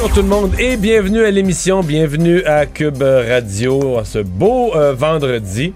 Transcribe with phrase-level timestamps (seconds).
[0.00, 4.94] Bonjour tout le monde et bienvenue à l'émission, bienvenue à Cube Radio ce beau euh,
[4.94, 5.74] vendredi.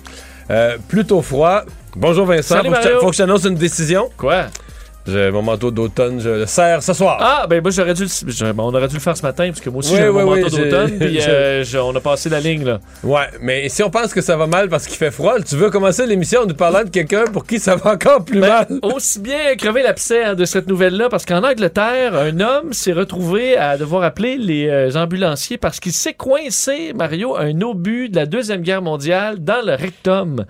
[0.50, 1.64] Euh, plutôt froid.
[1.94, 4.08] Bonjour Vincent, Salut, faut, que je faut que je t'annonce une décision.
[4.16, 4.46] Quoi?
[5.06, 7.18] J'ai mon manteau d'automne, je le serre ce soir.
[7.20, 9.68] Ah, ben moi j'aurais dû, le- on aurait dû le faire ce matin parce que
[9.68, 12.40] moi aussi Oui, j'ai oui, mon manteau d'automne puis euh, je- on a passé la
[12.40, 12.80] ligne là.
[13.02, 15.68] Ouais, mais si on pense que ça va mal parce qu'il fait froid, tu veux
[15.68, 18.66] commencer l'émission en nous parlant de quelqu'un pour qui ça va encore plus Ben, mal?
[18.82, 23.58] aussi bien crever l'abcès hein, de cette nouvelle-là parce qu'en Angleterre, un homme s'est retrouvé
[23.58, 28.24] à devoir appeler les euh, ambulanciers parce qu'il s'est coincé, Mario, un obus de la
[28.24, 30.46] Deuxième Guerre mondiale dans le rectum.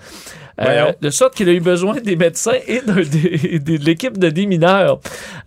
[0.61, 5.01] Euh, de sorte qu'il a eu besoin des médecins et de, de l'équipe de démineurs.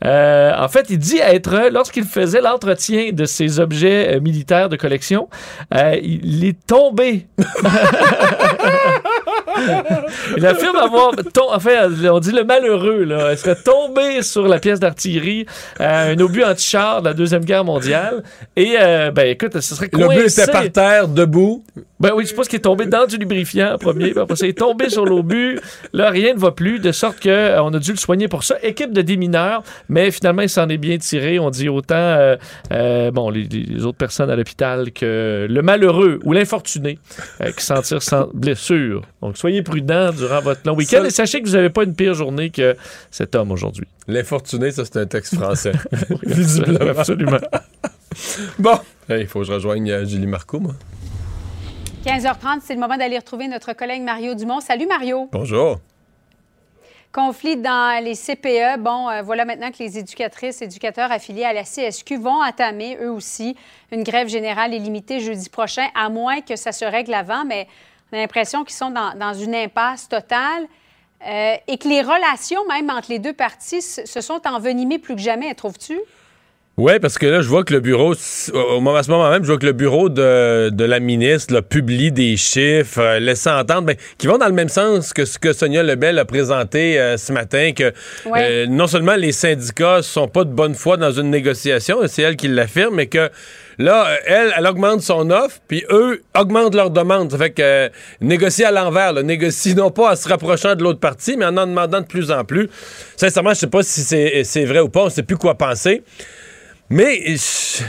[0.05, 4.75] Euh, en fait, il dit être, lorsqu'il faisait l'entretien de ses objets euh, militaires de
[4.75, 5.29] collection,
[5.73, 7.27] euh, il est tombé.
[10.37, 11.11] il affirme avoir,
[11.49, 15.45] enfin, on dit le malheureux, là, il serait tombé sur la pièce d'artillerie,
[15.79, 18.23] euh, un obus anti-char de la Deuxième Guerre mondiale.
[18.55, 20.41] Et, euh, ben, écoute, ce serait coincé.
[20.41, 21.63] était par terre, debout.
[21.99, 24.45] Ben oui, je suppose qu'il est tombé dans du lubrifiant en premier, puis après ça,
[24.45, 25.59] il est tombé sur l'obus.
[25.93, 28.43] Là, rien ne va plus, de sorte que euh, on a dû le soigner pour
[28.43, 28.55] ça.
[28.61, 31.39] Équipe de démineurs, mais finalement, il s'en est bien tiré.
[31.39, 31.95] On dit autant,
[32.71, 36.99] euh, bon, les, les autres personnes à l'hôpital que le malheureux ou l'infortuné
[37.57, 39.01] qui s'en tire sans blessure.
[39.21, 41.95] Donc, soyez prudents durant votre long week-end Ça- et sachez que vous n'avez pas une
[41.95, 42.75] pire journée que
[43.11, 43.87] cet homme aujourd'hui.
[44.07, 45.73] L'infortuné, ça c'est un texte français.
[46.23, 46.99] Visiblement.
[46.99, 47.37] Absolument.
[48.59, 50.73] bon, Hey, il faut que je rejoigne euh, Julie Marco, moi.
[52.05, 54.59] 15h30, c'est le moment d'aller retrouver notre collègue Mario Dumont.
[54.59, 55.29] Salut Mario.
[55.31, 55.79] Bonjour.
[57.11, 58.79] Conflit dans les CPE.
[58.79, 63.11] Bon, euh, voilà maintenant que les éducatrices, éducateurs affiliés à la CSQ vont entamer eux
[63.11, 63.55] aussi
[63.91, 67.67] une grève générale illimitée jeudi prochain, à moins que ça se règle avant, mais
[68.11, 70.67] on a l'impression qu'ils sont dans, une impasse totale
[71.25, 75.15] euh, et que les relations même entre les deux parties se se sont envenimées plus
[75.15, 75.99] que jamais, trouves-tu?
[76.79, 78.13] Oui, parce que là, je vois que le bureau,
[78.53, 81.51] au moment, à ce moment même, je vois que le bureau de, de la ministre
[81.55, 85.25] là, publie des chiffres, euh, laissant entendre, ben, qui vont dans le même sens que
[85.25, 87.91] ce que Sonia Lebel a présenté euh, ce matin, que
[88.27, 88.43] Ouais.
[88.43, 92.35] euh, non seulement les syndicats sont pas de bonne foi dans une négociation, c'est elle
[92.35, 93.31] qui l'affirme, mais que
[93.79, 97.31] là, euh, elle, elle augmente son offre, puis eux augmentent leur demande.
[97.31, 97.89] Ça fait que euh,
[98.21, 101.57] négocier à l'envers, là, négocier non pas en se rapprochant de l'autre partie, mais en
[101.57, 102.69] en demandant de plus en plus.
[103.15, 106.03] Sincèrement, je sais pas si c'est c'est vrai ou pas, on sait plus quoi penser.
[106.89, 107.83] Mais je,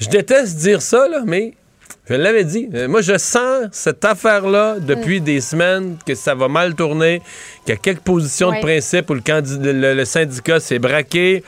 [0.00, 1.54] je déteste dire ça, là, mais
[2.08, 2.68] je l'avais dit.
[2.74, 7.20] Euh, Moi, je sens cette affaire-là depuis des semaines que ça va mal tourner,
[7.64, 8.56] qu'il y a quelques positions Ouais.
[8.58, 11.42] de principe où le, candi- le- le syndicat s'est braqué.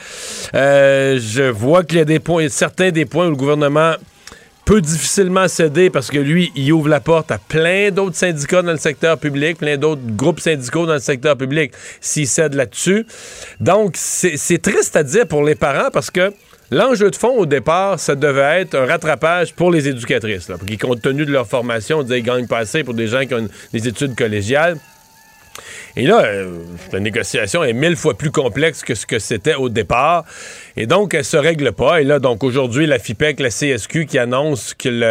[0.54, 3.93] Euh, je vois qu'il y a des points, certains des points où le gouvernement
[4.65, 8.72] peut difficilement céder parce que lui, il ouvre la porte à plein d'autres syndicats dans
[8.72, 11.72] le secteur public, plein d'autres groupes syndicaux dans le secteur public
[12.03, 13.07] s'il cède là-dessus.
[13.60, 16.33] Donc, c'est triste à dire pour les parents parce que
[16.70, 21.03] l'enjeu de fond au départ, ça devait être un rattrapage pour les éducatrices, qui, compte
[21.03, 23.48] tenu de leur formation, on disait qu'ils gagnent pas assez pour des gens qui ont
[23.72, 24.76] des études collégiales.
[25.97, 26.63] Et là, euh,
[26.93, 30.25] la négociation est mille fois plus complexe que ce que c'était au départ.
[30.77, 32.01] Et donc, elle se règle pas.
[32.01, 35.03] Et là, donc, aujourd'hui, la FIPEC, la CSQ qui annonce qu'ils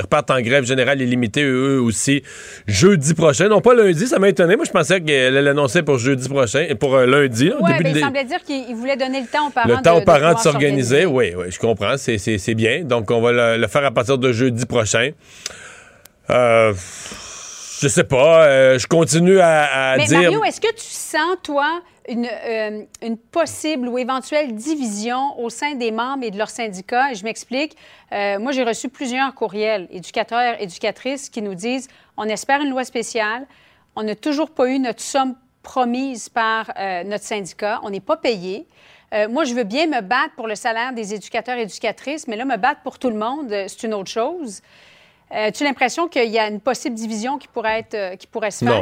[0.00, 2.22] repartent en grève générale illimitée, eux aussi,
[2.66, 3.48] jeudi prochain.
[3.48, 4.56] Non, pas lundi, ça m'a étonné.
[4.56, 7.52] Moi, je pensais qu'elle l'annonçait pour jeudi prochain, et pour euh, lundi.
[7.60, 10.02] Oui, mais il semblait dire qu'il voulait donner le temps aux parents Le temps de,
[10.02, 11.06] aux parents de, s'organiser.
[11.06, 11.96] Oui, oui, je comprends.
[11.96, 12.82] C'est bien.
[12.84, 15.10] Donc, on va le, le faire à partir de jeudi prochain.
[16.30, 16.72] Euh,
[17.80, 18.46] je sais pas.
[18.46, 20.20] euh, je continue à, à Mais dire.
[20.22, 25.74] Mario, est-ce que tu sens, toi, une, euh, une possible ou éventuelle division au sein
[25.74, 27.12] des membres et de leur syndicat?
[27.14, 27.76] Je m'explique.
[28.12, 32.84] Euh, moi, j'ai reçu plusieurs courriels, éducateurs, éducatrices, qui nous disent on espère une loi
[32.84, 33.46] spéciale.
[33.94, 37.80] On n'a toujours pas eu notre somme promise par euh, notre syndicat.
[37.82, 38.66] On n'est pas payé.
[39.30, 42.44] Moi, je veux bien me battre pour le salaire des éducateurs et éducatrices, mais là,
[42.44, 44.60] me battre pour tout le monde, c'est une autre chose.
[45.32, 48.50] Euh, As-tu l'impression qu'il y a une possible division qui pourrait, être, euh, qui pourrait
[48.52, 48.74] se faire?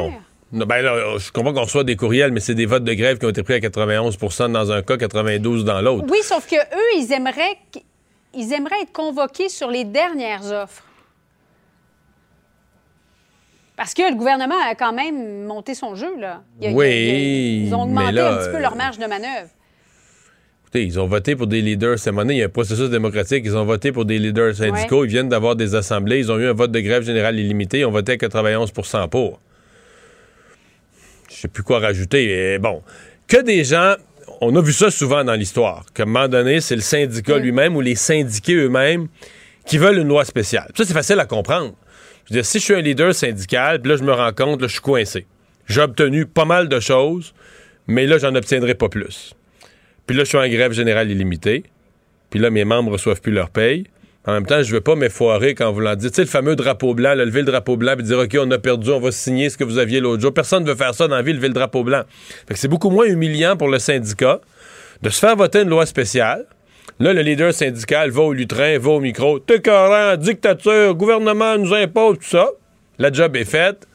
[0.51, 0.65] Non.
[0.65, 3.25] Ben là, je comprends qu'on reçoit des courriels, mais c'est des votes de grève qui
[3.25, 6.05] ont été pris à 91% dans un cas, 92 dans l'autre.
[6.09, 7.57] Oui, sauf que eux, ils aimeraient,
[8.33, 10.83] ils aimeraient être convoqués sur les dernières offres.
[13.75, 16.43] Parce que le gouvernement a quand même monté son jeu, là.
[16.61, 18.49] Il a- il y a- il y a- Oui, ils ont augmenté là, un petit
[18.51, 19.49] peu euh, leur marge de manœuvre.
[20.75, 21.97] Écoutez, ils ont voté pour des leaders.
[21.97, 23.43] Cette année, il y a un processus démocratique.
[23.45, 25.05] Ils ont voté pour des leaders syndicaux.
[25.05, 26.19] Ils viennent d'avoir des assemblées.
[26.19, 27.79] Ils ont eu un vote de grève générale illimité.
[27.79, 29.39] Ils ont voté à 91% pour.
[31.29, 32.57] Je sais plus quoi rajouter.
[32.59, 32.81] bon,
[33.25, 33.95] que des gens.
[34.41, 35.85] On a vu ça souvent dans l'histoire.
[35.93, 39.07] Qu'à un moment donné, c'est le syndicat lui-même ou les syndiqués eux-mêmes
[39.65, 40.69] qui veulent une loi spéciale.
[40.75, 41.73] Ça, c'est facile à comprendre.
[42.25, 44.59] Je veux dire, si je suis un leader syndical, puis là, je me rends compte,
[44.59, 45.25] là, je suis coincé.
[45.67, 47.33] J'ai obtenu pas mal de choses,
[47.87, 49.33] mais là, j'en obtiendrai pas plus.
[50.07, 51.63] Puis là, je suis en grève générale illimitée.
[52.29, 53.85] Puis là, mes membres reçoivent plus leur paye.
[54.27, 56.09] En même temps, je veux pas m'effoirer quand vous l'en dites.
[56.09, 58.49] Tu sais, le fameux drapeau blanc, là, lever le drapeau blanc et dire OK, on
[58.49, 60.33] a perdu, on va signer ce que vous aviez l'autre jour.
[60.33, 62.01] Personne ne veut faire ça dans la vie, lever le drapeau blanc.
[62.47, 64.41] Fait que c'est beaucoup moins humiliant pour le syndicat
[65.01, 66.45] de se faire voter une loi spéciale.
[66.99, 69.39] Là, le leader syndical va au lutrin, va au micro.
[69.39, 69.61] T'es
[70.17, 72.49] dictature, gouvernement nous impose, tout ça.
[72.97, 73.85] La job est faite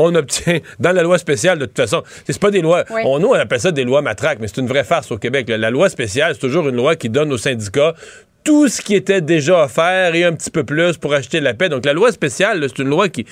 [0.00, 2.02] on obtient dans la loi spéciale de toute façon.
[2.26, 2.84] C'est pas des lois.
[2.90, 3.02] Oui.
[3.04, 5.48] On, nous, on appelle ça des lois matraques, mais c'est une vraie farce au Québec.
[5.48, 7.94] La, la loi spéciale, c'est toujours une loi qui donne aux syndicats
[8.42, 11.68] tout ce qui était déjà offert et un petit peu plus pour acheter la paix.
[11.68, 13.26] Donc la loi spéciale, c'est une loi qui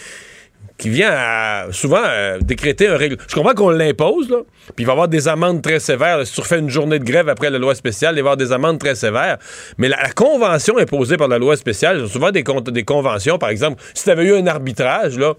[0.76, 3.20] qui vient à, souvent euh, décréter un règlement.
[3.29, 4.37] Je comprends qu'on l'impose, là,
[4.76, 6.19] puis il va y avoir des amendes très sévères.
[6.19, 6.25] là.
[6.25, 8.37] si tu refais une journée de grève après la loi spéciale, il va y avoir
[8.37, 9.38] des amendes très sévères.
[9.76, 13.49] Mais la, la convention imposée par la loi spéciale, souvent des, con- des conventions, par
[13.49, 15.35] exemple, si tu avais eu un arbitrage, là,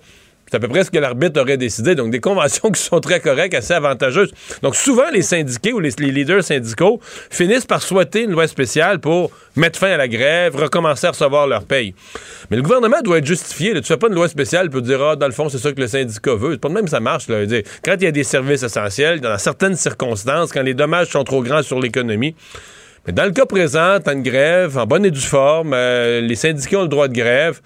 [0.49, 1.95] c'est à peu près ce que l'arbitre aurait décidé.
[1.95, 4.31] Donc, des conventions qui sont très correctes, assez avantageuses.
[4.63, 6.99] Donc, souvent, les syndiqués ou les, leaders syndicaux
[7.29, 11.45] finissent par souhaiter une loi spéciale pour mettre fin à la grève, recommencer à recevoir
[11.47, 11.93] leur paye.
[12.49, 13.73] Mais le gouvernement doit être justifié.
[13.73, 13.81] là.
[13.81, 15.79] Tu fais pas une loi spéciale pour dire, ah, dans le fond, c'est ça que
[15.79, 16.53] le syndicat veut.
[16.53, 17.27] C'est pas de même que ça marche.
[17.27, 17.45] Là.
[17.83, 21.43] Quand il y a des services essentiels, dans certaines circonstances, quand les dommages sont trop
[21.43, 22.35] grands sur l'économie,
[23.07, 26.79] mais dans le cas présent, une grève en bonne et due forme, euh, les syndicats
[26.79, 27.59] ont le droit de grève.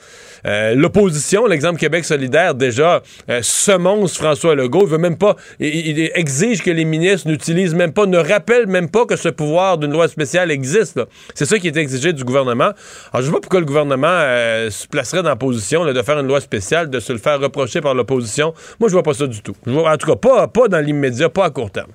[0.45, 4.83] Euh, L'opposition, l'exemple Québec solidaire, déjà, euh, semonce François Legault.
[4.83, 8.89] Il veut même pas, il, exige que les ministres n'utilisent même pas, ne rappellent même
[8.89, 10.99] pas que ce pouvoir d'une loi spéciale existe.
[11.33, 12.71] C'est ça qui est exigé du gouvernement.
[13.11, 16.19] Alors, je sais pas pourquoi le gouvernement euh, se placerait dans la position de faire
[16.19, 18.53] une loi spéciale, de se le faire reprocher par l'opposition.
[18.79, 19.55] Moi, je vois pas ça du tout.
[19.65, 21.91] Je vois- en tout cas, pas, pas dans l'immédiat, pas à court terme.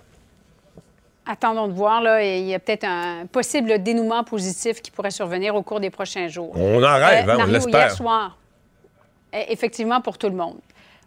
[1.30, 2.00] Attendons de voir.
[2.00, 5.90] Là, il y a peut-être un possible dénouement positif qui pourrait survenir au cours des
[5.90, 6.52] prochains jours.
[6.56, 7.80] On en rêve, Euh, hein, on l'espère.
[7.80, 8.38] hier soir,
[9.34, 10.58] euh, effectivement pour tout le monde.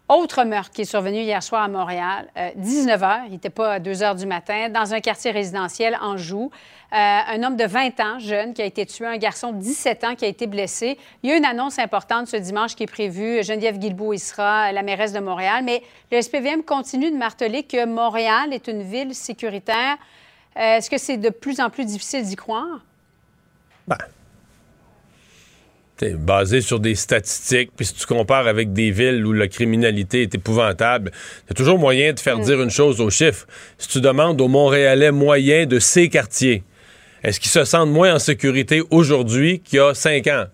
[0.08, 3.78] Autre meurtre qui est survenu hier soir à Montréal, 19 h, il n'était pas à
[3.78, 6.50] 2 h du matin, dans un quartier résidentiel en Joux.
[6.92, 10.04] Euh, un homme de 20 ans, jeune, qui a été tué, un garçon de 17
[10.04, 10.98] ans qui a été blessé.
[11.22, 13.42] Il y a une annonce importante ce dimanche qui est prévue.
[13.42, 15.64] Geneviève Guilbeault y sera, la mairesse de Montréal.
[15.64, 19.96] Mais le SPVM continue de marteler que Montréal est une ville sécuritaire.
[20.58, 22.84] Euh, Est-ce que c'est de plus en plus difficile d'y croire?
[23.88, 23.96] Ben,
[25.96, 30.20] t'sais, basé sur des statistiques, puis si tu compares avec des villes où la criminalité
[30.20, 31.10] est épouvantable,
[31.46, 33.46] il y a toujours moyen de faire dire une chose aux chiffres.
[33.78, 36.64] Si tu demandes aux Montréalais moyens de ces quartiers,
[37.22, 40.46] est-ce qu'ils se sentent moins en sécurité aujourd'hui qu'il y a cinq ans?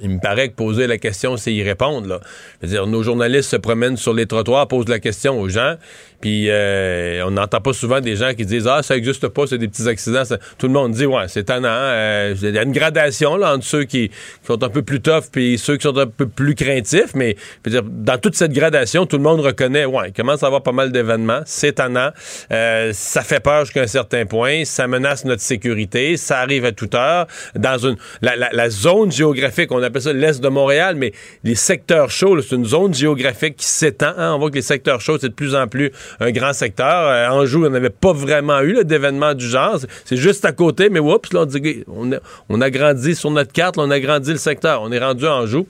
[0.00, 2.08] Il me paraît que poser la question, c'est y répondre.
[2.08, 2.20] Là.
[2.60, 5.76] Je veux dire, nos journalistes se promènent sur les trottoirs, posent la question aux gens,
[6.20, 9.58] puis euh, on n'entend pas souvent des gens qui disent Ah, ça n'existe pas, c'est
[9.58, 10.22] des petits accidents.
[10.58, 11.68] Tout le monde dit Ouais, c'est tannant.
[11.70, 14.14] euh, Il y a une gradation là, entre ceux qui, qui
[14.46, 17.70] sont un peu plus tough et ceux qui sont un peu plus craintifs, mais je
[17.70, 20.62] veux dire, dans toute cette gradation, tout le monde reconnaît Ouais, il commence à avoir
[20.62, 22.10] pas mal d'événements, c'est tannant,
[22.50, 26.72] euh, ça fait peur jusqu'à un certain point, ça menace notre sécurité, ça arrive à
[26.72, 27.26] toute heure.
[27.54, 31.12] Dans une, la, la- la zone géographique, on appelle ça l'Est de Montréal, mais
[31.44, 34.12] les secteurs chauds, c'est une zone géographique qui s'étend.
[34.16, 34.32] hein.
[34.34, 37.08] On voit que les secteurs chauds, c'est de plus en plus un grand secteur.
[37.08, 39.78] Euh, Anjou, on n'avait pas vraiment eu là, d'événement du genre.
[40.04, 42.16] C'est- juste à côté, mais oups, là, on, on, a,
[42.48, 44.82] on grandi sur notre carte, là, on a grandi le secteur.
[44.82, 45.66] On est rendu à Anjou.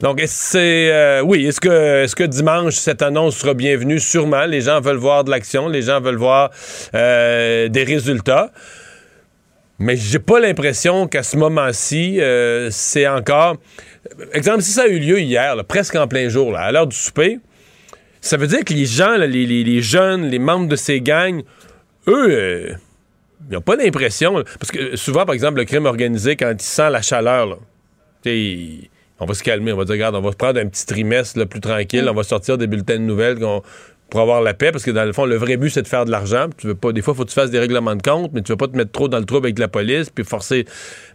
[0.00, 0.20] Donc,
[0.56, 4.00] euh, oui, est-ce que est-ce que dimanche cette annonce sera bienvenue?
[4.00, 4.46] Sûrement.
[4.46, 6.50] Les gens veulent voir de l'action, les gens veulent voir
[6.94, 8.50] euh, des résultats.
[9.82, 13.56] Mais j'ai pas l'impression qu'à ce moment-ci, euh, c'est encore.
[14.32, 16.86] Exemple, si ça a eu lieu hier, là, presque en plein jour, là, à l'heure
[16.86, 17.38] du souper,
[18.20, 21.00] ça veut dire que les gens, là, les, les- les jeunes, les membres de ces
[21.00, 21.42] gangs,
[22.06, 22.72] eux, euh,
[23.50, 24.44] ils n'ont pas l'impression.
[24.60, 27.56] Parce que souvent, par exemple, le crime organisé, quand il sent la chaleur, là,
[28.22, 30.60] tu sais, il- on va se calmer, on va dire, regarde, on va se prendre
[30.60, 33.62] un petit trimestre là, plus tranquille, on va sortir des bulletins de nouvelles qu'on-
[34.12, 36.04] pour avoir la paix, parce que dans le fond, le vrai but, c'est de faire
[36.04, 36.48] de l'argent.
[36.58, 38.42] Tu veux pas, des fois, il faut que tu fasses des règlements de compte, mais
[38.42, 40.66] tu veux pas te mettre trop dans le trouble avec la police, puis forcer.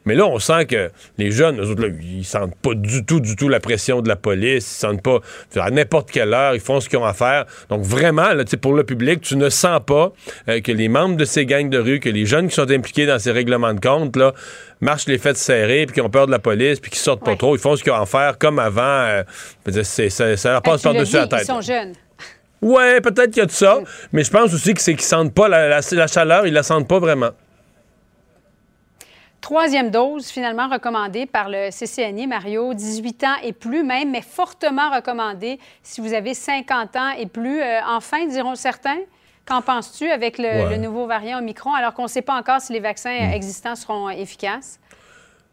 [0.06, 0.90] Mais là, on sent que
[1.20, 4.08] les jeunes, eux autres, là, ils sentent pas du tout, du tout la pression de
[4.08, 4.66] la police.
[4.78, 5.20] Ils sentent pas,
[5.58, 7.46] à n'importe quelle heure, ils font ce qu'ils ont à faire.
[7.70, 10.12] Donc, vraiment, là, pour le public, tu ne sens pas
[10.50, 13.06] euh, que les membres de ces gangs de rue, que les jeunes qui sont impliqués
[13.06, 14.34] dans ces règlements de compte, là,
[14.82, 17.36] marchent les fêtes serrées, puis qui ont peur de la police, puis qui sortent pas
[17.36, 17.56] trop.
[17.56, 18.82] Ils font ce qu'ils ont à faire comme avant.
[18.82, 19.24] euh,
[19.84, 21.42] ça, ça leur passe par-dessus la tête.
[21.44, 21.94] Ils sont jeunes.
[22.62, 23.80] Ouais, peut-être qu'il y a de ça,
[24.12, 26.64] mais je pense aussi que c'est qu'ils sentent pas la, la- la chaleur, ils la
[26.64, 27.30] sentent pas vraiment.
[29.42, 34.90] Troisième dose, finalement recommandée par le CCNI, Mario, 18 ans et plus même, mais fortement
[34.94, 37.62] recommandée si vous avez 50 ans et plus.
[37.62, 38.98] Euh, enfin, diront certains.
[39.46, 40.70] Qu'en penses-tu avec le, Ouais.
[40.72, 44.10] le nouveau variant Omicron, alors qu'on ne sait pas encore si les vaccins existants seront
[44.10, 44.78] efficaces?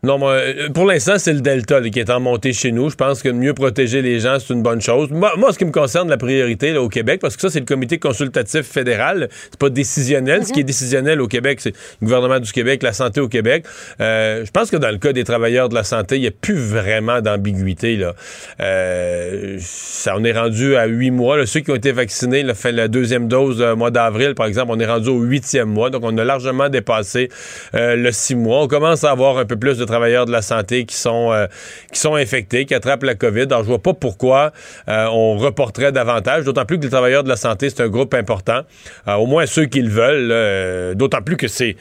[0.05, 2.91] Non, moi, euh, pour l'instant, c'est le Delta là, qui est en montée chez nous.
[2.91, 5.09] Je pense que mieux protéger les gens, c'est une bonne chose.
[5.11, 7.61] Moi, moi, ce qui me concerne, la priorité là, au Québec, parce que ça, c'est
[7.61, 10.45] le comité consultatif fédéral, c'est pas décisionnel.
[10.45, 11.71] Ce qui est décisionnel au Québec, c'est
[12.03, 13.65] le gouvernement du Québec, la santé au Québec.
[14.03, 16.33] Euh, je pense que dans le cas des travailleurs de la santé, il n'y a
[16.33, 17.97] plus vraiment d'ambiguïté.
[17.97, 18.15] Là.
[18.61, 21.39] Euh, ça, on est rendu à huit mois.
[21.39, 21.47] là.
[21.47, 24.71] Ceux qui ont été vaccinés, là, fait la deuxième dose au mois d'avril, par exemple,
[24.71, 25.89] on est rendu au huitième mois.
[25.89, 27.31] Donc, on a largement dépassé
[27.73, 28.65] le six mois.
[28.65, 31.47] On commence à avoir un peu plus de travailleurs de la santé qui sont, euh,
[31.93, 33.43] qui sont infectés, qui attrapent la COVID.
[33.43, 34.53] Alors, je vois pas pourquoi
[34.89, 38.13] euh, on reporterait davantage, d'autant plus que les travailleurs de la santé, c'est un groupe
[38.15, 38.63] important.
[39.07, 41.77] Euh, au moins ceux qui le veulent, d'autant plus que c'est...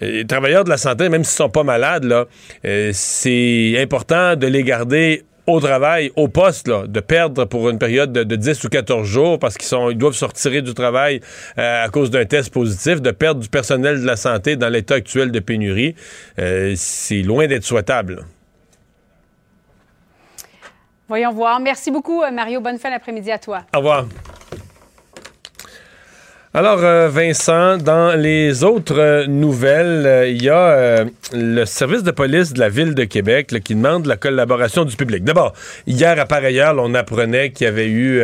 [0.00, 2.26] Les travailleurs de la santé, même s'ils sont pas malades,
[2.92, 8.12] c'est important de les garder au travail, au poste, là, de perdre pour une période
[8.12, 11.20] de, de 10 ou 14 jours parce qu'ils sont, ils doivent se retirer du travail
[11.58, 14.94] euh, à cause d'un test positif, de perdre du personnel de la santé dans l'état
[14.94, 15.94] actuel de pénurie,
[16.38, 18.24] euh, c'est loin d'être souhaitable.
[21.08, 21.58] Voyons voir.
[21.58, 22.60] Merci beaucoup, euh, Mario.
[22.60, 23.62] Bonne fin d'après-midi à toi.
[23.74, 24.06] Au revoir.
[26.52, 32.10] Alors, euh, Vincent, dans les autres euh, nouvelles, euh, il y a le service de
[32.10, 35.22] police de la ville de Québec qui demande la collaboration du public.
[35.22, 35.52] D'abord,
[35.86, 38.20] hier à pareille heure, on apprenait qu'il y avait eu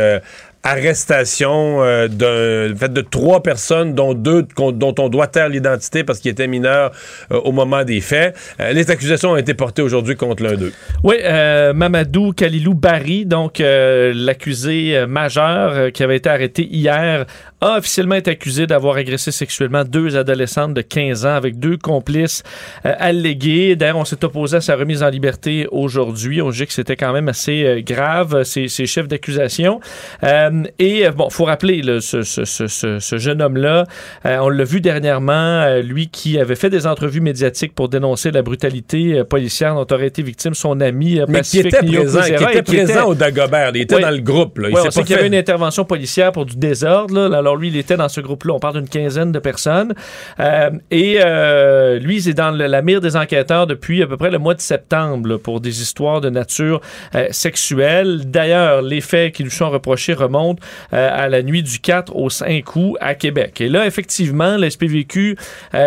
[0.65, 6.91] arrestation de trois personnes, dont deux dont on doit taire l'identité parce qu'ils étaient mineurs
[7.31, 8.37] au moment des faits.
[8.59, 10.73] Les accusations ont été portées aujourd'hui contre l'un d'eux.
[11.05, 17.27] Oui, Mamadou Kalilou Barry, donc l'accusé majeur qui avait été arrêté hier,
[17.61, 22.43] a officiellement été accusé d'avoir agressé sexuellement deux adolescentes de 15 ans avec deux complices
[22.85, 23.77] euh, allégués.
[23.77, 26.43] D'ailleurs, on s'est opposé à sa remise en liberté aujourd'hui.
[26.43, 29.81] On dit que c'était quand même assez euh, grave, ces, ces chefs d'accusation.
[30.23, 33.85] Euh, et euh, bon, faut rappeler là, ce, ce- ce- jeune homme-là,
[34.27, 38.31] euh, on l'a vu dernièrement, euh, lui qui avait fait des entrevues médiatiques pour dénoncer
[38.31, 42.21] la brutalité euh, policière dont aurait été victime son ami euh, Mais qui était présent,
[42.23, 43.71] qui était présent au Dagobert.
[43.75, 44.59] Il était dans le groupe.
[44.59, 44.69] Là.
[44.69, 47.29] Il Ouais, on sait qu'il y avait une intervention policière pour du désordre.
[47.29, 47.43] là.
[47.47, 48.55] Alors lui, il était dans ce groupe-là.
[48.55, 49.95] On parle d'une quinzaine de personnes.
[50.41, 54.17] Euh, et euh, lui, il est dans le- la mire des enquêteurs depuis à peu
[54.17, 56.81] près le mois de septembre là, pour des histoires de nature
[57.15, 58.23] euh, sexuelle.
[58.29, 60.61] D'ailleurs, les faits qui lui sont reprochés remontent
[60.91, 63.61] à la nuit du 4 au 5 août à Québec.
[63.61, 65.37] Et là, effectivement, le SPVQ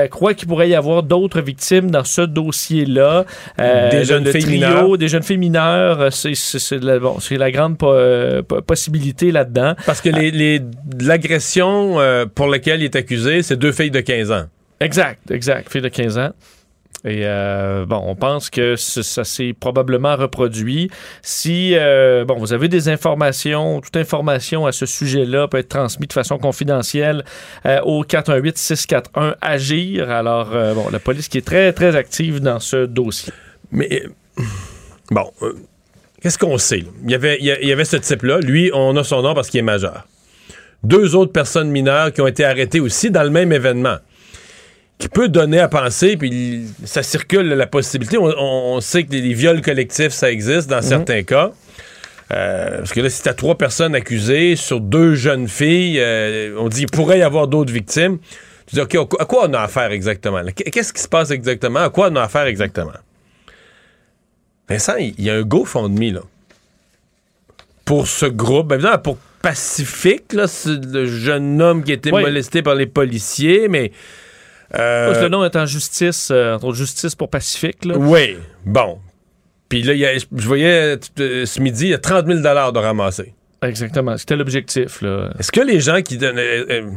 [0.10, 3.25] croit qu'il pourrait y avoir d'autres victimes dans ce dossier-là.
[3.58, 4.98] Des jeunes le filles trio, mineures.
[4.98, 6.34] des jeunes filles mineures, c'est
[6.84, 7.94] la, bon, c'est la grande po-
[8.48, 9.74] po- possibilité là-dedans.
[9.86, 10.62] Parce que les, les-
[11.58, 14.46] euh, pour laquelle il est accusé, c'est deux filles de 15 ans.
[14.79, 15.72] Exact, exact.
[15.72, 16.32] Fille de 15 ans.
[17.06, 20.89] Et euh, bon, on pense que ça s'est probablement reproduit.
[21.22, 26.10] Si euh, bon, vous avez des informations, toute information à ce sujet-là peut être transmise
[26.10, 27.24] de façon confidentielle
[27.65, 30.10] euh, au 418-641 Agir.
[30.10, 33.32] Alors, bon, la police qui est très, très active dans ce dossier.
[33.72, 34.03] Mais
[35.10, 35.32] bon,
[36.22, 36.84] qu'est-ce qu'on sait?
[37.08, 38.39] y avait, il y avait ce type-là.
[38.39, 40.06] Lui, on a son nom parce qu'il est majeur.
[40.84, 43.98] Deux autres personnes mineures qui ont été arrêtées aussi dans le même événement.
[44.98, 48.18] qui peut donner à penser, puis ça circule la possibilité.
[48.18, 51.52] On, on sait que les, viols collectifs, ça existe dans certains cas.
[52.32, 56.68] Euh, parce que là, si t'as trois personnes accusées sur deux jeunes filles, euh, on
[56.68, 58.20] dit qu'il pourrait y avoir d'autres victimes.
[58.68, 60.42] Tu dis, OK, à quoi on a affaire exactement?
[60.54, 61.80] Qu'est-ce qui se passe exactement?
[61.80, 62.92] À quoi on a affaire exactement?
[64.68, 66.22] Vincent, il y a un GoFundMe, là.
[67.84, 72.75] Pour ce groupe, évidemment, pour Pacifique, là, le jeune homme qui a été molesté par
[72.75, 73.91] les policiers, mais.
[74.77, 77.98] Euh, le nom est en justice, entre justice pour Pacifique, là.
[77.98, 79.00] Oui, bon.
[79.69, 83.36] Puis là, je voyais euh, ce midi, il y a 30 000 de ramasser.
[83.62, 84.17] Exactement.
[84.17, 85.03] C'était l'objectif.
[85.38, 86.39] Est-ce que les gens qui donnent.
[86.39, 86.91] Euh, euh,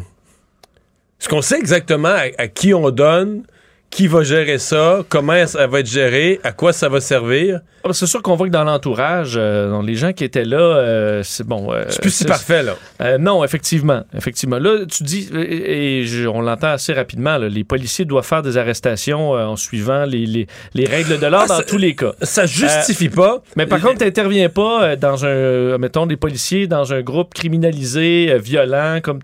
[1.20, 3.44] est-ce qu'on sait exactement à, qui on donne?
[3.92, 7.60] Qui va gérer ça, comment ça va être géré, à quoi ça va servir?
[7.84, 11.22] Ah, c'est sûr qu'on voit que dans l'entourage, euh, les gens qui étaient là, euh,
[11.22, 11.70] c'est bon.
[11.70, 13.18] Euh, c'est plus si parfait, là.
[13.18, 14.02] non, effectivement.
[14.16, 14.58] Effectivement.
[14.58, 19.56] Là, tu dis, et, on l'entend assez rapidement, les policiers doivent faire des arrestations en
[19.56, 22.12] suivant les, règles de l'ordre ah, dans tous les cas.
[22.22, 23.42] Ça justifie pas.
[23.56, 28.38] Mais par contre, tu n'interviens pas dans un, mettons, des policiers dans un groupe criminalisé,
[28.38, 29.18] violent, comme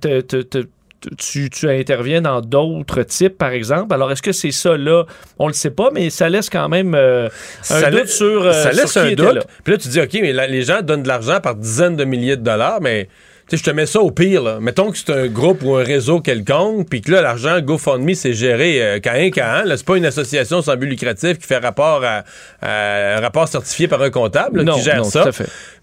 [1.19, 3.95] tu tu, interviens dans d'autres types, par exemple.
[3.95, 5.05] Alors, est-ce que c'est ça là?
[5.39, 7.29] On le sait pas, mais ça laisse quand même euh,
[7.71, 8.45] un doute sur.
[8.45, 9.47] Euh, ça laisse un doute.
[9.65, 12.37] Puis là, tu dis, OK, mais les gens donnent de l'argent par dizaines de milliers
[12.37, 13.09] de dollars, mais
[13.49, 14.43] sais, je te mets ça au pire.
[14.43, 14.59] Là.
[14.61, 18.33] Mettons que c'est un groupe ou un réseau quelconque, puis que là, l'argent GoFundMe, c'est
[18.33, 19.77] géré euh, qu'à un qu'à un.
[19.77, 22.25] C'est pas une association sans but lucratif qui fait rapport à,
[22.63, 25.31] un rapport certifié par un comptable qui gère ça.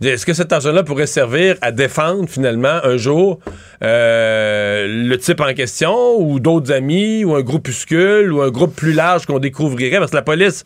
[0.03, 3.39] Est-ce que cet argent-là pourrait servir à défendre finalement un jour
[3.83, 8.93] euh, le type en question ou d'autres amis ou un groupuscule ou un groupe plus
[8.93, 9.99] large qu'on découvrirait?
[9.99, 10.63] Parce que la police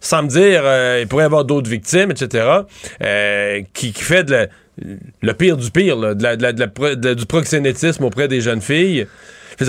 [0.00, 2.48] sans me dire euh, il pourrait y avoir d'autres victimes, etc.,
[3.02, 4.46] euh, qui, qui, fait de la,
[5.22, 9.06] le pire du pire, du proxénétisme auprès des jeunes filles.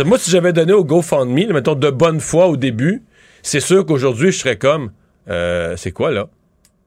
[0.06, 3.04] moi, si j'avais donné au GoFundMe, mettons, de bonne foi au début,
[3.42, 4.92] c'est sûr qu'aujourd'hui, je serais comme,
[5.30, 6.28] euh, c'est quoi, là?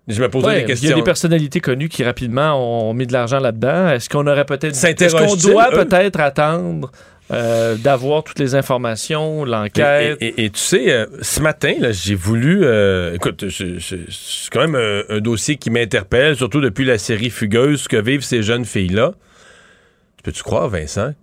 [0.07, 0.89] Je me posais des questions.
[0.89, 3.89] Il y a des personnalités connues qui rapidement ont mis de l'argent là-dedans.
[3.89, 4.75] Est-ce qu'on aurait peut-être.
[4.85, 6.91] Est-ce qu'on doit peut-être attendre
[7.31, 10.19] euh, d'avoir toutes les informations, l'enquête.
[10.21, 12.65] Et, tu sais, euh, ce matin, j'ai voulu.
[12.65, 14.75] Euh, écoute, c'est quand même
[15.09, 19.15] un, dossier qui m'interpelle, surtout depuis la série Fugueuse, que vivent ces jeunes filles-là.
[20.23, 21.15] Peux-tu croire, Vincent?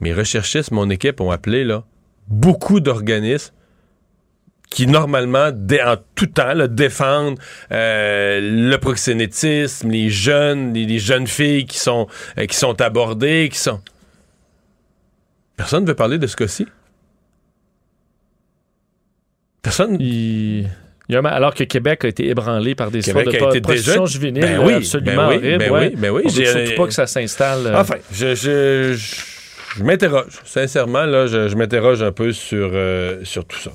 [0.00, 1.84] Mes recherchistes, mon équipe ont appelé là,
[2.26, 3.52] beaucoup d'organismes
[4.70, 7.38] qui normalement, en tout temps, défendent
[7.70, 12.08] le proxénétisme, les jeunes, les, jeunes filles qui sont,
[12.48, 13.80] qui sont abordées, qui sont...
[15.58, 16.66] Personne ne veut parler de ce cas-ci?
[19.60, 19.96] Personne?
[20.00, 20.70] Il...
[21.24, 25.28] alors que Québec a été ébranlé par des histoires de prostitution juvénile ben oui, absolument
[25.28, 26.30] ben oui, Ben oui, ben oui.
[26.30, 27.66] surtout pas que ça s'installe.
[27.66, 27.76] Euh.
[27.76, 30.38] Enfin, je, je, je, m'interroge.
[30.44, 33.72] Sincèrement, là, je, m'interroge un peu sur, euh, sur tout ça.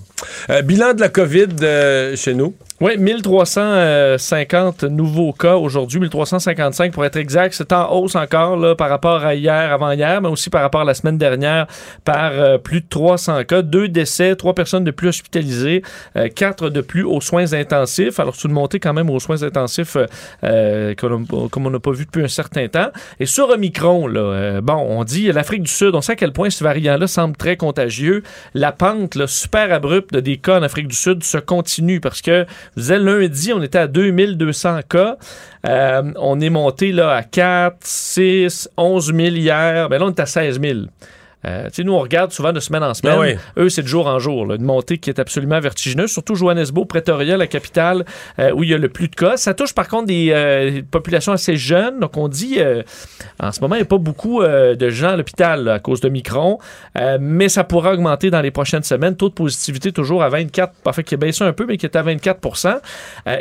[0.51, 2.55] Euh, bilan de la COVID chez nous.
[2.83, 7.53] Oui, 1350 nouveaux cas aujourd'hui, 1355 pour être exact.
[7.53, 10.83] C'est en hausse encore là, par rapport à hier, avant-hier, mais aussi par rapport à
[10.83, 11.67] la semaine dernière,
[12.03, 13.61] par euh, plus de 300 cas.
[13.61, 15.81] Deux décès, trois personnes de plus hospitalisées,
[16.17, 18.19] euh, quatre de plus aux soins intensifs.
[18.19, 19.95] Alors, c'est une montée quand même aux soins intensifs
[20.43, 21.25] euh, comme
[21.65, 22.89] on n'a pas vu depuis un certain temps.
[23.17, 26.49] Et sur Omicron, là, bon, on dit l'Afrique du Sud, on sait à quel point
[26.49, 28.23] ce variant-là semble très contagieux.
[28.53, 32.45] La pente là, super abrupte des cas en Afrique du Sud se continue parce que
[32.75, 35.17] je lundi, on était à 2200 cas.
[35.65, 39.89] Euh, on est monté à 4, 6, 11 000 hier.
[39.89, 40.79] Ben là, on est à 16 000.
[41.45, 43.37] Euh, nous, on regarde souvent de semaine en semaine.
[43.57, 44.53] Ah Eux, c'est de jour en jour.
[44.53, 46.11] une montée qui est absolument vertigineuse.
[46.11, 48.05] Surtout Johannesburg, Pretoria, la capitale,
[48.39, 49.37] euh, où il y a le plus de cas.
[49.37, 51.99] Ça touche par contre des euh, populations assez jeunes.
[51.99, 52.59] Donc, on dit,
[53.39, 56.09] en ce moment, il n'y a pas beaucoup de gens à l'hôpital à cause de
[56.09, 56.57] Micron.
[57.19, 59.15] mais ça pourra augmenter dans les prochaines semaines.
[59.15, 61.95] Taux de positivité toujours à 24, fait qui a baissé un peu, mais qui est
[61.95, 62.79] à 24%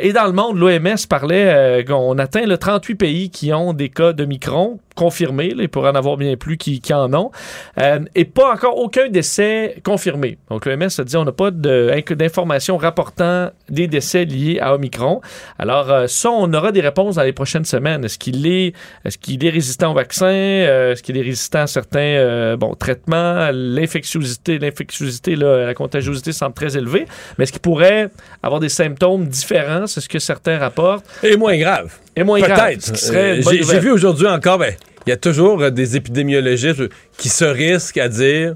[0.01, 4.13] Et dans le monde, l'OMS parlait qu'on atteint le 38 pays qui ont des cas
[4.13, 5.53] de Micron confirmés.
[5.57, 7.31] il pourrait en avoir bien plus qui, qui en ont.
[7.79, 10.37] Euh, et pas encore aucun décès confirmé.
[10.49, 15.21] Donc, l'OMS a dit on n'a pas d'informations rapportant des décès liés à Omicron.
[15.57, 18.05] Alors, euh, ça, on aura des réponses dans les prochaines semaines.
[18.05, 18.73] Est-ce qu'il est,
[19.05, 20.25] est, qu'il est résistant au vaccin?
[20.25, 23.49] Euh, est-ce qu'il est résistant à certains bon, traitements?
[23.51, 27.05] L'infectiosité, l'infectiosité, la contagiosité semble très élevée.
[27.37, 28.09] Mais est-ce qu'il pourrait
[28.41, 29.87] avoir des symptômes différents?
[29.87, 31.05] C'est ce que certains rapportent.
[31.23, 31.93] Et moins grave.
[32.15, 32.77] Et moins grave.
[32.79, 34.73] J'ai vu aujourd'hui encore, ben,
[35.05, 36.83] il y a toujours euh, des épidémiologistes
[37.17, 38.55] qui se risquent à dire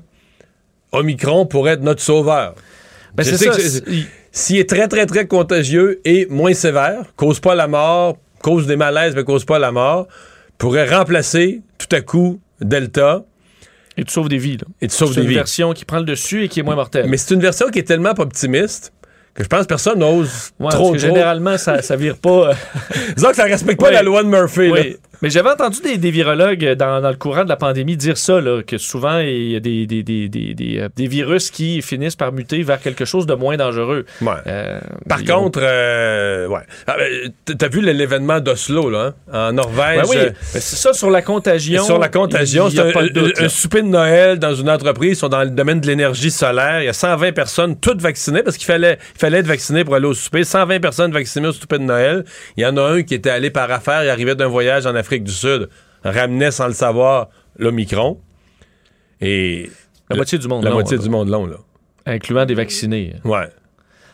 [0.91, 2.55] Omicron pourrait être notre sauveur.
[3.15, 3.51] Ben c'est ça.
[4.31, 8.75] S'il est très, très, très contagieux et moins sévère, cause pas la mort, cause des
[8.75, 10.07] malaises, mais cause pas la mort,
[10.59, 13.23] pourrait remplacer tout à coup Delta.
[13.97, 14.57] Et tu sauves des vies.
[14.57, 14.65] Là.
[14.79, 15.35] Et tu sauves C'est des une vies.
[15.35, 17.07] version qui prend le dessus et qui est moins mortelle.
[17.09, 18.93] Mais c'est une version qui est tellement pas optimiste
[19.33, 21.15] que je pense que personne n'ose Ouais, trop, parce que trop.
[21.15, 22.49] généralement, ça, ça vire pas.
[22.49, 22.53] euh,
[23.15, 23.93] Disons que ça respecte pas Oui.
[23.93, 24.69] la loi de Murphy.
[24.71, 24.97] Oui.
[25.21, 28.39] Mais j'avais entendu des, des virologues dans, dans le courant de la pandémie dire ça,
[28.39, 32.15] là, que souvent il y a des, des, des, des, des, euh, virus qui finissent
[32.15, 34.05] par muter vers quelque chose de moins dangereux.
[34.21, 34.33] Ouais.
[34.45, 36.61] Euh, Par contre, euh, ouais.
[36.85, 40.01] Ah, ben, T'as vu l'événement d'Oslo, là, hein, en Norvège?
[40.01, 41.83] Ben oui, euh, c'est ça sur la contagion.
[41.83, 45.11] Sur la contagion, c'est un, pas de doute, un souper de Noël dans une entreprise.
[45.11, 46.81] Ils sont dans le domaine de l'énergie solaire.
[46.81, 49.95] Il y a 120 personnes, toutes vaccinées, parce qu'il fallait, il fallait être vacciné pour
[49.95, 50.43] aller au souper.
[50.43, 52.25] 120 personnes vaccinées au souper de Noël.
[52.57, 54.03] Il y en a un qui était allé par affaire.
[54.03, 55.69] Il arrivait d'un voyage en Afrique du Sud.
[56.03, 58.19] Ramenait sans le savoir l'Omicron.
[59.21, 59.69] Et
[60.09, 60.63] La moitié du monde.
[60.63, 61.03] la moitié là.
[61.03, 61.57] du monde long, là.
[62.05, 63.15] Incluant des vaccinés.
[63.23, 63.47] Ouais.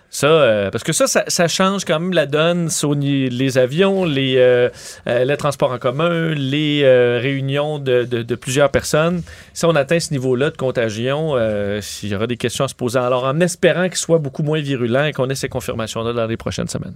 [0.10, 4.06] Ça, euh, parce que ça, ça, ça change quand même la donne sur les avions,
[4.06, 4.69] les, euh,
[5.08, 6.84] euh, les transports en commun, les
[7.19, 9.23] réunions de, de- de plusieurs personnes.
[9.53, 12.99] Si on atteint ce niveau-là de contagion, il y aura des questions à se poser.
[12.99, 16.38] Alors, en espérant qu'il soit beaucoup moins virulent et qu'on ait ces confirmations-là dans les
[16.38, 16.95] prochaines semaines.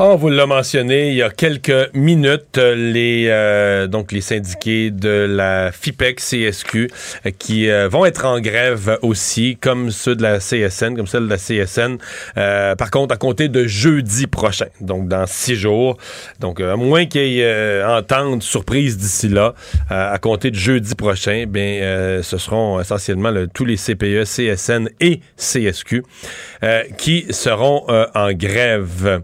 [0.00, 4.92] On vous l'a mentionné il y a quelques minutes, euh, les euh, donc les syndiqués
[4.92, 6.88] de la FIPEC CSQ
[7.26, 11.24] euh, qui euh, vont être en grève aussi, comme ceux de la CSN, comme celle
[11.24, 11.96] de la CSN.
[12.76, 15.96] Par contre, à compter de jeudi prochain, donc dans six jours.
[16.38, 19.54] Donc, à moins qu'il y ait euh, entente surprise d'ici là,
[19.90, 25.20] à compter de jeudi prochain, bien, ce seront essentiellement le- tous les CPE, CSN et
[25.36, 26.04] CSQ
[26.96, 27.84] qui seront
[28.14, 29.22] en grève.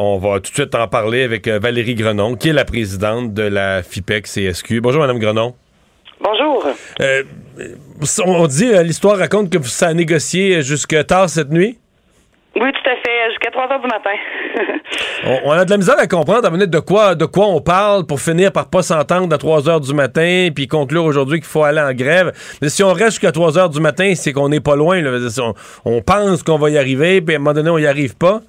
[0.00, 3.34] On va tout de suite en parler avec euh, Valérie Grenon, qui est la présidente
[3.34, 4.80] de la FIPEC CSQ.
[4.80, 5.56] Bonjour, Madame Grenon.
[6.20, 6.64] Bonjour.
[7.00, 7.24] Euh,
[8.24, 11.80] on dit, euh, l'histoire raconte que ça a négocié jusque tard cette nuit?
[12.54, 14.10] Oui, tout à fait, jusqu'à 3 heures du matin.
[15.44, 17.60] On, on a de la misère à comprendre à venir de quoi, de quoi on
[17.60, 21.48] parle pour finir par pas s'entendre à 3 heures du matin puis conclure aujourd'hui qu'il
[21.48, 22.32] faut aller en grève.
[22.62, 25.00] Mais si on reste jusqu'à 3 heures du matin, c'est qu'on n'est pas loin.
[25.02, 25.10] là.
[25.40, 28.16] On, on pense qu'on va y arriver, puis à un moment donné, on y arrive
[28.16, 28.40] pas.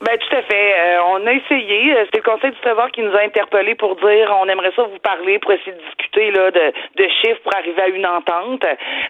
[0.00, 0.74] Ben tout à fait.
[0.78, 1.94] Euh, on a essayé.
[1.94, 4.84] Euh, C'est le Conseil du Trésor qui nous a interpellés pour dire on aimerait ça
[4.84, 8.64] vous parler pour essayer de discuter là de, de chiffres pour arriver à une entente.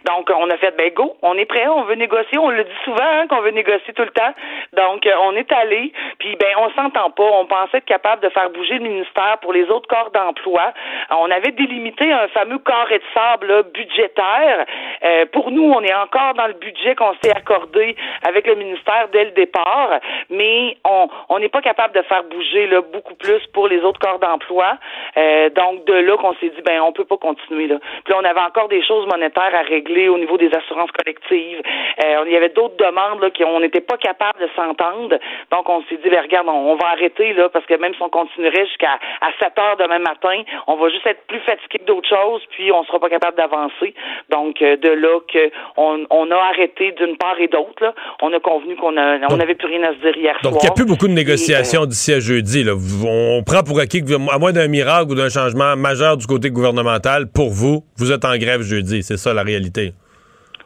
[0.05, 2.39] Donc on a fait ben go, on est prêt, on veut négocier.
[2.39, 4.35] On le dit souvent hein, qu'on veut négocier tout le temps.
[4.73, 5.93] Donc euh, on est allé.
[6.19, 7.31] Puis ben on s'entend pas.
[7.35, 10.73] On pensait être capable de faire bouger le ministère pour les autres corps d'emploi.
[11.11, 14.67] On avait délimité un fameux carré de sable là, budgétaire.
[15.05, 17.95] Euh, pour nous, on est encore dans le budget qu'on s'est accordé
[18.27, 20.01] avec le ministère dès le départ,
[20.31, 24.01] mais on on n'est pas capable de faire bouger là, beaucoup plus pour les autres
[24.01, 24.79] corps d'emploi.
[25.17, 27.79] Euh, donc de là qu'on s'est dit ben on peut pas continuer là.
[28.05, 31.63] Puis là, on avait encore des choses monétaires à régler au niveau des assurances collectives.
[32.05, 35.19] Euh, il y avait d'autres demandes là qui on n'était pas capable de s'entendre.
[35.51, 38.03] Donc on s'est dit ben regarde, on, on va arrêter là parce que même si
[38.03, 41.85] on continuerait jusqu'à à 7 heures demain matin, on va juste être plus fatigué que
[41.85, 43.95] d'autres choses puis on sera pas capable d'avancer.
[44.31, 47.95] Donc euh, de là que on, on a arrêté d'une part et d'autre là.
[48.23, 50.70] On a convenu qu'on a, on n'avait plus rien à se dire hier Donc, soir.
[50.71, 52.65] Il n'y a plus beaucoup de Et, négociations d'ici à jeudi.
[52.65, 52.73] Là.
[52.75, 56.51] On prend pour acquis que, à moins d'un miracle ou d'un changement majeur du côté
[56.51, 59.03] gouvernemental, pour vous, vous êtes en grève jeudi.
[59.03, 59.93] C'est ça la réalité.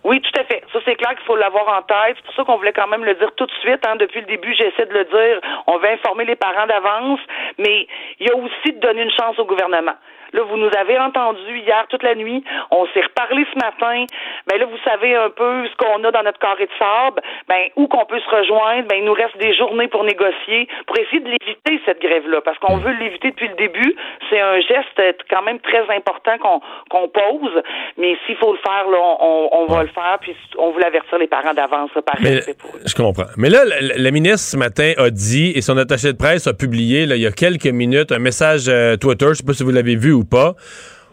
[0.04, 0.62] Oui, tout à fait.
[0.70, 2.16] Ça, c'est clair qu'il faut l'avoir en tête.
[2.16, 3.80] C'est pour ça qu'on voulait quand même le dire tout de suite.
[3.88, 3.96] Hein.
[3.96, 5.40] Depuis le début, j'essaie de le dire.
[5.66, 7.20] On veut informer les parents d'avance,
[7.58, 7.86] mais
[8.20, 9.94] il y a aussi de donner une chance au gouvernement.
[10.34, 12.42] Là, vous nous avez entendu hier toute la nuit.
[12.70, 14.04] On s'est reparlé ce matin.
[14.46, 17.22] Ben là, vous savez un peu ce qu'on a dans notre carré de sable.
[17.48, 18.88] Ben où qu'on peut se rejoindre?
[18.88, 22.58] Ben il nous reste des journées pour négocier, pour essayer de l'éviter cette grève-là, parce
[22.58, 23.94] qu'on veut l'éviter depuis le début.
[24.28, 27.62] C'est un geste quand même très important qu'on qu'on pose.
[27.96, 30.18] Mais s'il faut le faire, là, on, on va le faire.
[30.20, 32.80] Puis on voulait avertir les parents d'avance, par respect pour eux.
[32.84, 33.30] je comprends.
[33.36, 36.54] Mais là, la, la ministre ce matin a dit, et son attaché de presse a
[36.54, 39.52] publié là, il y a quelques minutes un message euh, Twitter, je ne sais pas
[39.52, 40.54] si vous l'avez vu ou pas,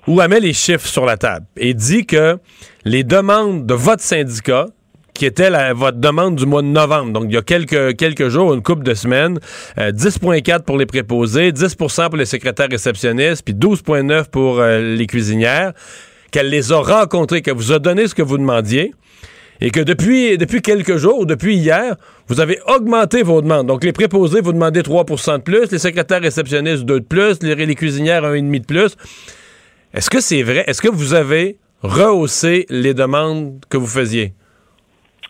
[0.08, 2.38] où elle met les chiffres sur la table et dit que
[2.86, 4.66] les demandes de votre syndicat,
[5.14, 8.30] qui était la- votre demande du mois de novembre, donc il y a quelques, quelques
[8.30, 9.40] jours, une couple de semaines,
[9.78, 15.06] euh, 10,4 pour les préposés, 10% pour les secrétaires réceptionnistes, puis 12,9 pour euh, les
[15.08, 15.74] cuisinières,
[16.32, 18.94] qu'elle les a rencontrés, qu'elle vous a donné ce que vous demandiez,
[19.62, 21.96] et que depuis, depuis quelques jours, depuis hier,
[22.28, 23.68] vous avez augmenté vos demandes.
[23.68, 27.56] Donc, les préposés, vous demandez 3% de plus, les secrétaires réceptionnistes 2 de plus, les,
[27.56, 28.98] les cuisinières 1,5 de plus.
[29.94, 30.64] Est-ce que c'est vrai?
[30.68, 34.34] Est-ce que vous avez rehaussé les demandes que vous faisiez?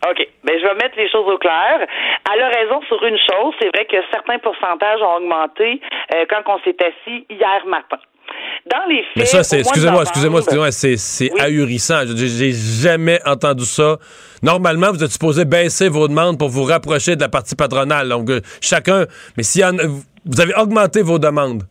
[0.09, 0.27] OK.
[0.43, 1.85] Ben, je vais mettre les choses au clair.
[2.33, 3.53] Elle a raison sur une chose.
[3.59, 5.81] C'est vrai que certains pourcentages ont augmenté
[6.15, 7.97] euh, quand on s'est assis hier matin.
[8.69, 9.17] Dans les faits.
[9.17, 11.39] Mais ça, c'est, excusez-moi, excusez-moi, excusez-moi, c'est, c'est Oui.
[11.39, 12.01] ahurissant.
[12.15, 13.97] J'ai jamais entendu ça.
[14.43, 18.09] Normalement, vous êtes supposé baisser vos demandes pour vous rapprocher de la partie patronale.
[18.09, 19.05] Donc, euh, chacun,
[19.37, 19.61] mais si
[20.25, 21.63] vous avez augmenté vos demandes.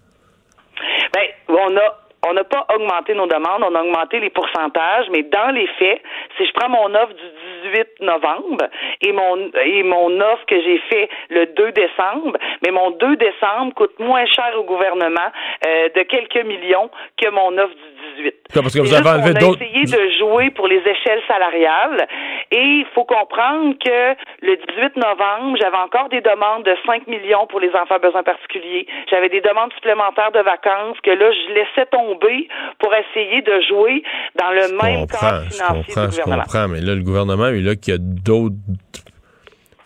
[1.12, 5.22] Ben, on a on n'a pas augmenté nos demandes, on a augmenté les pourcentages, mais
[5.22, 6.02] dans les faits,
[6.36, 8.64] si je prends mon offre du 18 novembre
[9.00, 13.74] et mon et mon offre que j'ai fait le 2 décembre, mais mon 2 décembre
[13.74, 15.30] coûte moins cher au gouvernement
[15.66, 18.34] euh, de quelques millions que mon offre du 18.
[18.52, 22.06] Quoi, parce que vous avez enlevé d'autres- a essayé de jouer pour les échelles salariales
[22.50, 27.46] et il faut comprendre que le 18 novembre, j'avais encore des demandes de 5 millions
[27.48, 28.86] pour les enfants à besoins particuliers.
[29.10, 34.02] J'avais des demandes supplémentaires de vacances que là, je laissais tomber pour essayer de jouer
[34.38, 36.42] dans le Je même cadre je financier comprends, du je gouvernement.
[36.42, 38.54] comprends, mais là, le gouvernement, il là qu'il y a d'autres.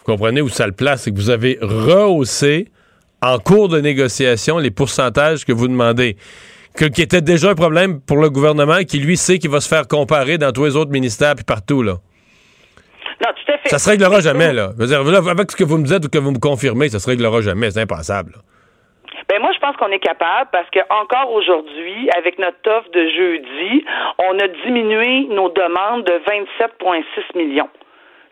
[0.06, 1.02] Vous comprenez où ça le place?
[1.02, 2.68] C'est que vous avez rehaussé
[3.22, 6.16] en cours de négociation les pourcentages que vous demandez.
[6.76, 9.68] Que, qui était déjà un problème pour le gouvernement, qui lui sait qu'il va se
[9.68, 11.94] faire comparer dans tous les autres ministères puis partout, là.
[13.24, 13.68] Non, tout à fait.
[13.68, 14.72] Ça se réglera jamais, là.
[14.76, 16.88] Je veux dire, là, avec ce que vous me dites ou que vous me confirmez,
[16.88, 17.70] ça se réglera jamais.
[17.70, 18.32] C'est impensable.
[18.34, 18.40] là.
[19.28, 23.08] Ben moi, je pense qu'on est capable parce que encore aujourd'hui, avec notre offre de
[23.08, 23.84] jeudi,
[24.18, 27.68] on a diminué nos demandes de 27,6 millions.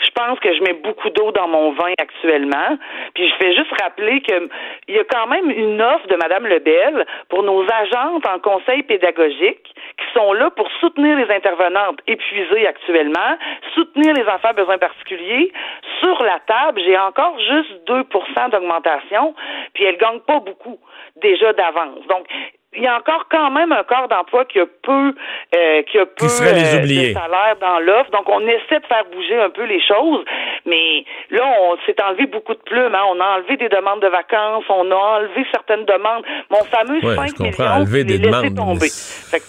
[0.02, 2.78] Je pense que je mets beaucoup d'eau dans mon vin actuellement.
[3.14, 4.48] Puis je fais juste rappeler que
[4.88, 8.82] il y a quand même une offre de Mme Lebel pour nos agentes en conseil
[8.82, 13.38] pédagogique qui sont là pour soutenir les intervenantes épuisées actuellement,
[13.74, 15.52] soutenir les enfants à besoins particuliers.
[16.00, 19.34] Sur la table, j'ai encore juste 2% d'augmentation,
[19.74, 20.78] puis elles gagnent pas beaucoup
[21.16, 22.06] déjà d'avance.
[22.08, 22.26] Donc,
[22.74, 25.14] il y a encore quand même un corps d'emploi qui a peu,
[25.54, 27.08] euh, qui a peu les euh, oubliés.
[27.14, 28.10] de salaire dans l'offre.
[28.12, 30.24] Donc, on essaie de faire bouger un peu les choses,
[30.66, 32.94] mais là, on s'est enlevé beaucoup de plumes.
[32.94, 33.02] Hein.
[33.10, 36.24] On a enlevé des demandes de vacances, on a enlevé certaines demandes.
[36.50, 38.88] Mon fameux Ouais, 5 je comprends, millions, enlever des demandes, tomber.
[38.90, 39.44] Fait que,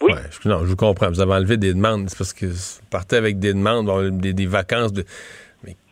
[0.00, 0.12] oui.
[0.12, 1.08] Ouais, je- non, je vous comprends.
[1.08, 2.08] Vous avez enlevé des demandes.
[2.08, 5.02] C'est parce que vous partez avec des demandes, des, des vacances de,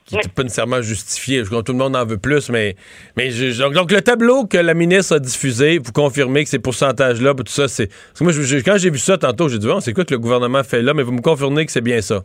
[0.06, 1.38] qui n'étaient pas nécessairement justifiées.
[1.44, 2.76] Je comprends, tout le monde en veut plus, mais,
[3.16, 6.58] mais je- donc, donc, le tableau que la ministre a diffusé, vous confirmez que ces
[6.60, 7.88] pourcentages-là, tout ça, c'est.
[7.88, 10.14] Parce que moi, je- quand j'ai vu ça tantôt, j'ai dit, oh, c'est quoi que
[10.14, 12.24] le gouvernement fait là, mais vous me confirmez que c'est bien ça.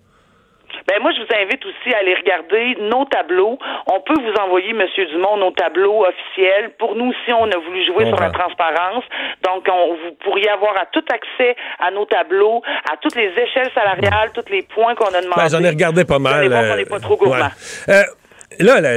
[0.88, 3.58] Ben moi, je vous invite aussi à aller regarder nos tableaux.
[3.91, 6.72] On peut vous envoyer, Monsieur Dumont, nos tableaux officiels.
[6.80, 9.04] Pour nous, si on a voulu jouer sur la transparence,
[9.44, 13.70] donc on, vous pourriez avoir à tout accès à nos tableaux, à toutes les échelles
[13.76, 15.36] salariales, tous les points qu'on a demandé.
[15.41, 16.52] Ben, j'en ai regardé pas mal.
[16.52, 17.46] euh, n'est pas trop gourmand.
[17.88, 17.94] ouais.
[17.96, 18.04] Euh,
[18.60, 18.89] là, là,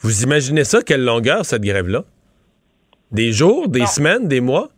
[0.00, 2.02] vous imaginez ça, quelle longueur, cette grève-là?
[3.10, 3.86] Des jours, des Non.
[3.86, 4.68] semaines, des mois?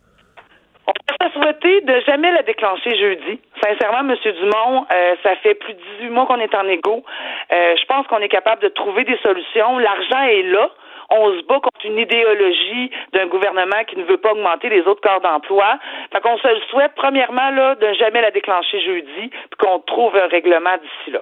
[1.65, 3.39] De jamais la déclencher jeudi.
[3.63, 4.15] Sincèrement, M.
[4.23, 7.03] Dumont, euh, ça fait plus de 18 mois qu'on est en égo.
[7.51, 9.79] Euh, je pense qu'on est capable de trouver des solutions.
[9.79, 10.69] L'argent est là.
[11.09, 15.01] On se bat contre une idéologie d'un gouvernement qui ne veut pas augmenter les autres
[15.01, 15.77] corps d'emploi.
[16.11, 20.27] Fait qu'on se souhaite, premièrement, là, de jamais la déclencher jeudi, puis qu'on trouve un
[20.27, 21.21] règlement d'ici là.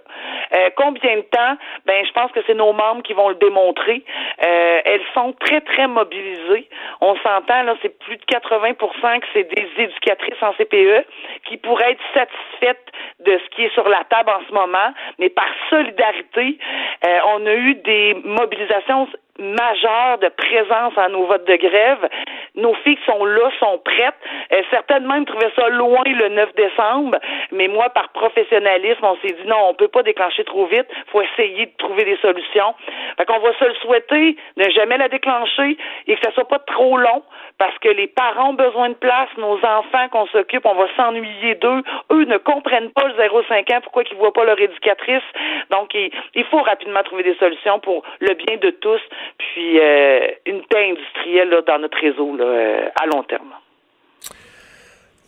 [0.56, 1.58] Euh, combien de temps?
[1.86, 4.04] Ben, je pense que c'est nos membres qui vont le démontrer.
[4.44, 6.70] Euh, elles sont très, très mobilisées.
[7.02, 11.06] On s'entend, là, c'est plus de 80% que c'est des éducatrices en CPE
[11.46, 12.88] qui pourraient être satisfaites
[13.20, 16.58] de ce qui est sur la table en ce moment, mais par solidarité,
[17.06, 19.08] euh, on a eu des mobilisations
[19.40, 22.10] majeures de présence à nos votes de grève.
[22.56, 24.14] Nos filles sont là, sont prêtes.
[24.52, 27.18] Euh, certaines même trouvaient ça loin le 9 décembre,
[27.52, 31.22] mais moi, par professionnalisme, on s'est dit non, on peut pas déclencher trop vite, faut
[31.22, 32.76] essayer de trouver des solutions.
[33.18, 36.60] Fait qu'on va se le souhaiter, ne jamais la déclencher et que ça soit pas
[36.60, 37.24] trop long,
[37.58, 41.56] parce que les parents ont besoin de place, nos enfants qu'on s'occupe, on va s'ennuyer
[41.56, 41.82] d'eux.
[42.12, 45.24] Eux ne comprennent pas le 0,5 ans, pourquoi ils voient pas leur éducatrice.
[45.72, 49.02] Donc, il faut rapidement trouver des solutions pour le bien de tous,
[49.38, 53.52] puis euh, une paix industrielle là, dans notre réseau là, euh, à long terme.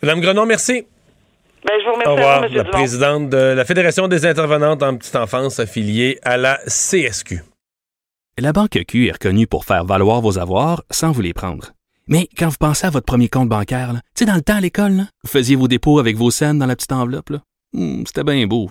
[0.02, 0.86] Madame Grenon, merci.
[1.64, 2.70] Ben, je vous remercie Au à revoir, vous, la Dumont.
[2.78, 7.40] présidente de la Fédération des intervenantes en petite enfance affiliée à la CSQ.
[8.38, 11.72] La Banque Q est reconnue pour faire valoir vos avoirs sans vous les prendre.
[12.06, 14.56] Mais quand vous pensez à votre premier compte bancaire, là, tu sais, dans le temps
[14.56, 17.30] à l'école, vous faisiez vos dépôts avec vos scènes dans la petite enveloppe.
[17.30, 17.38] là.
[17.72, 18.70] Hmm, C'était bien beau.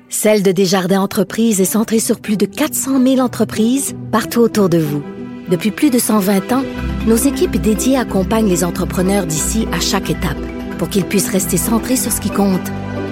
[0.13, 4.77] Celle de Desjardins Entreprises est centrée sur plus de 400 000 entreprises partout autour de
[4.77, 5.01] vous.
[5.47, 6.63] Depuis plus de 120 ans,
[7.07, 10.37] nos équipes dédiées accompagnent les entrepreneurs d'ici à chaque étape
[10.77, 12.59] pour qu'ils puissent rester centrés sur ce qui compte,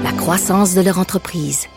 [0.03, 1.67] la croissance de leur entreprise.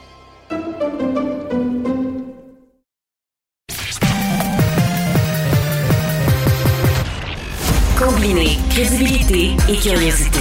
[7.97, 10.41] Combiner crédibilité et curiosité.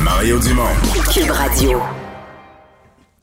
[0.00, 0.62] Mario Dumont.
[1.12, 1.80] Cube Radio.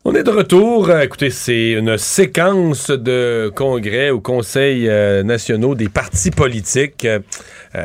[0.09, 0.89] On est de retour.
[0.89, 7.03] Euh, Écoutez, c'est une séquence de congrès ou conseils euh, nationaux des partis politiques.
[7.03, 7.19] Euh,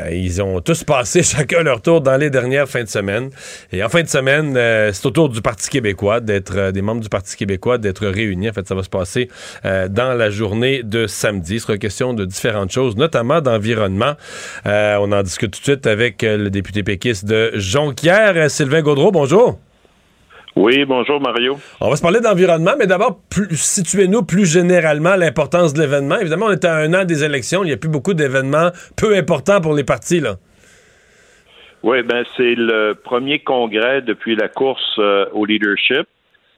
[0.09, 3.29] ils ont tous passé chacun leur tour dans les dernières fins de semaine.
[3.73, 4.53] Et en fin de semaine,
[4.93, 8.49] c'est au tour du Parti québécois d'être des membres du Parti québécois d'être réunis.
[8.49, 9.27] En fait, ça va se passer
[9.65, 11.55] dans la journée de samedi.
[11.55, 14.13] Il sera question de différentes choses, notamment d'environnement.
[14.63, 19.11] On en discute tout de suite avec le député péquiste de Jonquière, Sylvain Gaudreau.
[19.11, 19.59] Bonjour.
[20.55, 21.57] Oui, bonjour Mario.
[21.81, 23.19] On va se parler d'environnement, mais d'abord,
[23.51, 26.19] situez-nous plus généralement l'importance de l'événement.
[26.19, 27.63] Évidemment, on est à un an des élections.
[27.63, 30.19] Il n'y a plus beaucoup d'événements peu importants pour les partis.
[30.19, 30.35] Là.
[31.81, 36.07] Oui, ben c'est le premier congrès depuis la course euh, au leadership.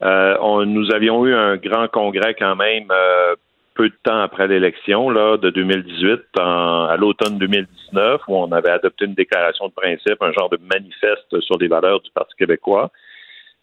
[0.02, 3.34] Euh, on, nous avions eu un grand congrès quand même euh,
[3.74, 8.70] peu de temps après l'élection là de 2018, en- à l'automne 2019, où on avait
[8.70, 12.90] adopté une déclaration de principe, un genre de manifeste sur les valeurs du Parti québécois.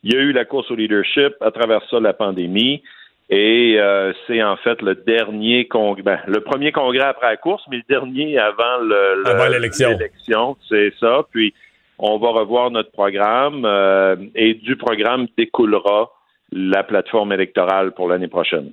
[0.03, 2.81] Il y a eu la course au leadership, à travers ça la pandémie.
[3.29, 7.63] Et euh, c'est en fait le dernier congrès, ben, le premier congrès après la course,
[7.69, 9.89] mais le dernier avant le, le- Avant l'élection.
[9.91, 11.25] l'élection, c'est ça.
[11.31, 11.53] Puis
[11.97, 16.11] on va revoir notre programme euh, et du programme découlera
[16.51, 18.71] la plateforme électorale pour l'année prochaine.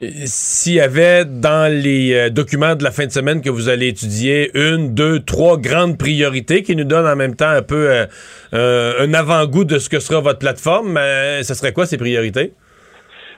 [0.00, 3.88] S'il y avait dans les euh, documents de la fin de semaine que vous allez
[3.88, 8.06] étudier une, deux, trois grandes priorités qui nous donnent en même temps un peu euh,
[8.54, 12.52] euh, un avant-goût de ce que sera votre plateforme, euh, ce serait quoi ces priorités?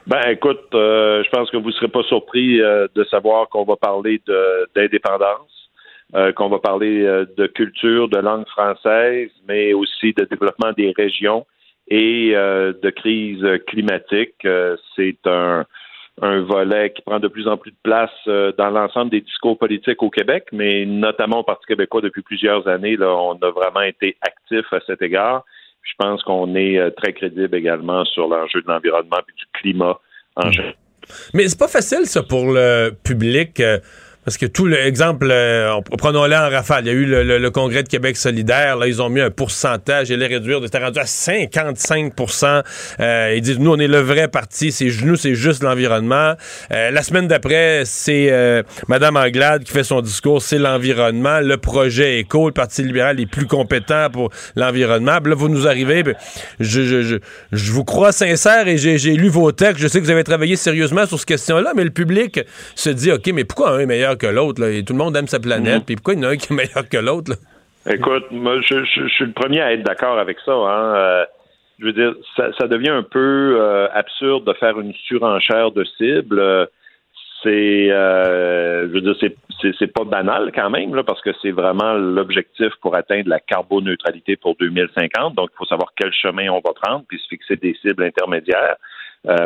[0.05, 3.63] Ben, écoute, euh, je pense que vous ne serez pas surpris euh, de savoir qu'on
[3.63, 4.21] va parler
[4.75, 5.71] d'indépendance,
[6.13, 10.93] euh, qu'on va parler euh, de culture, de langue française, mais aussi de développement des
[10.95, 11.43] régions
[11.87, 14.45] et euh, de crise climatique.
[14.45, 15.65] Euh, C'est un,
[16.21, 19.57] un volet qui prend de plus en plus de place euh, dans l'ensemble des discours
[19.57, 22.95] politiques au Québec, mais notamment au Parti québécois depuis plusieurs années.
[22.95, 25.43] Là, on a vraiment été actif à cet égard.
[25.81, 29.99] Je pense qu'on est euh, très crédible également sur l'enjeu de l'environnement et du climat
[30.35, 30.75] en général.
[31.33, 33.61] Mais c'est pas facile, ça, pour le public.
[34.23, 36.85] Parce que tout l'exemple, euh, on- prenons-le en rafale.
[36.85, 38.77] Il y a eu le, Congrès de Québec solidaire.
[38.77, 40.09] Là, ils ont mis un pourcentage.
[40.09, 40.59] Ils allaient réduire.
[40.63, 42.61] C'était rendu à 55%
[42.99, 44.71] euh, Ils disent, nous, on est le vrai parti.
[44.71, 46.35] C'est nous, c'est juste l'environnement.
[46.71, 50.41] Euh, la semaine d'après, c'est euh, Madame Anglade qui fait son discours.
[50.41, 51.39] C'est l'environnement.
[51.39, 52.47] Le projet éco.
[52.47, 55.17] Le Parti libéral est plus compétent pour l'environnement.
[55.23, 56.03] Là, vous nous arrivez.
[56.59, 57.19] Je,
[57.51, 59.81] je, vous crois sincère et j'ai lu vos textes.
[59.81, 62.39] Je sais que vous avez travaillé sérieusement sur cette question-là, mais le public
[62.75, 64.61] se dit, OK, mais pourquoi un meilleur que l'autre?
[64.85, 65.83] Tout le monde aime sa planète.
[65.85, 67.33] Puis pourquoi il y en a un qui est meilleur que l'autre?
[67.89, 70.51] Écoute, moi, je, je- je suis le premier à être d'accord avec ça.
[70.53, 70.95] Hein.
[70.95, 71.25] Euh,
[71.79, 75.83] je veux dire, ça, ça devient un peu euh, absurde de faire une surenchère de
[75.97, 76.39] cibles.
[76.39, 76.65] Euh,
[77.43, 79.15] C'est, euh, je veux dire,
[79.79, 84.35] c'est, pas banal quand même, là, parce que c'est vraiment l'objectif pour atteindre la carboneutralité
[84.35, 85.33] pour 2050.
[85.33, 88.75] Donc, il faut savoir quel chemin on va prendre, puis se fixer des cibles intermédiaires.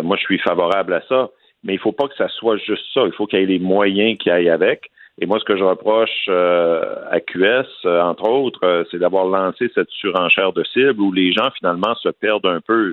[0.03, 1.29] Moi, je suis favorable à ça,
[1.65, 3.01] mais il faut pas que ça soit juste ça.
[3.05, 4.91] Il faut qu'il y ait les moyens qui aillent avec.
[5.19, 9.25] Et moi, ce que je reproche euh, à QS, euh, entre autres, euh, c'est d'avoir
[9.25, 12.91] lancé cette surenchère de cibles où les gens, finalement, se perdent un peu.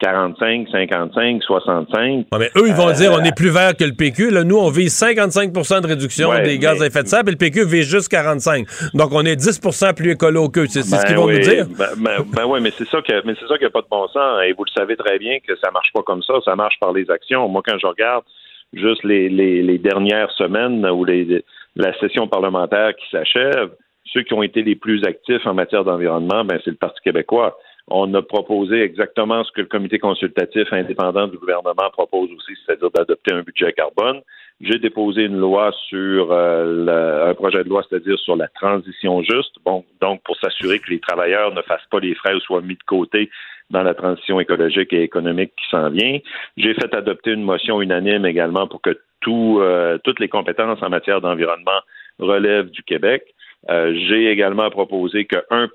[0.00, 2.00] C'est 45, 55, 65.
[2.32, 4.30] Ouais, mais eux, ils vont Euh, dire on est plus vert que le PQ.
[4.30, 7.30] Là, nous, on vise 55% de réduction Ouais, des gaz à effet de serre, et
[7.30, 10.66] le PQ vise juste 45 Donc, on est 10% plus écolo qu'eux.
[10.68, 11.66] C'est ce Ben qu'ils vont oui, nous dire.
[11.76, 13.88] Ben, ben- ben oui, mais c'est ça que mais c'est ça qui n'a pas de
[13.90, 14.40] bon sens.
[14.46, 16.34] Et vous le savez très bien que ça marche pas comme ça.
[16.44, 17.48] Ça marche par les actions.
[17.48, 18.24] Moi, quand je regarde
[18.74, 21.42] juste les, les, les dernières semaines ou les,
[21.74, 23.70] la session parlementaire qui s'achève,
[24.12, 27.56] ceux qui ont été les plus actifs en matière d'environnement, ben c'est le Parti québécois.
[27.90, 32.90] On a proposé exactement ce que le comité consultatif indépendant du gouvernement propose aussi, c'est-à-dire
[32.90, 34.20] d'adopter un budget carbone.
[34.60, 39.54] J'ai déposé une loi sur euh, un projet de loi, c'est-à-dire sur la transition juste.
[39.64, 42.74] Bon, donc pour s'assurer que les travailleurs ne fassent pas les frais ou soient mis
[42.74, 43.30] de côté
[43.70, 46.18] dans la transition écologique et économique qui s'en vient.
[46.56, 50.90] J'ai fait adopter une motion unanime également pour que tout, euh, toutes les compétences en
[50.90, 51.80] matière d'environnement
[52.18, 53.22] relèvent du Québec.
[53.70, 55.68] Euh, J'ai également proposé que 1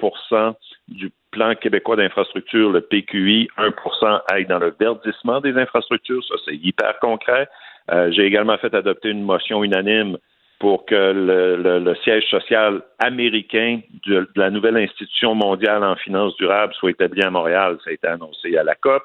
[0.88, 6.24] du plan québécois d'infrastructure, le PQI, 1% aille dans le verdissement des infrastructures.
[6.26, 7.48] Ça, c'est hyper concret.
[7.92, 10.18] Euh, J'ai également fait adopter une motion unanime
[10.60, 16.74] pour que le, siège social américain de, de la nouvelle institution mondiale en finances durables
[16.76, 17.78] soit établi à Montréal.
[17.84, 19.04] Ça a été annoncé à la COP.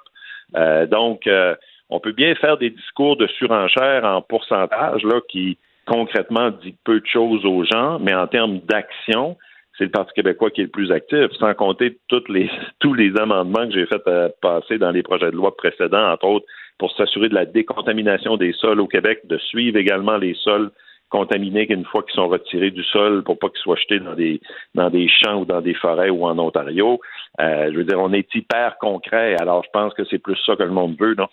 [0.57, 1.55] Euh, donc, euh,
[1.91, 7.01] on peut bien faire des discours de surenchère en pourcentage là, qui concrètement dit peu
[7.01, 9.37] de choses aux gens, mais en termes d'action,
[9.79, 12.51] c'est le Parti québécois qui est le plus actif, sans compter toutes les,
[12.81, 16.26] tous les amendements que j'ai fait euh, passer dans les projets de loi précédents, entre
[16.26, 16.47] autres
[16.79, 20.70] pour s'assurer de la décontamination des sols au Québec, de suivre également les sols
[21.09, 24.41] contaminés qu'une fois qu'ils sont retirés du sol pour pas qu'ils soient jetés dans des
[24.74, 27.01] dans des champs ou dans des forêts ou en Ontario.
[27.41, 29.37] Euh, je veux dire, on est hyper concret.
[29.41, 31.29] Alors, je pense que c'est plus ça que le monde veut, non?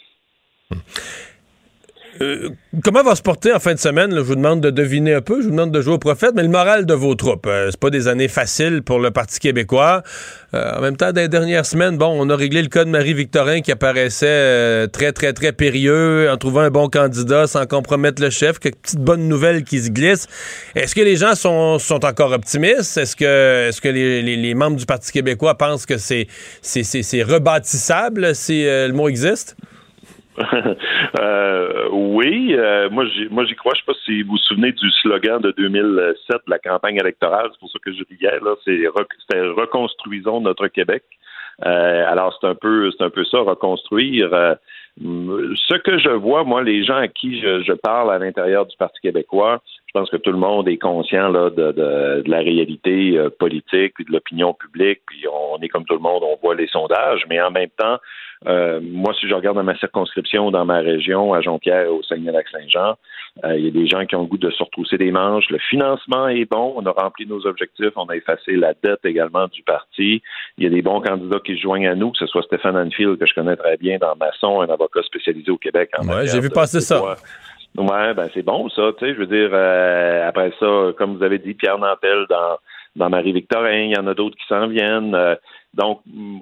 [2.21, 2.49] Euh,
[2.83, 4.11] comment va se porter en fin de semaine?
[4.15, 6.43] je vous demande de deviner un peu, je vous demande de jouer au prophète, mais
[6.43, 7.45] le moral de vos troupes.
[7.45, 10.01] Euh, c'est pas des années faciles pour le Parti québécois.
[10.53, 12.89] Euh, en même temps, dans les dernières semaines, bon, on a réglé le cas de
[12.89, 18.29] Marie-Victorin qui apparaissait très, très, très périlleux en trouvant un bon candidat sans compromettre le
[18.29, 18.59] chef.
[18.59, 20.27] Quelques petites bonnes nouvelles qui se glissent.
[20.75, 22.97] Est-ce que les gens sont, encore optimistes?
[22.97, 26.27] Est-ce que, les, membres du Parti québécois pensent que c'est,
[26.61, 29.57] c'est, c'est rebâtissable si le mot existe?
[31.19, 33.73] euh, oui, euh, moi j'y crois.
[33.75, 37.49] Je sais pas si vous vous souvenez du slogan de 2007 de la campagne électorale.
[37.51, 38.55] C'est pour ça que je riais là.
[38.65, 41.03] C'est reconstruisons notre Québec.
[41.65, 44.29] Euh, alors c'est un peu c'est un peu ça reconstruire.
[44.97, 48.99] Ce que je vois, moi, les gens à qui je, parle à l'intérieur du Parti
[49.01, 54.03] québécois, je pense que tout le monde est conscient là, de, la réalité politique et
[54.03, 55.01] de l'opinion publique.
[55.07, 57.99] Puis on est comme tout le monde, on voit les sondages, mais en même temps,
[58.47, 62.95] euh, moi, si je regarde dans ma circonscription, dans ma région, à Jonquière, au Saguenay-Lac-Saint-Jean,
[63.43, 65.49] euh, il y a des gens qui ont le goût de se retrousser des manches.
[65.49, 66.73] Le financement est bon.
[66.77, 67.91] On a rempli nos objectifs.
[67.95, 70.21] On a effacé la dette également du parti.
[70.57, 72.77] Il y a des bons candidats qui se joignent à nous, que ce soit Stéphane
[72.77, 75.91] Anfield, que je connais très bien dans Masson, un avocat spécialisé au Québec.
[75.99, 77.15] Oui, j'ai vu passer ça.
[77.77, 81.23] Ouais, ben c'est bon ça, tu sais, je veux dire, euh, après ça, comme vous
[81.23, 82.57] avez dit, Pierre Nantel dans,
[82.95, 85.13] dans Marie-Victorin, il y en a d'autres qui s'en viennent.
[85.75, 86.39] Donc, euh,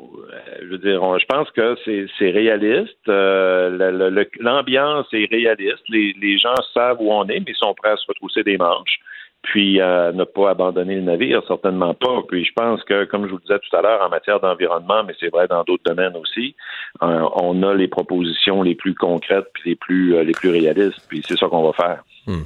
[0.62, 3.10] je veux dire, je pense que c'est réaliste.
[3.10, 5.84] Euh, l'ambiance est réaliste.
[5.90, 9.00] Les, gens savent où on est, mais ils sont prêts à se retrousser des manches.
[9.42, 12.22] Puis euh, ne pas abandonner le navire, certainement pas.
[12.30, 15.04] Puis je pense que, comme je vous le disais tout à l'heure, en matière d'environnement,
[15.04, 16.56] mais c'est vrai dans d'autres domaines aussi,
[17.02, 21.06] on a les propositions les plus concrètes puis les plus les plus réalistes.
[21.10, 22.04] Puis c'est ça qu'on va faire.
[22.26, 22.44] Hmm.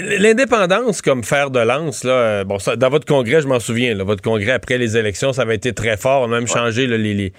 [0.00, 4.22] L'indépendance comme fer de lance, là, euh, bon, dans votre congrès, je m'en souviens, votre
[4.22, 6.22] congrès après les élections, ça avait été très fort.
[6.22, 7.32] On a même changé les, les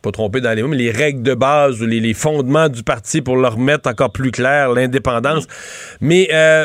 [0.00, 3.20] pas tromper dans les mots, mais les règles de base ou les, fondements du parti
[3.20, 5.46] pour leur remettre encore plus clair l'indépendance.
[6.00, 6.64] Mais euh,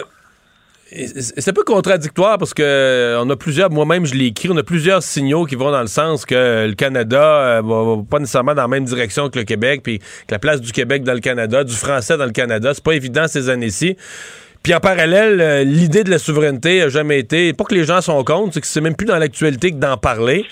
[0.89, 4.55] c'est un peu contradictoire parce que euh, on a plusieurs, moi-même je l'ai écrit, on
[4.55, 8.61] a plusieurs signaux qui vont dans le sens que le Canada va, pas nécessairement dans
[8.61, 11.65] la même direction que le Québec, puis que la place du Québec dans le Canada,
[11.65, 13.97] du français dans le Canada, c'est pas évident ces années-ci.
[14.63, 18.01] Puis en parallèle, euh, l'idée de la souveraineté a jamais été, pas que les gens
[18.01, 20.45] sont contre, c'est que c'est même plus dans l'actualité que d'en parler.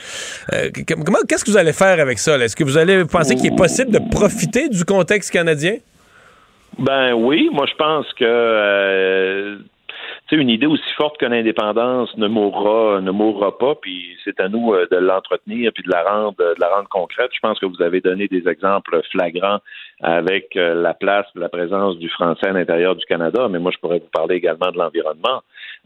[0.54, 2.38] Euh, comment, qu'est-ce que vous allez faire avec ça?
[2.38, 5.78] Est-ce que vous allez penser qu'il est possible de profiter du contexte canadien?
[6.78, 9.58] Ben oui, moi je pense que euh,
[10.32, 14.74] une idée aussi forte que l'indépendance ne mourra, ne mourra pas, puis c'est à nous
[14.74, 17.32] euh, de l'entretenir puis de la rendre, de la rendre concrète.
[17.34, 19.60] Je pense que vous avez donné des exemples flagrants
[20.02, 23.80] avec euh, la place, la présence du français à l'intérieur du Canada, mais moi je
[23.80, 25.42] pourrais vous parler également de l'environnement.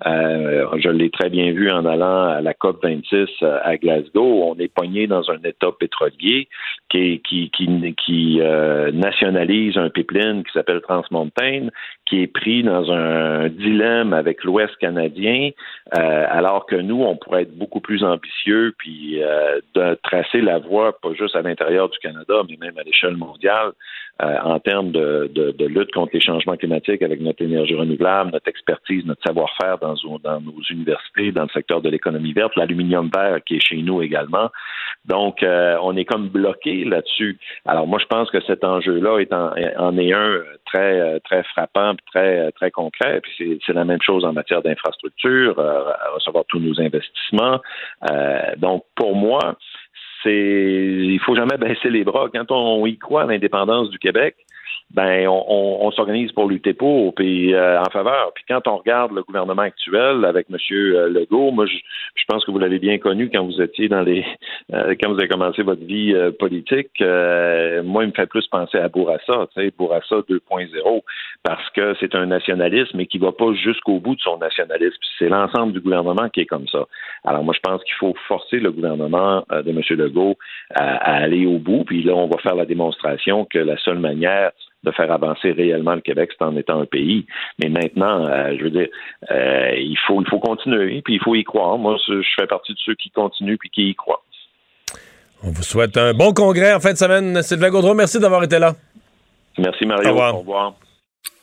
[0.06, 4.44] Euh, je l'ai très bien vu en allant à la COP 26 à Glasgow.
[4.44, 6.48] On est pogné dans un État pétrolier
[6.90, 8.42] qui, qui, qui, qui
[8.94, 11.70] nationalise un pipeline qui s'appelle Transmountain,
[12.10, 15.52] qui est pris dans un dilemme avec l'Ouest canadien,
[15.98, 20.58] euh, alors que nous, on pourrait être beaucoup plus ambitieux, puis euh, de tracer la
[20.58, 23.72] voie, pas juste à l'intérieur du Canada, mais même à l'échelle mondiale,
[24.22, 28.48] euh, en termes de, de, lutte contre les changements climatiques avec notre énergie renouvelable, notre
[28.48, 33.40] expertise, notre savoir-faire dans, dans nos universités, dans le secteur de l'économie verte, l'aluminium vert
[33.46, 34.50] qui est chez nous également.
[35.06, 37.38] Donc, on est comme bloqué là-dessus.
[37.66, 39.56] Alors, moi, je pense que cet enjeu-là est en,
[39.98, 40.32] est un
[40.66, 43.22] très très frappant, très très concret.
[43.22, 47.60] Puis c'est la même chose en matière d'infrastructure, euh, recevoir tous nos investissements.
[48.10, 49.58] Euh, donc, pour moi,
[50.24, 52.30] c'est il faut jamais baisser les bras.
[52.34, 54.36] Quand on y croit à l'indépendance du Québec,
[54.92, 58.32] ben on, on, s'organise pour lutter pour puis euh, en faveur.
[58.34, 60.58] Puis quand on regarde le gouvernement actuel avec M.
[60.72, 61.78] Euh, Legault, moi je,
[62.16, 64.26] je pense que vous l'avez bien connu quand vous étiez dans les
[64.74, 67.02] euh, quand vous avez commencé votre vie politique.
[67.02, 71.02] moi, il me fait plus penser à Bourassa, tu sais, Bourassa 2.0,
[71.44, 74.98] parce que c'est un nationalisme mais qui va pas jusqu'au bout de son nationalisme.
[75.20, 76.86] C'est l'ensemble du gouvernement qui est comme ça.
[77.26, 79.82] Alors moi, je pense qu'il faut forcer le gouvernement de M.
[79.92, 80.36] Legault
[80.74, 81.84] à, à aller au bout.
[81.84, 84.52] Puis là, on va faire la démonstration que la seule manière
[84.84, 87.26] de faire avancer réellement le Québec, c'est en étant un pays.
[87.62, 88.88] Mais maintenant, euh, je veux dire,
[89.32, 91.78] euh, il faut il faut continuer, puis il faut y croire.
[91.78, 94.24] Moi, je fais partie de ceux qui continuent puis qui y croient.
[95.44, 97.42] On vous souhaite un bon congrès en fin de semaine.
[97.42, 98.74] Sylvain Gaudreau, merci d'avoir été là.
[99.58, 100.10] Merci Mario.
[100.10, 100.36] Au revoir.
[100.36, 100.74] Au revoir.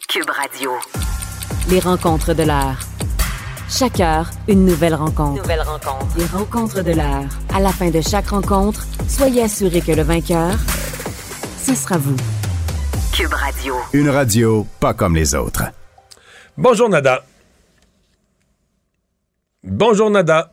[0.08, 0.70] Cube Radio.
[1.70, 2.78] Les rencontres de l'heure.
[3.68, 5.42] Chaque heure, une nouvelle rencontre.
[5.42, 6.16] Nouvelle rencontre.
[6.16, 7.28] Les rencontres de l'heure.
[7.52, 10.52] À la fin de chaque rencontre, soyez assurés que le vainqueur,
[11.58, 12.16] ce sera vous.
[13.16, 13.76] Cube Radio.
[13.94, 15.62] Une radio pas comme les autres.
[16.58, 17.24] Bonjour, Nada.
[19.64, 20.52] Bonjour, Nada.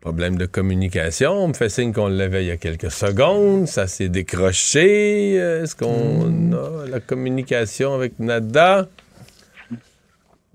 [0.00, 1.32] Problème de communication.
[1.32, 3.66] On me fait signe qu'on l'avait il y a quelques secondes.
[3.66, 5.34] Ça s'est décroché.
[5.34, 8.86] Est-ce qu'on a la communication avec Nada?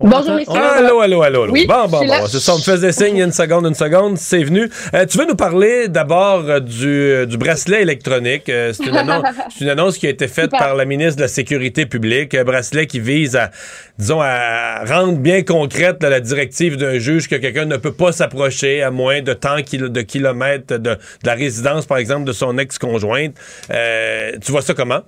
[0.02, 0.54] Bonjour, messieurs.
[0.54, 1.42] Allô, allô, allô.
[1.44, 1.52] allô.
[1.52, 2.26] Oui, bon, bon, bon.
[2.26, 4.18] C'est ça, on me faisait signe il y a une seconde, une seconde.
[4.18, 4.68] C'est venu.
[4.94, 8.44] Euh, tu veux nous parler d'abord euh, du, euh, du bracelet électronique?
[8.46, 11.28] C'est, une annonce, c'est une annonce qui a été faite par la ministre de la
[11.28, 12.34] Sécurité publique.
[12.34, 13.50] Un bracelet qui vise à,
[13.98, 18.10] disons, à rendre bien concrète là, la directive d'un juge que quelqu'un ne peut pas
[18.10, 22.58] s'approcher à moins de tant de kilomètres de, de la résidence, par exemple, de son
[22.58, 23.34] ex-conjointe.
[23.68, 25.02] Tu vois ça comment?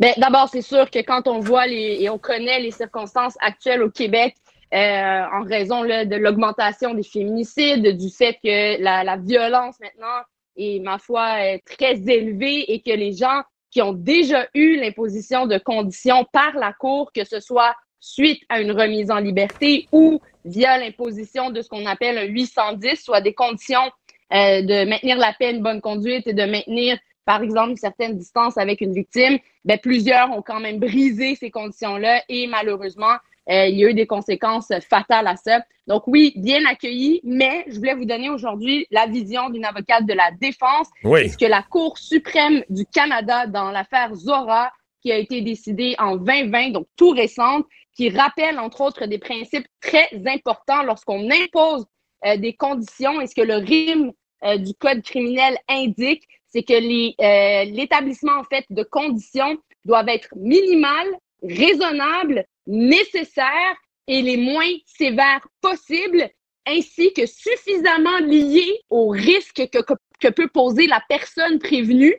[0.00, 3.82] Ben, D'abord, c'est sûr que quand on voit les, et on connaît les circonstances actuelles
[3.82, 4.34] au Québec,
[4.72, 10.22] euh, en raison là, de l'augmentation des féminicides, du fait que la, la violence maintenant
[10.56, 15.46] est, ma foi, euh, très élevée et que les gens qui ont déjà eu l'imposition
[15.46, 20.18] de conditions par la Cour, que ce soit suite à une remise en liberté ou
[20.46, 23.90] via l'imposition de ce qu'on appelle un 810, soit des conditions
[24.32, 26.98] euh, de maintenir la paix, une bonne conduite et de maintenir,
[27.30, 31.48] par exemple, une certaine distance avec une victime, ben, plusieurs ont quand même brisé ces
[31.48, 33.14] conditions-là et malheureusement,
[33.48, 35.60] euh, il y a eu des conséquences fatales à ça.
[35.86, 40.12] Donc oui, bien accueilli, mais je voulais vous donner aujourd'hui la vision d'une avocate de
[40.12, 41.20] la défense, Oui.
[41.20, 46.70] puisque la Cour suprême du Canada dans l'affaire Zora, qui a été décidée en 2020,
[46.70, 47.64] donc tout récente,
[47.94, 51.86] qui rappelle entre autres des principes très importants lorsqu'on impose
[52.26, 54.10] euh, des conditions et ce que le rime
[54.42, 60.28] euh, du code criminel indique, c'est que euh, l'établissement en fait de conditions doivent être
[60.36, 63.76] minimales, raisonnables, nécessaires
[64.06, 66.28] et les moins sévères possibles,
[66.66, 72.14] ainsi que suffisamment liées au risque que, que, que peut poser la personne prévenue.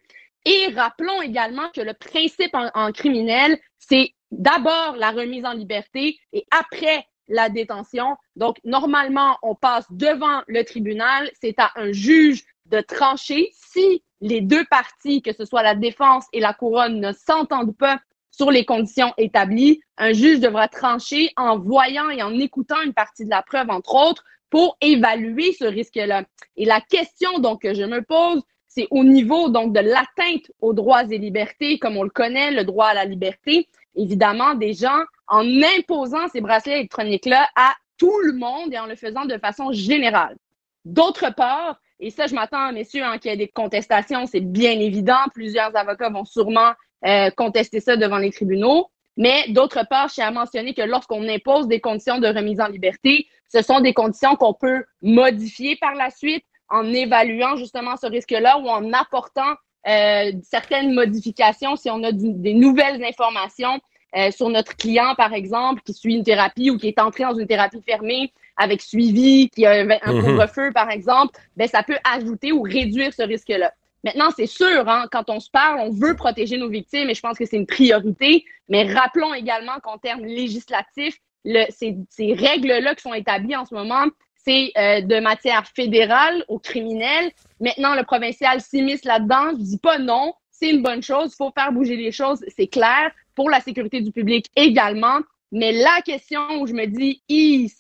[0.46, 6.18] Et rappelons également que le principe en, en criminel, c'est d'abord la remise en liberté
[6.34, 8.16] et après la détention.
[8.36, 11.30] Donc, normalement, on passe devant le tribunal.
[11.42, 16.26] C'est à un juge de trancher si les deux parties, que ce soit la défense
[16.32, 18.00] et la couronne, ne s'entendent pas
[18.30, 19.82] sur les conditions établies.
[19.98, 23.96] Un juge devra trancher en voyant et en écoutant une partie de la preuve, entre
[23.96, 26.24] autres, pour évaluer ce risque-là.
[26.56, 30.74] Et la question donc que je me pose, c'est au niveau donc de l'atteinte aux
[30.74, 33.68] droits et libertés, comme on le connaît, le droit à la liberté.
[33.96, 35.46] Évidemment, des gens, en
[35.78, 40.38] imposant ces bracelets électroniques-là à tout le monde et en le faisant de façon générale.
[40.86, 44.72] D'autre part, et ça, je m'attends, messieurs, hein, qu'il y ait des contestations, c'est bien
[44.72, 45.20] évident.
[45.36, 46.72] Plusieurs avocats vont sûrement
[47.06, 48.88] euh, contester ça devant les tribunaux.
[49.18, 52.68] Mais d'autre part, je tiens à mentionner que lorsqu'on impose des conditions de remise en
[52.68, 58.08] liberté, ce sont des conditions qu'on peut modifier par la suite en évaluant justement ce
[58.08, 59.54] risque-là ou en apportant
[59.88, 63.80] euh, certaines modifications si on a des nouvelles informations
[64.16, 67.34] euh, sur notre client, par exemple, qui suit une thérapie ou qui est entré dans
[67.34, 70.24] une thérapie fermée avec suivi, qui a un, un Mhm.
[70.24, 73.74] couvre-feu, par exemple, ben, ça peut ajouter ou réduire ce risque-là.
[74.03, 77.22] Maintenant, c'est sûr, hein, quand on se parle, on veut protéger nos victimes et je
[77.22, 82.95] pense que c'est une priorité, mais rappelons également qu'en termes législatifs, le, ces, ces règles-là
[82.95, 84.05] qui sont établies en ce moment,
[84.43, 87.32] c'est euh, de matière fédérale au criminel.
[87.59, 89.51] Maintenant, le provincial s'immisce là-dedans.
[89.51, 91.32] Je dis pas non, c'est une bonne chose.
[91.34, 95.20] Il faut faire bouger les choses, c'est clair, pour la sécurité du public également.
[95.52, 97.22] Mais la question où je me dis,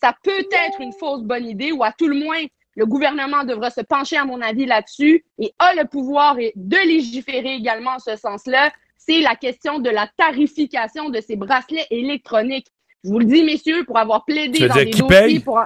[0.01, 2.43] ça peut être une fausse bonne idée, ou à tout le moins,
[2.75, 7.55] le gouvernement devra se pencher, à mon avis, là-dessus et a le pouvoir de légiférer
[7.55, 8.71] également en ce sens-là.
[8.97, 12.67] C'est la question de la tarification de ces bracelets électroniques.
[13.03, 15.59] Je vous le dis, messieurs, pour avoir plaidé Tu veux dans dire des dossiers, pour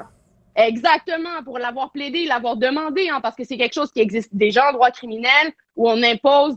[0.55, 4.69] exactement, pour l'avoir plaidé, l'avoir demandé, hein, parce que c'est quelque chose qui existe déjà
[4.69, 6.55] en droit criminel où on impose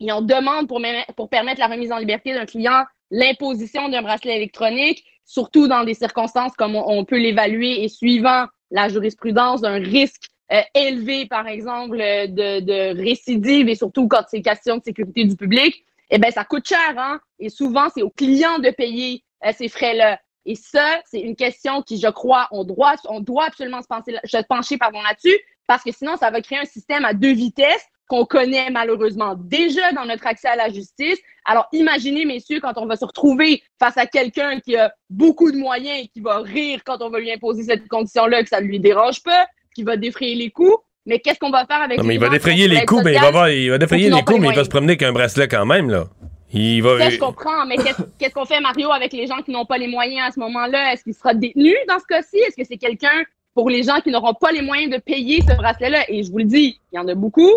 [0.00, 5.04] et on demande pour permettre la remise en liberté d'un client l'imposition d'un bracelet électronique,
[5.24, 10.62] surtout dans des circonstances comme on, peut l'évaluer et suivant la jurisprudence d'un risque euh,
[10.74, 15.84] élevé, par exemple, euh, de, récidive et surtout quand c'est question de sécurité du public,
[16.10, 17.20] eh ben ça coûte cher, hein?
[17.38, 20.18] Et souvent, c'est au client de payer euh, ces frais-là.
[20.46, 24.16] Et ça, c'est une question qui, je crois, on doit, on doit absolument se pencher,
[24.24, 28.24] se pencher là-dessus, parce que sinon, ça va créer un système à deux vitesses qu'on
[28.24, 31.18] connaît malheureusement déjà dans notre accès à la justice.
[31.44, 35.56] Alors, imaginez, messieurs, quand on va se retrouver face à quelqu'un qui a beaucoup de
[35.58, 38.66] moyens et qui va rire quand on va lui imposer cette condition-là, que ça ne
[38.66, 40.76] lui dérange pas, qui va défrayer les coûts.
[41.06, 43.20] Mais qu'est-ce qu'on va faire avec Non, mais il va défrayer les coûts, mais il
[43.20, 45.64] va, avoir- il va défrayer les coûts, mais il va se promener qu'un bracelet quand
[45.64, 46.04] même, là.
[46.52, 46.98] Il va.
[46.98, 49.76] Ça, je comprends, mais qu'est-ce qu'est-ce qu'on fait, Mario, avec les gens qui n'ont pas
[49.78, 50.92] les moyens à ce moment-là?
[50.94, 52.38] Est-ce qu'il sera détenu dans ce cas-ci?
[52.38, 53.22] Est-ce que c'est quelqu'un
[53.54, 56.04] pour les gens qui n'auront pas les moyens de payer ce bracelet-là?
[56.08, 57.52] Et je vous le dis, il y en a beaucoup.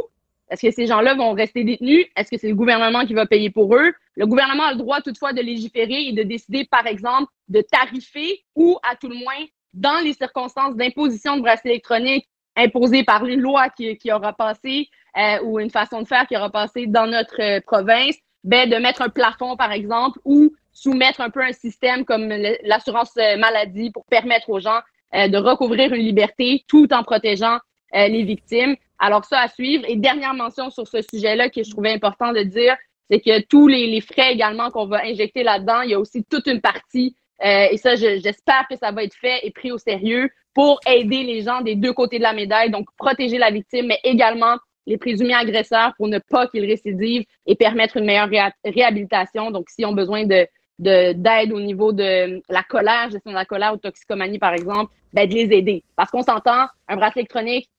[0.51, 2.05] Est-ce que ces gens-là vont rester détenus?
[2.17, 3.93] Est-ce que c'est le gouvernement qui va payer pour eux?
[4.15, 8.43] Le gouvernement a le droit toutefois de légiférer et de décider, par exemple, de tarifer
[8.55, 12.27] ou, à tout le moins, dans les circonstances d'imposition de bracelet électronique
[12.57, 16.35] imposées par une loi qui, qui aura passé euh, ou une façon de faire qui
[16.35, 21.21] aura passé dans notre euh, province, ben, de mettre un plafond, par exemple, ou soumettre
[21.21, 22.27] un peu un système comme
[22.63, 24.79] l'assurance euh, maladie pour permettre aux gens
[25.13, 27.57] de recouvrir une liberté tout en protégeant
[27.95, 28.75] euh, les victimes.
[28.99, 29.83] Alors ça à suivre.
[29.87, 32.75] Et dernière mention sur ce sujet-là que je trouvais important de dire,
[33.09, 36.23] c'est que tous les, les frais également qu'on va injecter là-dedans, il y a aussi
[36.23, 39.71] toute une partie, euh, et ça, je- j'espère que ça va être fait et pris
[39.71, 43.51] au sérieux pour aider les gens des deux côtés de la médaille, donc protéger la
[43.51, 48.29] victime, mais également les présumés agresseurs pour ne pas qu'ils récidivent et permettre une meilleure
[48.29, 49.51] réha- réhabilitation.
[49.51, 50.47] Donc, s'ils ont besoin de
[50.79, 54.91] de- d'aide au niveau de la colère, gestion de la colère ou toxicomanie, par exemple,
[55.13, 55.83] ben, de les aider.
[55.95, 57.69] Parce qu'on s'entend, un bracelet électronique,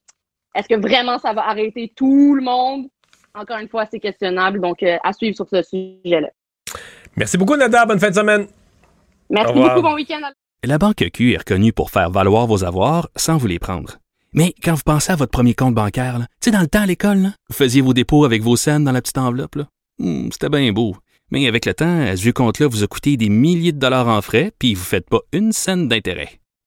[0.55, 2.87] est-ce que vraiment ça va arrêter tout le monde?
[3.35, 4.61] Encore une fois, c'est questionnable.
[4.61, 6.29] Donc, euh, à suivre sur ce sujet-là.
[7.15, 7.85] Merci beaucoup, Nada.
[7.85, 8.47] Bonne fin de semaine.
[9.29, 9.81] Merci beaucoup.
[9.81, 10.21] Bon week-end.
[10.63, 13.97] La Banque Q est reconnue pour faire valoir vos avoirs sans vous les prendre.
[14.33, 16.85] Mais quand vous pensez à votre premier compte bancaire, tu sais, dans le temps à
[16.85, 19.55] l'école, là, vous faisiez vos dépôts avec vos scènes dans la petite enveloppe.
[19.55, 19.67] là.
[19.99, 20.95] Hmm, C'était bien beau.
[21.31, 24.21] Mais avec le temps, ce vieux compte-là vous a coûté des milliers de dollars en
[24.21, 26.29] frais, puis vous ne faites pas une scène d'intérêt.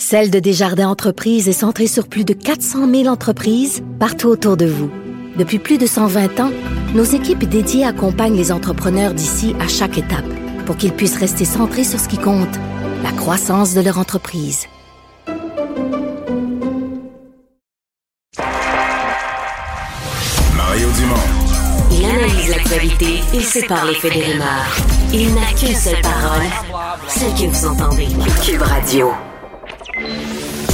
[0.00, 4.64] Celle de Desjardins Entreprises est centrée sur plus de 400 000 entreprises partout autour de
[4.64, 4.90] vous.
[5.36, 6.50] Depuis plus de 120 ans,
[6.94, 10.24] nos équipes dédiées accompagnent les entrepreneurs d'ici à chaque étape
[10.64, 12.48] pour qu'ils puissent rester centrés sur ce qui compte,
[13.04, 14.66] la croissance de leur entreprise.
[20.56, 21.92] Mario Dumont.
[21.92, 24.76] Il analyse l'actualité et sépare les faits des rumeurs.
[25.12, 26.46] Il n'a qu'une seule parole,
[27.06, 28.08] celle que vous entendez.
[28.42, 29.12] Cube Radio.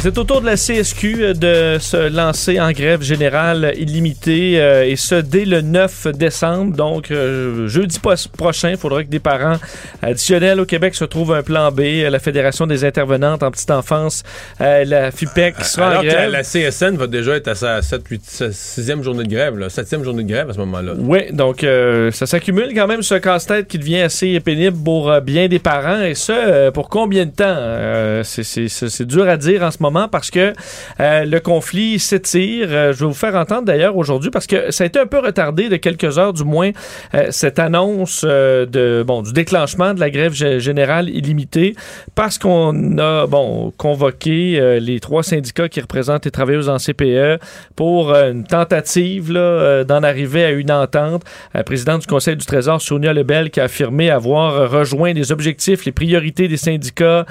[0.00, 4.84] C'est au tour de la CSQ euh, de se lancer en grève générale illimitée euh,
[4.84, 6.76] et ce dès le 9 décembre.
[6.76, 7.98] Donc, euh, jeudi
[8.36, 9.56] prochain, il faudra que des parents
[10.00, 11.80] additionnels au Québec se trouvent un plan B.
[12.10, 14.22] La Fédération des intervenantes en petite enfance,
[14.60, 18.02] euh, la FIPEC sera en Alors que la, CSN va déjà être à sa 7,
[18.08, 18.22] 8,
[18.52, 20.92] 6e journée de grève, là, 7e journée de grève à ce moment-là.
[20.96, 21.66] Oui, donc
[22.12, 26.14] ça s'accumule quand même ce casse-tête qui devient assez pénible pour bien des parents et
[26.14, 26.34] ça
[26.68, 28.22] euh, pour combien de temps?
[28.24, 30.52] C'est dur à dire en ce moment parce que
[31.00, 32.68] euh, le conflit s'étire.
[32.70, 35.18] Euh, je vais vous faire entendre d'ailleurs aujourd'hui parce que ça a été un peu
[35.18, 36.70] retardé de quelques heures du moins
[37.14, 41.74] euh, cette annonce de bon du déclenchement de la grève gé- générale illimitée
[42.14, 47.40] parce qu'on a bon convoqué les trois syndicats qui représentent les travailleuses en CPE
[47.76, 51.22] pour une tentative d'en arriver à une entente.
[51.54, 55.84] La présidente du Conseil du Trésor, Sonia Lebel, qui a affirmé avoir rejoint les objectifs,
[55.84, 57.24] les priorités des syndicats,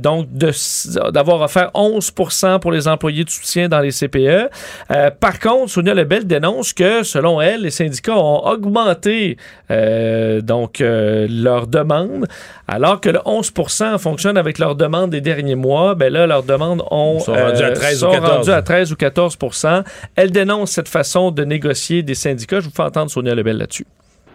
[0.00, 4.50] donc d'avoir offert 11% pour les employés de soutien dans les CPE.
[4.90, 9.36] Euh, par contre, Sonia Lebel dénonce que, selon elle, les syndicats ont augmenté
[9.70, 12.26] euh, donc euh, leurs demandes,
[12.68, 15.94] alors que le 11% fonctionne avec leurs demandes des derniers mois.
[15.94, 18.36] Ben là, leurs demandes ont sont rendus à euh, 13 ou sont 14.
[18.36, 19.36] rendus à 13 ou 14
[20.14, 22.60] Elle dénonce cette façon de négocier des syndicats.
[22.60, 23.86] Je vous fais entendre Sonia Lebel là-dessus.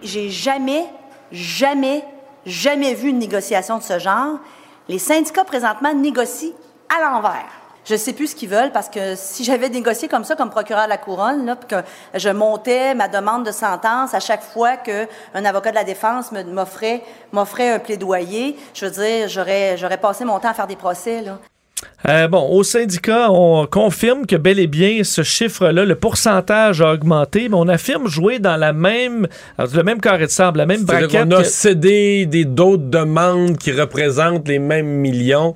[0.03, 0.83] J'ai jamais,
[1.31, 2.03] jamais,
[2.45, 4.39] jamais vu une négociation de ce genre.
[4.89, 6.53] Les syndicats présentement négocient
[6.95, 7.45] à l'envers.
[7.83, 10.83] Je sais plus ce qu'ils veulent parce que si j'avais négocié comme ça, comme procureur
[10.85, 11.83] de la couronne, là, puis que
[12.17, 16.31] je montais ma demande de sentence à chaque fois que un avocat de la défense
[16.31, 20.67] me- m'offrait m'offrait un plaidoyer, je veux dire, j'aurais j'aurais passé mon temps à faire
[20.67, 21.39] des procès là.
[22.07, 26.93] Euh, bon, au syndicat, on confirme que bel et bien ce chiffre-là, le pourcentage a
[26.93, 29.27] augmenté, mais on affirme jouer dans la même,
[29.57, 31.09] alors, le même carré de sable, la même braquette.
[31.23, 35.55] qu'on a que- cédé des d'autres demandes qui représentent les mêmes millions.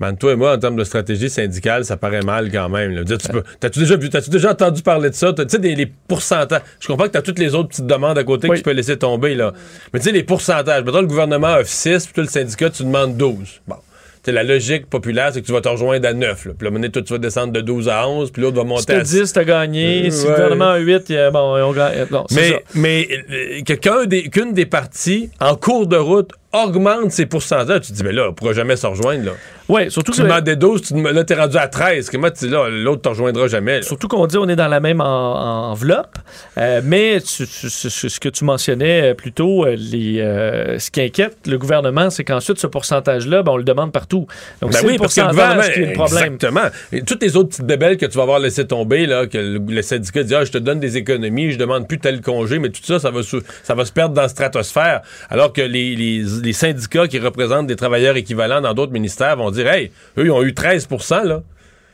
[0.00, 3.04] Man, toi et moi, en termes de stratégie syndicale, ça paraît mal quand même.
[3.04, 5.32] dire, tu peux- T'as-tu déjà, vu- t'as-tu déjà entendu parler de ça?
[5.32, 6.62] T'as- Tu sais, les pourcentages.
[6.80, 8.72] Je comprends que tu as toutes les autres petites demandes à côté que tu peux
[8.72, 9.34] laisser tomber.
[9.36, 9.52] là.
[9.92, 10.82] Mais tu sais, les pourcentages.
[10.84, 13.60] Mettons, le gouvernement offre 6, puis toi, le syndicat, tu demandes 12.
[13.68, 13.76] Bon.
[13.76, 16.46] Tu sais, la logique populaire, c'est que tu vas te rejoindre à 9.
[16.46, 16.52] Là.
[16.58, 18.84] Puis là, toi, tu vas descendre de 12 à 11, puis l'autre va Si monter
[18.86, 20.06] t'as à 10, t'as gagné.
[20.06, 21.94] Euh, si le gouvernement a 8, il y a- bon, on gagne.
[22.30, 22.56] Ça.
[22.74, 27.96] Mais, euh, des- qu'une des parties, en cours de route, augmente ses pourcentages, tu te
[27.96, 29.24] dis, mais là, on pourra jamais se rejoindre.
[29.26, 29.32] Là.
[29.68, 32.10] Ouais, surtout Tu que- demandais 12, tu là, t'es rendu à 13.
[32.10, 33.76] Comment tu là, l'autre te rejoindra jamais.
[33.76, 33.82] là.
[33.82, 36.16] Surtout qu'on dit on est dans la même en- en- enveloppe,
[36.58, 40.90] euh, mais tu- tu- ce que tu mentionnais euh, plus tôt, euh, les, euh, ce
[40.90, 44.26] qui inquiète le gouvernement, c'est qu'ensuite ce pourcentage-là, ben, on le demande partout.
[44.60, 46.24] Donc Ben c'est oui, le parce que le gouvernement, qui est le problème.
[46.34, 46.68] Exactement.
[46.92, 49.58] Et toutes les autres petites bébelles que tu vas avoir laissé tomber, là, que le,
[49.66, 52.68] le syndicat dit, ah, je te donne des économies, je demande plus tel congé, mais
[52.68, 53.20] tout ça, ça va,
[53.62, 55.00] ça va se perdre dans la stratosphère.
[55.30, 59.50] Alors que les, les- les syndicats qui représentent des travailleurs équivalents dans d'autres ministères vont
[59.50, 60.88] dire, hey, eux, ils ont eu 13
[61.24, 61.42] là.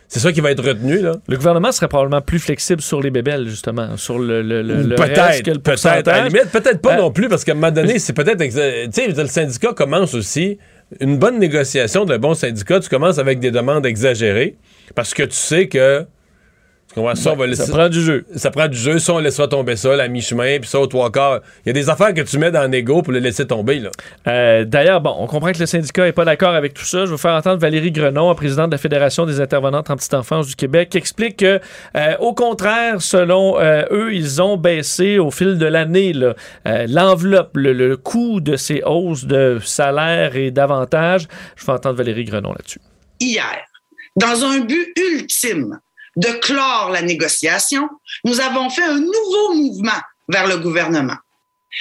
[0.09, 1.13] C'est ça qui va être retenu, là.
[1.29, 5.63] Le gouvernement serait probablement plus flexible sur les bébelles, justement, sur le, le, le- Peut-être,
[5.63, 5.87] peut-être.
[5.87, 8.39] À la limite, peut-être pas Euh, non plus, parce qu'à un moment donné, c'est peut-être.
[8.43, 10.59] Tu sais, le syndicat commence aussi.
[10.99, 14.57] Une bonne négociation d'un bon syndicat, tu commences avec des demandes exagérées,
[14.97, 16.05] parce que tu sais que.
[16.95, 17.15] Comprends?
[17.15, 18.25] Ça, on va laisser- ça prend du jeu.
[18.35, 18.99] Ça prend du jeu.
[18.99, 21.41] Ça, on laissera tomber ça, la mi-chemin, puis ça, au trois quarts.
[21.65, 23.91] Il y a des affaires que tu mets dans l'égo pour le laisser tomber, là.
[24.27, 27.07] Euh, D'ailleurs, bon, on comprend que le syndicat n'est pas d'accord avec tout ça.
[27.07, 30.15] Je vais faire entendre Valérie Grenon, la présidente de la Fédération des intervenantes en petite
[30.15, 31.61] enfance du Québec, qui explique que,
[31.97, 37.53] euh, au contraire, selon euh, eux, ils ont baissé au fil de l'année euh, l'enveloppe,
[37.57, 41.29] le, le coût de ces hausses de salaire et d'avantages.
[41.57, 42.81] Je vais entendre Valérie Grenon là-dessus.
[43.21, 43.45] hier,
[44.17, 45.79] dans un but ultime
[46.17, 47.89] de clore la négociation,
[48.25, 51.17] nous avons fait un nouveau mouvement vers le gouvernement.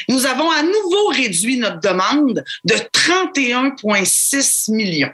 [0.07, 5.11] Nous avons à nouveau réduit notre demande de 31,6 millions.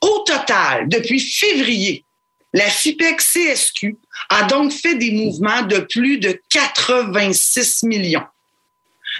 [0.00, 2.04] Au total, depuis février,
[2.52, 3.96] la FIPEC CSQ
[4.30, 8.24] a donc fait des mouvements de plus de 86 millions.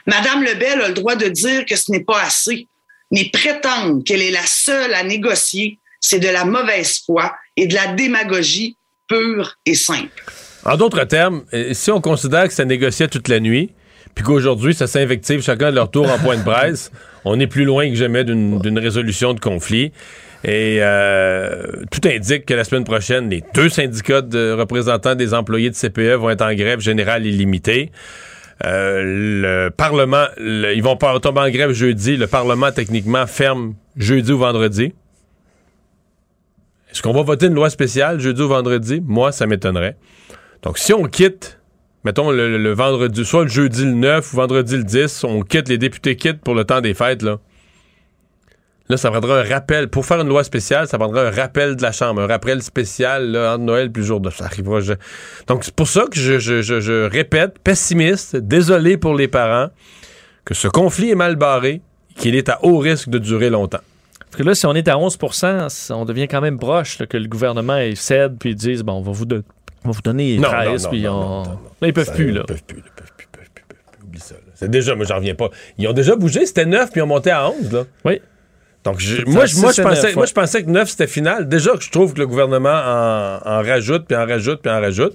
[0.06, 2.68] Madame Lebel a le droit de dire que ce n'est pas assez,
[3.10, 7.74] mais prétendre qu'elle est la seule à négocier, c'est de la mauvaise foi et de
[7.74, 8.76] la démagogie
[9.18, 10.08] pure et simple.
[10.64, 13.72] En d'autres termes, euh, si on considère que ça négociait toute la nuit,
[14.14, 16.90] puis qu'aujourd'hui, ça s'invective chacun de leur tour en point de presse,
[17.24, 19.92] on est plus loin que jamais d'une résolution de conflit.
[20.46, 25.70] Et euh, tout indique que la semaine prochaine, les deux syndicats de représentants des employés
[25.70, 27.90] de CPE vont être en grève générale illimitée.
[28.64, 32.16] Euh, le Parlement, le- ils vont pas tomber en grève jeudi.
[32.18, 34.92] Le Parlement, techniquement, ferme jeudi ou vendredi.
[36.94, 39.02] Est-ce qu'on va voter une loi spéciale jeudi ou vendredi?
[39.04, 39.96] Moi, ça m'étonnerait.
[40.62, 41.58] Donc, si on quitte,
[42.04, 45.76] mettons le, vendredi, soit le jeudi le 9 ou vendredi le 10, on quitte, les
[45.76, 47.40] députés quittent pour le temps des fêtes, là.
[48.88, 49.88] Là, ça prendra un rappel.
[49.88, 53.32] Pour faire une loi spéciale, ça prendra un rappel de la Chambre, un rappel spécial
[53.32, 54.78] là, entre Noël et jour de ça arrivera.
[55.48, 59.70] Donc, c'est pour ça que je répète, pessimiste, désolé pour les parents,
[60.44, 61.80] que ce conflit est mal barré,
[62.14, 63.80] qu'il est à haut risque de durer longtemps.
[64.34, 67.16] Parce que là, si on est à 11% on devient quand même proche là, que
[67.16, 69.44] le gouvernement cède puis ils disent bon, on va vous, don-
[69.84, 71.42] on va vous donner Non, 13 non, puis on...
[71.44, 71.48] Là,
[71.86, 72.42] ils peuvent plus ils là.
[72.42, 74.04] peuvent plus, ils peuvent plus, peuvent plus, peuvent plus.
[74.08, 74.34] Oublie ça.
[74.56, 75.50] C'est déjà, moi, j'en reviens pas.
[75.78, 77.84] Ils ont déjà bougé, c'était 9 puis ils ont monté à 11, là.
[78.04, 78.20] Oui.
[78.82, 80.26] Donc, je- moi, je, moi, pensais, neuf, moi, ouais.
[80.28, 81.48] je pensais que 9 c'était final.
[81.48, 84.80] Déjà que je trouve que le gouvernement en, en rajoute, puis en rajoute, puis en
[84.80, 85.14] rajoute.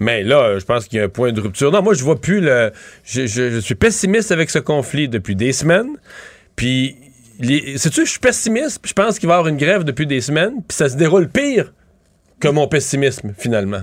[0.00, 1.70] Mais là, je pense qu'il y a un point de rupture.
[1.70, 2.72] Non, moi, je vois plus le.
[3.04, 5.98] Je, je- je suis pessimiste avec ce conflit depuis des semaines.
[6.56, 6.96] Puis,
[7.40, 10.62] sais-tu, je suis pessimiste, je pense qu'il va y avoir une grève depuis des semaines,
[10.66, 11.72] puis ça se déroule pire
[12.40, 13.82] que mon pessimisme, finalement.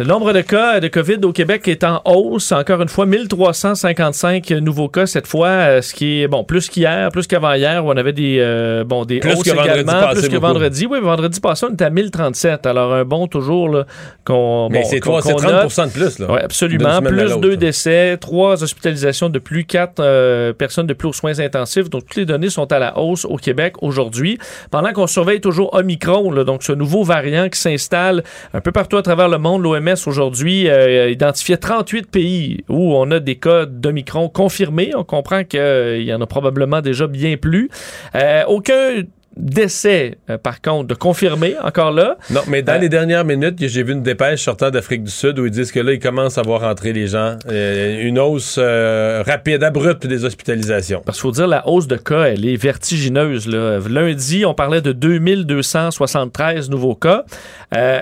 [0.00, 2.52] Le nombre de cas de COVID au Québec est en hausse.
[2.52, 7.10] Encore une fois, 1355 nouveaux cas cette fois, euh, ce qui est bon plus qu'hier,
[7.10, 10.22] plus qu'avant-hier où on avait des euh, bon des Plus hausses que vendredi également, plus
[10.22, 10.40] que beaucoup.
[10.40, 10.86] vendredi.
[10.86, 12.64] Oui, vendredi passé on était à 1037.
[12.64, 13.84] Alors un bon toujours là,
[14.24, 15.64] qu'on Mais bon, c'est qu'on 30 note.
[15.64, 16.38] de plus, là.
[16.44, 17.02] Absolument.
[17.02, 21.90] Plus deux décès, trois hospitalisations de plus, quatre euh, personnes de plus aux soins intensifs.
[21.90, 24.38] Donc toutes les données sont à la hausse au Québec aujourd'hui.
[24.70, 28.22] Pendant qu'on surveille toujours Omicron, là, donc ce nouveau variant qui s'installe
[28.54, 33.10] un peu partout à travers le monde, l'OMS aujourd'hui euh, identifiait 38 pays où on
[33.10, 34.92] a des cas d'Omicron confirmés.
[34.96, 37.70] On comprend qu'il y en a probablement déjà bien plus.
[38.14, 39.02] Euh, aucun
[39.36, 42.16] décès, euh, par contre, de confirmé encore là.
[42.30, 45.38] Non, mais dans Euh, les dernières minutes, j'ai vu une dépêche sortant d'Afrique du Sud
[45.38, 47.36] où ils disent que là, ils commencent à voir rentrer les gens.
[47.48, 51.02] Euh, une hausse rapide, abrupte des hospitalisations.
[51.04, 53.46] Parce qu'il faut dire, la hausse de cas, elle est vertigineuse.
[53.46, 53.78] Là.
[53.88, 57.24] Lundi, on parlait de 2273 nouveaux cas.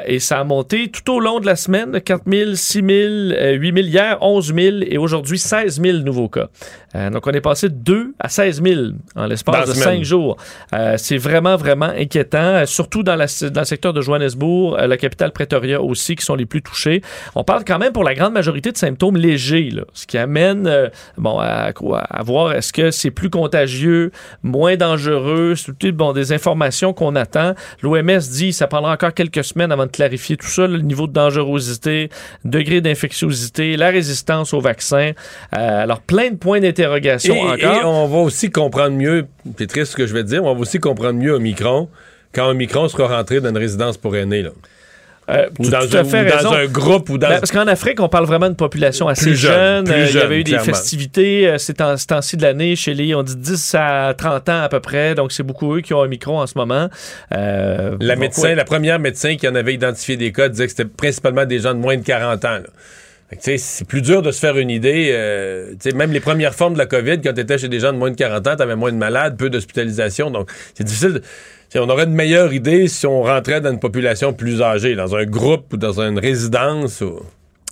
[0.06, 3.52] et ça a monté tout au long de la semaine, 4 000, 6 000, euh,
[3.52, 6.48] 8 000 hier, 11 000 et aujourd'hui 16 000 nouveaux cas.
[6.94, 8.80] Euh, donc, on est passé de 2 à 16 000
[9.14, 9.98] en l'espace de semaine.
[9.98, 10.36] 5 jours.
[10.74, 14.96] Euh, c'est vraiment, vraiment inquiétant, euh, surtout dans, la- dans le secteur de Johannesburg, la
[14.96, 17.02] capitale Pretoria aussi, qui sont les plus touchés.
[17.34, 20.90] On parle quand même pour la grande majorité de symptômes légers, là, ce qui amène
[21.18, 24.10] bon, à, quoi, à voir est-ce que c'est plus contagieux,
[24.42, 27.54] moins dangereux, c'est tout, bon, des informations qu'on attend.
[27.82, 31.12] L'OMS dit ça prendra encore quelques semaines avant de clarifier tout ça, le niveau de
[31.12, 32.08] dangerosité,
[32.44, 35.12] degré d'infectiosité, la résistance au vaccin.
[35.52, 37.74] Alors, plein de points d'interrogation Et, encore.
[37.76, 39.26] et on va aussi comprendre mieux,
[39.58, 41.88] c'est triste ce que je vais te dire, on va aussi comprendre mieux Omicron
[42.34, 44.42] quand Omicron sera rentré dans une résidence pour aînés.
[44.42, 44.50] Là.
[45.30, 47.28] Euh, ou dans, un, fait ou dans un groupe ou dans.
[47.28, 49.84] Ben, parce qu'en Afrique, on parle vraiment de population assez Plus jeune, jeune.
[49.84, 52.76] plus Euh, Il y avait eu des festivités euh, ces temps- ces temps-ci de l'année
[52.76, 55.14] chez les, on dit 10 à 30 ans à peu près.
[55.14, 56.88] Donc, c'est beaucoup eux qui ont un micro en ce moment.
[57.34, 60.86] Euh, La médecin, la première médecin qui en avait identifié des cas disait que c'était
[60.86, 62.48] principalement des gens de moins de 40 ans.
[62.48, 62.62] là.
[63.38, 65.10] C'est plus dur de se faire une idée.
[65.12, 68.10] euh, même les premières formes de la COVID, quand tu chez des gens de moins
[68.10, 70.30] de 40 ans, tu moins de malades, peu d'hospitalisation.
[70.30, 71.20] Donc, c'est difficile.
[71.76, 75.24] on aurait une meilleure idée si on rentrait dans une population plus âgée, dans un
[75.26, 77.02] groupe ou dans une résidence.
[77.02, 77.20] ou-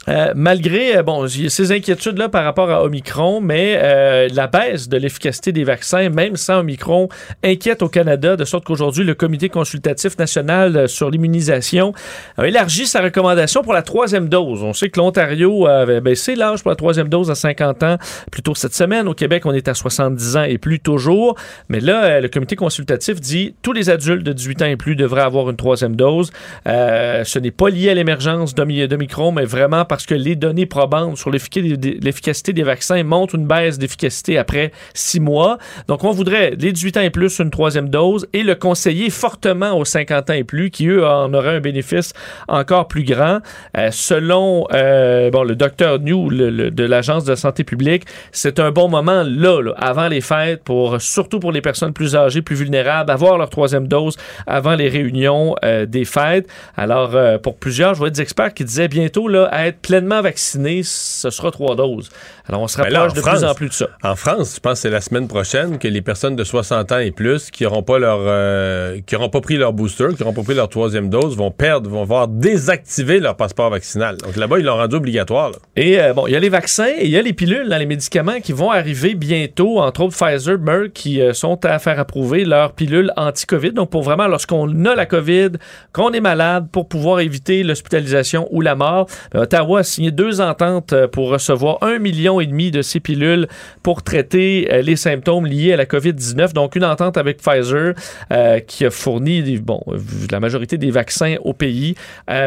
[0.08, 4.96] Euh, malgré, euh, bon, ces inquiétudes-là par rapport à Omicron, mais euh, la baisse de
[4.96, 7.08] l'efficacité des vaccins, même sans Omicron,
[7.42, 11.92] inquiète au Canada, de sorte qu'aujourd'hui, le Comité consultatif national sur l'immunisation
[12.36, 14.62] a élargi sa recommandation pour la troisième dose.
[14.62, 17.96] On sait que l'Ontario avait baissé l'âge pour la troisième dose à 50 ans
[18.30, 19.08] plus tôt cette semaine.
[19.08, 21.36] Au Québec, on est à 70 ans et plus toujours.
[21.68, 25.22] Mais là, le Comité consultatif dit tous les adultes de 18 ans et plus devraient
[25.22, 26.30] avoir une troisième dose.
[26.66, 31.16] Ce n'est pas lié à l'émergence d'Omi- d'Omicron, mais vraiment parce que les données probantes
[31.16, 31.62] sur l'effica-
[32.04, 35.56] l'efficacité des vaccins montrent une baisse d'efficacité après six mois.
[35.88, 39.72] Donc, on voudrait les 18 ans et plus une troisième dose et le conseiller fortement
[39.78, 42.12] aux 50 ans et plus qui, eux, en auraient un bénéfice
[42.46, 43.38] encore plus grand.
[43.78, 48.72] Euh, selon euh, bon, le docteur New le- de l'Agence de santé publique, c'est un
[48.72, 53.10] bon moment là, avant les fêtes, pour surtout pour les personnes plus âgées, plus vulnérables,
[53.10, 56.46] avoir leur troisième dose avant les réunions euh, des fêtes.
[56.76, 60.82] Alors, pour plusieurs, je vois des experts qui disaient bientôt, là, à être pleinement vacciné,
[60.82, 62.10] ce sera trois doses.
[62.48, 63.86] Alors, on se Ben rapproche là, de France- plus en plus de ça.
[64.02, 66.98] En France, je pense que c'est la semaine prochaine que les personnes de 60 ans
[66.98, 70.34] et plus qui n'auront pas leur euh, qui auront pas pris leur booster, qui n'auront
[70.34, 74.16] pas pris leur troisième dose, vont perdre, vont voir désactiver leur passeport vaccinal.
[74.18, 75.50] Donc là-bas, ils l'ont rendu obligatoire.
[75.50, 75.56] là.
[75.76, 77.78] Et euh, bon, il y a les vaccins et il y a les pilules dans
[77.78, 81.98] les médicaments qui vont arriver bientôt, entre autres Pfizer, Merck, qui euh, sont à faire
[82.00, 83.72] approuver leurs pilules anti-COVID.
[83.72, 85.50] Donc, pour vraiment, lorsqu'on a la COVID,
[85.92, 89.46] qu'on est malade, pour pouvoir éviter l'hospitalisation ou la mort, ben,
[89.76, 93.46] A signé deux ententes euh, pour recevoir un million et demi de ces pilules
[93.82, 96.52] pour traiter euh, les symptômes liés à la COVID-19.
[96.52, 97.94] Donc, une entente avec Pfizer
[98.32, 99.82] euh, qui a fourni bon,
[100.30, 101.94] la majorité des vaccins au pays,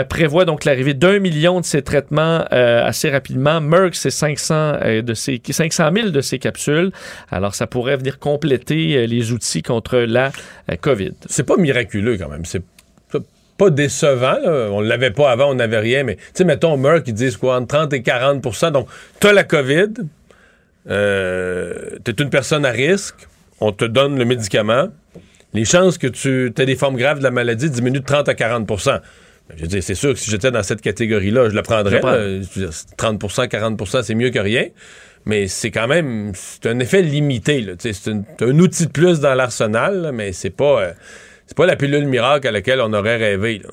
[0.09, 3.61] prévoit donc l'arrivée d'un million de ces traitements assez rapidement.
[3.61, 6.91] Merck, c'est 500, euh, de ces, 500 000 de ces capsules.
[7.32, 10.32] Alors, ça pourrait venir compléter les outils contre la
[10.82, 11.13] COVID.
[11.27, 12.45] C'est pas miraculeux quand même.
[12.45, 12.63] C'est
[13.60, 14.38] pas décevant.
[14.41, 14.70] là.
[14.72, 16.03] On l'avait pas avant, on n'avait rien.
[16.03, 18.88] Mais tu sais, mettons Merck, ils disent quoi, entre 30 et 40% Donc,
[19.20, 19.89] t'as la COVID,
[20.89, 23.28] euh, t'es une personne à risque,
[23.60, 24.88] on te donne le médicament.
[25.53, 28.34] Les chances que tu aies des formes graves de la maladie diminuent de 30 à
[28.34, 29.01] 40% Ben,
[29.55, 31.99] Je veux dire, c'est sûr que si j'étais dans cette catégorie-là, je le prendrais.
[32.01, 32.26] Je là.
[32.41, 34.66] Je veux dire, 30% 40% c'est mieux que rien.
[35.26, 37.66] Mais c'est quand même c'est un effet limité.
[37.80, 38.10] C'est
[38.41, 40.93] un outil de plus dans l'arsenal, mais c'est pas, euh,
[41.50, 43.60] c'est pas la pilule miracle à laquelle on aurait rêvé.
[43.64, 43.70] là.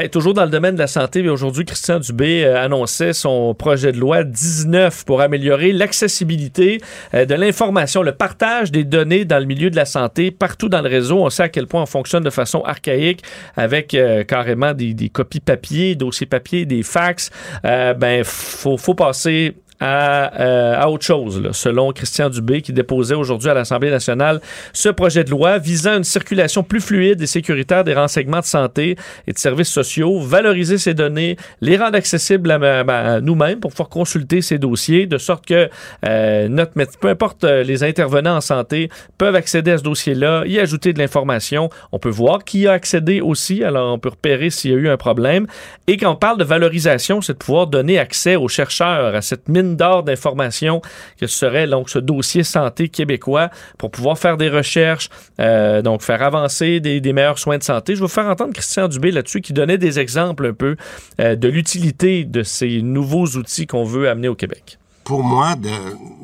[0.00, 3.52] Hey, toujours dans le domaine de la santé, mais aujourd'hui, Christian Dubé euh, annonçait son
[3.52, 6.80] projet de loi 19 pour améliorer l'accessibilité
[7.12, 10.80] euh, de l'information, le partage des données dans le milieu de la santé partout dans
[10.80, 11.18] le réseau.
[11.18, 13.22] On sait à quel point on fonctionne de façon archaïque
[13.54, 17.28] avec euh, carrément des, des copies papier, dossiers papier, des fax.
[17.66, 22.72] Euh, ben, faut, faut passer à, euh, à autre chose, là, selon Christian Dubé, qui
[22.72, 24.40] déposait aujourd'hui à l'Assemblée nationale
[24.72, 28.96] ce projet de loi visant une circulation plus fluide et sécuritaire des renseignements de santé
[29.26, 33.90] et de services sociaux, valoriser ces données, les rendre accessibles à, à- nous-mêmes pour pouvoir
[33.90, 35.68] consulter ces dossiers, de sorte que
[36.06, 40.58] euh, notre peu importe euh, les intervenants en santé peuvent accéder à ce dossier-là, y
[40.58, 41.68] ajouter de l'information.
[41.92, 44.88] On peut voir qui a accédé aussi, alors on peut repérer s'il y a eu
[44.88, 45.46] un problème.
[45.86, 49.48] Et quand on parle de valorisation, c'est de pouvoir donner accès aux chercheurs à cette
[49.48, 50.80] mine d'or d'informations
[51.18, 55.08] que serait donc ce dossier santé québécois pour pouvoir faire des recherches,
[55.40, 57.94] euh, donc faire avancer des, meilleurs soins de santé.
[57.96, 60.76] Je vais faire entendre Christian Dubé là-dessus qui donnait des exemples un peu
[61.20, 64.78] euh, de l'utilité de ces nouveaux outils qu'on veut amener au Québec.
[65.04, 65.54] pour moi,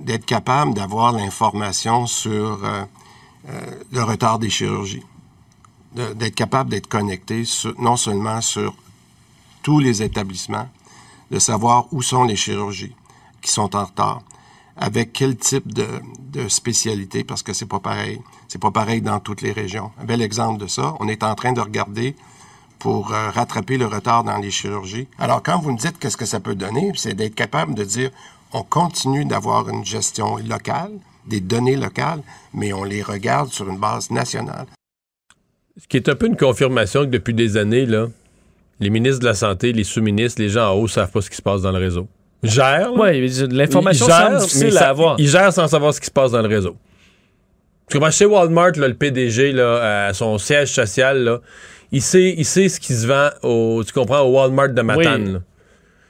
[0.06, 2.82] d'être capable d'avoir l'information sur euh,
[3.92, 5.02] le retard des chirurgies,
[5.94, 7.44] d'être capable d'être connecté
[7.78, 8.74] non seulement sur
[9.62, 10.68] tous les établissements,
[11.30, 12.94] de savoir où sont les chirurgies
[13.40, 14.22] qui sont en retard,
[14.76, 15.86] avec quel type de,
[16.48, 18.20] spécialité, parce que c'est pas pareil.
[18.48, 19.90] C'est pas pareil dans toutes les régions.
[20.00, 22.14] Un bel exemple de ça, on est en train de regarder
[22.78, 25.06] pour euh, rattraper le retard dans les chirurgies.
[25.18, 28.10] Alors, quand vous me dites qu'est-ce que ça peut donner, c'est d'être capable de dire,
[28.52, 30.92] on continue d'avoir une gestion locale,
[31.26, 32.22] des données locales,
[32.54, 34.66] mais on les regarde sur une base nationale.
[35.76, 38.06] Ce qui est un peu une confirmation que depuis des années, là,
[38.80, 41.36] les ministres de la Santé, les sous-ministres, les gens en haut savent pas ce qui
[41.36, 42.08] se passe dans le réseau.
[42.42, 42.90] Là.
[42.94, 44.06] Oui, l'information
[44.38, 45.16] difficile à avoir.
[45.18, 46.76] Ils gèrent sans savoir ce qui se passe dans le réseau.
[47.88, 48.10] Tu comprends?
[48.10, 51.40] Chez Walmart, là, le PDG, là, à son siège social, là,
[51.90, 55.32] il, sait, il sait ce qui se vend au, tu comprends, au Walmart de Matane.
[55.34, 55.40] Oui.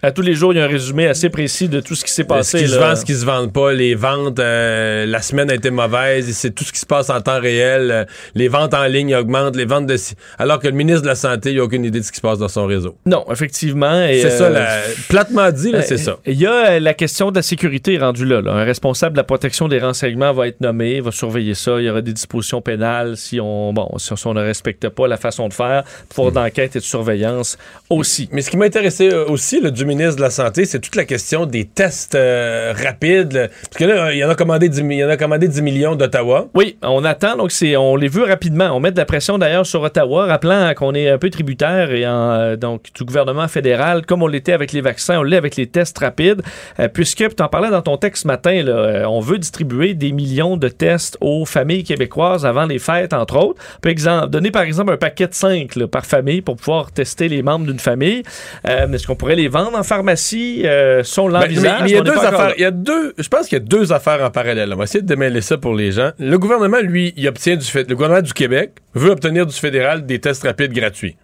[0.02, 2.10] À tous les jours, il y a un résumé assez précis de tout ce qui
[2.10, 2.58] s'est ce passé.
[2.58, 5.70] qui se vend, ce qui se vend pas, les ventes, euh, la semaine a été
[5.70, 9.14] mauvaise, c'est tout ce qui se passe en temps réel, euh, les ventes en ligne
[9.14, 9.96] augmentent, les ventes de...
[10.38, 12.22] Alors que le ministre de la Santé, il n'a aucune idée de ce qui se
[12.22, 12.96] passe dans son réseau.
[13.04, 14.06] Non, effectivement.
[14.10, 14.78] C'est ça, euh, la-
[15.10, 16.16] platement dit, c'est ça.
[16.24, 18.52] Il y a la question de la sécurité rendue là, là.
[18.52, 21.78] Un responsable de la protection des renseignements va être nommé, va surveiller ça.
[21.78, 25.18] Il y aura des dispositions pénales si on, bon, si, on ne respecte pas la
[25.18, 27.58] façon de faire, pouvoir d'enquête et de surveillance
[27.90, 28.30] aussi.
[28.32, 31.46] Mais ce qui m'a intéressé aussi du ministre de la Santé, c'est toute la question
[31.46, 33.50] des tests euh, rapides.
[33.70, 35.48] Parce que là, il y en a commandé 10, mi- il y en a commandé
[35.48, 36.48] 10 millions d'Ottawa.
[36.54, 38.70] Oui, on attend, donc c'est, on les veut rapidement.
[38.72, 42.04] On met de la pression d'ailleurs sur Ottawa, rappelant qu'on est un peu tributaire et
[42.04, 45.66] euh, donc du gouvernement fédéral, comme on l'était avec les vaccins, on l'est avec les
[45.66, 46.42] tests rapides,
[46.78, 50.12] euh, puisque tu en parlais dans ton texte ce matin, euh, on veut distribuer des
[50.12, 53.60] millions de tests aux familles québécoises avant les fêtes, entre autres.
[53.76, 56.92] On peut exemple, donner par exemple un paquet de 5 là, par famille pour pouvoir
[56.92, 58.22] tester les membres d'une famille.
[58.68, 60.62] Euh, Est-ce qu'on pourrait les vendre en pharmacie?
[60.64, 61.80] Euh, on Ben, l'envisage.
[61.86, 62.48] il y a deux affaires.
[62.48, 62.54] là.
[62.56, 63.14] Il y a deux.
[63.18, 64.72] Je pense qu'il y a deux affaires en parallèle.
[64.72, 66.12] On va essayer de démêler ça pour les gens.
[66.18, 67.88] Le gouvernement, lui, il obtient du fait.
[67.88, 71.16] Le gouvernement du Québec veut obtenir du fédéral des tests rapides gratuits.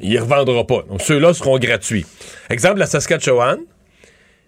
[0.00, 0.84] Il ne revendra pas.
[0.88, 2.04] Donc ceux-là seront gratuits.
[2.50, 3.58] Exemple, la Saskatchewan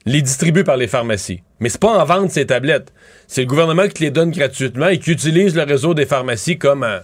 [0.06, 1.42] les distribue par les pharmacies.
[1.60, 2.92] Mais c'est pas en vente ces tablettes.
[3.26, 6.82] C'est le gouvernement qui les donne gratuitement et qui utilise le réseau des pharmacies comme
[6.82, 7.00] un,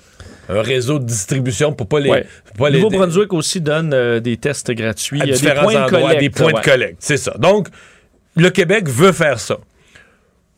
[0.48, 2.10] un réseau de distribution pour pas les.
[2.10, 2.26] Ouais.
[2.46, 5.22] pour pas les- Nouveau-Brunswick aussi donne euh, des tests gratuits.
[5.22, 6.20] à différents de endroits, collecte.
[6.20, 6.60] des points ouais.
[6.60, 6.96] de collecte.
[7.00, 7.34] C'est ça.
[7.38, 7.68] Donc,
[8.36, 9.58] le Québec veut faire ça.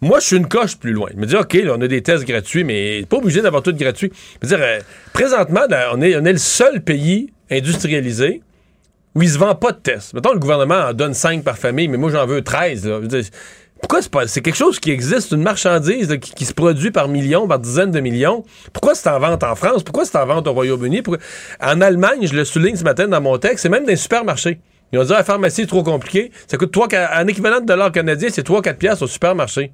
[0.03, 1.09] Moi, je suis une coche plus loin.
[1.15, 3.73] Je me dis, OK, là, on a des tests gratuits, mais pas obligé d'avoir tout
[3.73, 4.13] gratuit.
[4.43, 4.79] Je veux dire, euh,
[5.15, 8.43] présentement, là, on, est, on est le seul pays industrialisé
[9.15, 10.13] où il se vend pas de tests.
[10.13, 12.87] Mettons, le gouvernement en donne 5 par famille, mais moi, j'en veux 13.
[12.87, 12.97] là.
[12.97, 13.25] Je veux dire,
[13.81, 14.27] pourquoi c'est pas.
[14.27, 17.59] C'est quelque chose qui existe, une marchandise là, qui, qui se produit par millions, par
[17.59, 18.45] dizaines de millions?
[18.73, 19.83] Pourquoi c'est en vente en France?
[19.83, 21.03] Pourquoi c'est en vente au Royaume-Uni?
[21.03, 21.23] Pourquoi-
[21.61, 24.59] En Allemagne, je le souligne ce matin dans mon texte, c'est même dans les supermarchés.
[24.93, 26.31] Ils ont dit, la pharmacie est trop compliqué.
[26.49, 29.73] Ça coûte 3, un équivalent de dollar canadien, c'est 3-4 piastres au supermarché.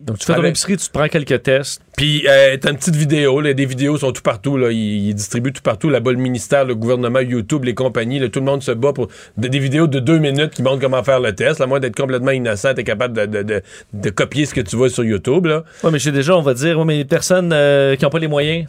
[0.00, 1.82] Donc, tu fais ton Avec- épicerie, tu te prends quelques tests.
[1.96, 5.14] Puis, euh, t'as une petite vidéo, là, des vidéos sont tout partout, là, ils, ils
[5.14, 8.62] distribuent tout partout, là-bas, le ministère, le gouvernement, YouTube, les compagnies, là, tout le monde
[8.62, 11.60] se bat pour de- des vidéos de deux minutes qui montrent comment faire le test,
[11.60, 14.76] à moins d'être complètement innocent, t'es capable de, de- de- de copier ce que tu
[14.76, 15.64] vois sur YouTube, là.
[15.84, 18.18] Oui, mais j'ai déjà, on va dire, ouais, mais les personnes euh, qui n'ont pas
[18.20, 18.66] les moyens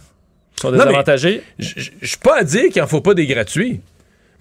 [0.60, 1.42] sont désavantagées.
[1.58, 3.80] Je suis pas à dire qu'il en faut pas des gratuits.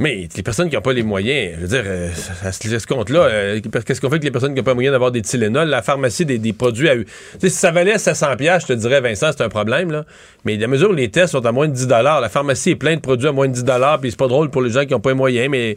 [0.00, 2.08] Mais les personnes qui n'ont pas les moyens, je veux dire, euh,
[2.44, 4.92] à ce, compte-là, euh, qu'est-ce qu'on fait avec les personnes qui n'ont pas les moyens
[4.92, 5.68] d'avoir des Tylenol?
[5.68, 6.94] La pharmacie, des, des produits à...
[7.40, 10.04] Sais, si ça valait 700 pièces, je te dirais, Vincent, c'est un problème, là.
[10.44, 12.96] Mais à mesure où les tests sont à moins de 10 la pharmacie est pleine
[12.96, 13.64] de produits à moins de 10
[14.00, 15.76] puis c'est pas drôle pour les gens qui n'ont pas les moyens, mais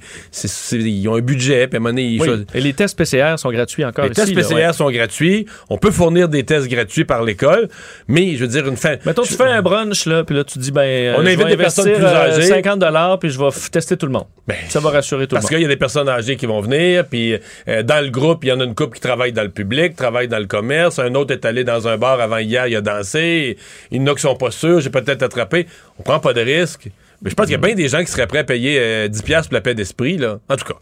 [0.71, 2.45] ils ont un budget, puis à un moment donné, ils Oui.
[2.53, 4.21] Et les tests PCR sont gratuits encore les ici.
[4.21, 4.73] tests là, PCR ouais.
[4.73, 5.47] sont gratuits.
[5.69, 7.69] On peut fournir des tests gratuits par l'école,
[8.07, 8.97] mais je veux dire, une fin...
[9.03, 11.39] Mettons, tu fais un brunch, là, puis là, tu dis, ben, euh, On je invite
[11.39, 12.43] vais des personnes plus âgées.
[12.43, 14.25] 50 puis je vais tester tout le monde.
[14.69, 15.61] ça va rassurer tout Parce le qu'il monde.
[15.63, 17.37] y a des personnes âgées qui vont venir, puis
[17.67, 19.95] euh, dans le groupe, il y en a une couple qui travaille dans le public,
[19.95, 22.81] travaille dans le commerce, un autre est allé dans un bar avant hier, il a
[22.81, 23.57] dansé,
[23.91, 25.67] il y en a qui sont pas sûrs, j'ai peut-être attrapé.
[25.99, 26.89] On prend pas de risque.
[27.23, 29.07] Mais je pense qu'il y a bien des gens qui seraient prêts à payer euh,
[29.07, 30.39] 10$ piastres pour la paix d'esprit, là.
[30.49, 30.79] En tout cas.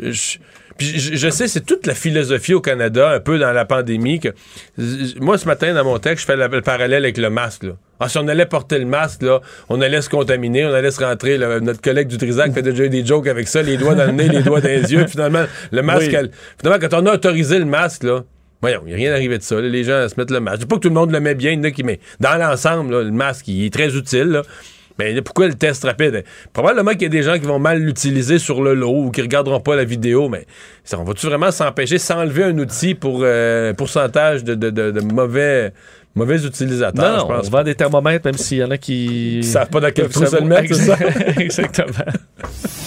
[0.00, 0.38] je-
[0.80, 4.18] puis je, je sais, c'est toute la philosophie au Canada, un peu dans la pandémie,
[4.18, 4.30] que
[5.20, 7.72] moi, ce matin, dans mon texte, je fais le parallèle avec le masque, là.
[8.00, 11.04] Ah, si on allait porter le masque, là, on allait se contaminer, on allait se
[11.04, 11.36] rentrer.
[11.36, 14.06] là, notre collègue du Trisac fait déjà eu des jokes avec ça, les doigts dans
[14.06, 15.06] le nez, les doigts dans les yeux.
[15.06, 16.14] Finalement, le masque, Oui.
[16.14, 18.24] elle- finalement, quand on a autorisé le masque, là,
[18.62, 19.56] voyons, il n'y a rien arrivé de ça.
[19.60, 20.56] là, les gens se mettent le masque.
[20.56, 21.82] Je dis pas que tout le monde le met bien, il y en a qui
[21.84, 22.00] met.
[22.20, 24.42] Dans l'ensemble, là, le masque, il est très utile, là.
[25.00, 26.24] Mais là, pourquoi le test rapide?
[26.52, 29.22] Probablement qu'il y a des gens qui vont mal l'utiliser sur le lot ou qui
[29.22, 30.46] regarderont pas la vidéo, mais
[30.84, 35.00] ça, on va-tu vraiment s'empêcher, s'enlever un outil pour euh, pourcentage de, de- de- de
[35.00, 35.72] mauvais,
[36.14, 37.16] mauvais utilisateurs?
[37.16, 39.38] Non, je pense on vend des thermomètres, même s'il y en a qui...
[39.42, 40.96] Qui savent pas dans quel trou se le mettre, c'est ça?
[41.38, 42.04] Exactement.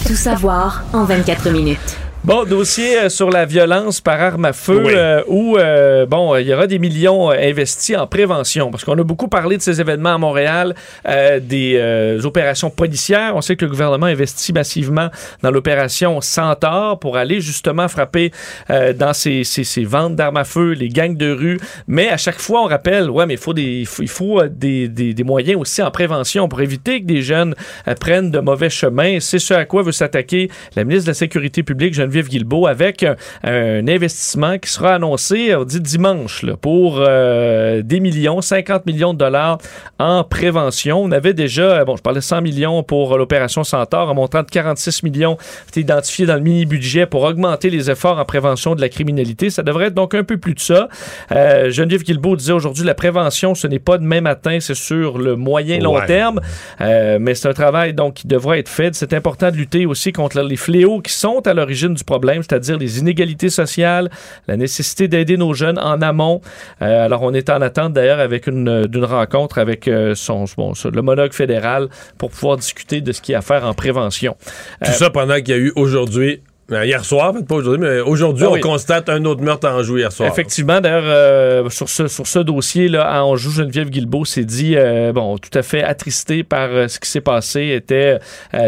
[0.06, 1.98] Tout savoir en 24 minutes.
[2.24, 4.94] Bon, dossier euh, sur la violence par arme à feu, Oui.
[4.96, 8.98] euh, où, euh, bon, il y aura des millions euh, investis en prévention, parce qu'on
[8.98, 10.74] a beaucoup parlé de ces événements à Montréal,
[11.06, 13.32] euh, des euh, opérations policières.
[13.36, 15.10] On sait que le gouvernement investit massivement
[15.42, 18.30] dans l'opération Centaure pour aller justement frapper
[18.70, 21.60] euh, dans ces, ces, ces ventes d'armes à feu, les gangs de rue.
[21.88, 24.40] Mais à chaque fois, on rappelle, ouais, mais il faut des, il faut, il faut,
[24.40, 27.54] euh, des, des, des moyens aussi en prévention pour éviter que des jeunes
[27.86, 29.18] euh, prennent de mauvais chemins.
[29.20, 33.02] C'est ce à quoi veut s'attaquer la ministre de la Sécurité publique, Geneviève Guilbeault, avec
[33.02, 38.86] un, un investissement qui sera annoncé, on dit dimanche, là, pour euh, des millions, 50
[38.86, 39.58] millions de dollars
[39.98, 41.02] en prévention.
[41.02, 44.42] On avait déjà, euh, bon, je parlais de 100 millions pour l'opération Centaure, un montant
[44.42, 45.36] de 46 millions
[45.68, 49.50] été identifié dans le mini-budget pour augmenter les efforts en prévention de la criminalité.
[49.50, 50.88] Ça devrait être donc un peu plus de ça.
[51.32, 55.36] Euh, Geneviève Guilbeault disait aujourd'hui, la prévention, ce n'est pas demain matin, c'est sur le
[55.36, 56.06] moyen long Ouais.
[56.06, 56.40] terme.
[56.80, 58.94] Euh, mais c'est un travail donc qui devra être fait.
[58.94, 62.78] C'est important de lutter aussi contre les fléaux qui sont à l'origine du problème, c'est-à-dire
[62.78, 64.10] les inégalités sociales,
[64.48, 66.40] la nécessité d'aider nos jeunes en amont.
[66.82, 70.72] Euh, alors on est en attente d'ailleurs avec une d'une rencontre avec euh, son bon,
[70.92, 71.88] l'homologue fédéral
[72.18, 74.36] pour pouvoir discuter de ce qu'il y a à faire en prévention.
[74.84, 78.00] Tout ça pendant qu'il y a eu aujourd'hui, euh, hier soir, fait, pas aujourd'hui, mais
[78.00, 80.30] aujourd'hui, Ah on constate un autre meurtre en Anjou hier soir.
[80.30, 85.12] Effectivement, d'ailleurs, euh, sur ce, sur ce dossier-là, à Anjou, Geneviève Guilbeault s'est dit, euh,
[85.12, 88.18] bon, tout à fait attristée par euh, ce qui s'est passé, était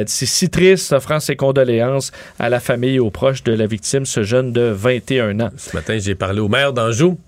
[0.07, 4.23] si triste, offrant ses condoléances à la famille et aux proches de la victime, ce
[4.23, 5.51] jeune de 21 ans.
[5.57, 7.19] Ce matin, j'ai parlé au maire d'Anjou.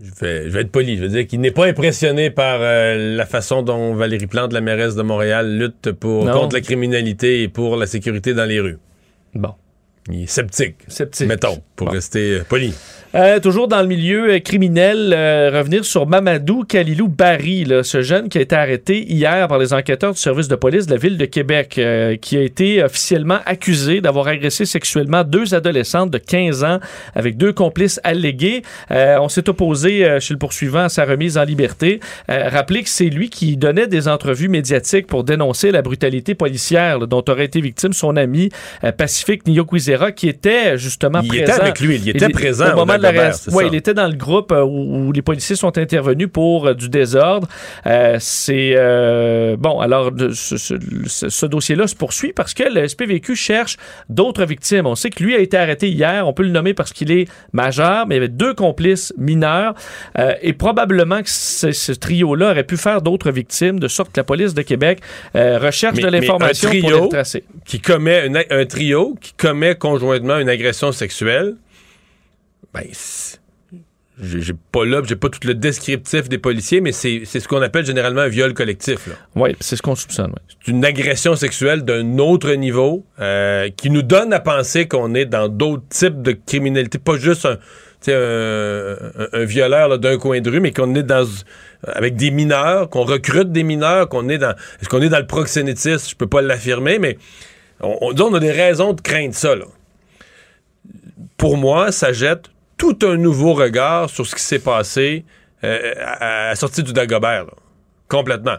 [0.00, 0.96] Je vais, je vais être poli.
[0.96, 4.60] Je veux dire qu'il n'est pas impressionné par euh, la façon dont Valérie Plante, la
[4.60, 6.32] mairesse de Montréal, lutte pour, Non.
[6.32, 8.78] contre la criminalité et pour la sécurité dans les rues.
[9.34, 9.54] Bon.
[10.10, 10.76] Il est sceptique.
[10.88, 11.28] Sceptique.
[11.28, 12.74] Mettons, pour rester euh, poli.
[13.14, 18.02] Euh, toujours dans le milieu euh, criminel, euh, revenir sur Mamadou Kalilou Barry, là, ce
[18.02, 20.98] jeune qui a été arrêté hier par les enquêteurs du service de police de la
[20.98, 26.18] ville de Québec, euh, qui a été officiellement accusé d'avoir agressé sexuellement deux adolescentes de
[26.18, 26.80] 15 ans
[27.14, 28.62] avec deux complices allégués.
[28.90, 32.00] Euh, on s'est opposé euh, chez le poursuivant à sa remise en liberté.
[32.30, 36.98] Euh, rappelez que c'est lui qui donnait des entrevues médiatiques pour dénoncer la brutalité policière
[36.98, 38.50] là, dont aurait été victime son ami
[38.84, 41.44] euh, Pacifique Niyokwizera, qui était justement Il présent.
[41.44, 42.97] était avec lui, il était présent au moment
[43.62, 43.66] ça.
[43.68, 46.88] il était dans le groupe euh, où, où les policiers sont intervenus pour euh, du
[46.88, 47.48] désordre.
[47.86, 48.74] Euh, c'est
[49.58, 49.80] bon.
[49.80, 50.74] Alors, ce, ce-
[51.06, 53.76] ce- ce dossier-là se poursuit parce que le SPVQ cherche
[54.08, 54.86] d'autres victimes.
[54.86, 56.26] On sait que lui a été arrêté hier.
[56.26, 59.74] On peut le nommer parce qu'il est majeur, mais il y avait deux complices mineurs
[60.18, 64.20] Euh, et probablement que ce, ce trio-là aurait pu faire d'autres victimes, de sorte que
[64.20, 65.00] la police de Québec
[65.36, 67.44] euh, recherche Mais- de l'information pour les trio retracer.
[67.66, 71.54] Qui commet une- un trio qui commet conjointement une agression sexuelle.
[72.74, 72.84] Ben,
[74.20, 77.86] j'ai pas là, j'ai pas tout le descriptif des policiers, mais c'est ce qu'on appelle
[77.86, 79.08] généralement un viol collectif.
[79.36, 80.30] Oui, c'est ce qu'on soupçonne.
[80.30, 80.42] ouais.
[80.64, 85.24] C'est une agression sexuelle d'un autre niveau euh, qui nous donne à penser qu'on est
[85.26, 87.58] dans d'autres types de criminalité, pas juste un,
[88.08, 91.26] un, un- un violeur d'un coin de rue, mais qu'on est dans
[91.86, 94.50] avec des mineurs, qu'on recrute des mineurs, qu'on est dans
[94.80, 97.18] est-ce qu'on est dans le proxénétisme, je peux pas l'affirmer, mais
[97.80, 99.54] on, on a des raisons de craindre ça.
[99.54, 99.64] là.
[101.36, 105.24] Pour moi, ça jette tout un nouveau regard sur ce qui s'est passé
[105.64, 107.46] euh, à, la sortie du Dagobert.
[108.08, 108.56] Complètement.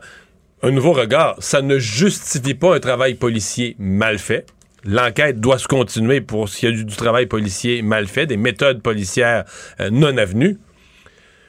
[0.62, 1.36] Un nouveau regard.
[1.40, 4.46] Ça ne justifie pas un travail policier mal fait.
[4.84, 8.38] L'enquête doit se continuer pour s'il y a eu du travail policier mal fait, des
[8.38, 9.46] méthodes policières
[9.80, 10.58] euh, non avenues.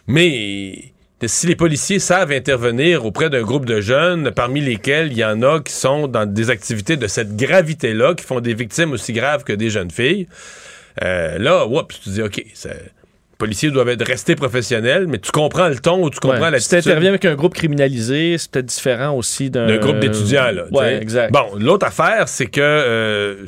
[0.06, 0.92] Mais
[1.26, 5.42] si les policiers savent intervenir auprès d'un groupe de jeunes, parmi lesquels il y en
[5.42, 9.44] a qui sont dans des activités de cette gravité-là, qui font des victimes aussi graves
[9.44, 10.26] que des jeunes filles,
[11.02, 15.30] euh, là, oups, tu dis, OK, ça- les policiers doivent être restés professionnels, mais tu
[15.30, 16.50] comprends le ton ou tu comprends Ouais.
[16.50, 19.98] la Si tu interviens avec un groupe criminalisé, c'est peut-être différent aussi d'un d'un groupe
[19.98, 20.50] d'étudiants.
[20.50, 21.32] Là, Ouais, exact.
[21.32, 23.46] Bon, l'autre affaire, c'est que euh,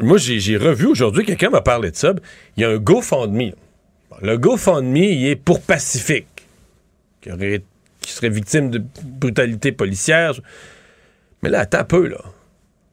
[0.00, 2.12] moi, j'ai j'ai revu aujourd'hui, quelqu'un m'a parlé de ça.
[2.56, 3.52] Il y a un GoFundMe.
[4.10, 6.26] Bon, le GoFundMe, il est pour Pacifique,
[7.20, 7.62] qui, aurait-
[8.00, 10.32] qui serait victime de brutalité policière.
[11.42, 12.18] Mais là, attends un peu, là.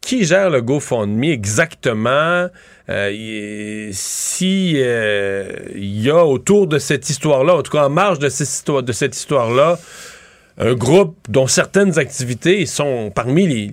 [0.02, 2.48] Qui gère le GoFundMe exactement?
[2.90, 8.20] Euh, il- si euh, y a autour de cette histoire-là, en tout cas en marge
[8.20, 9.78] de cette histoire- de cette histoire-là,
[10.58, 13.68] un groupe dont certaines activités sont parmi les.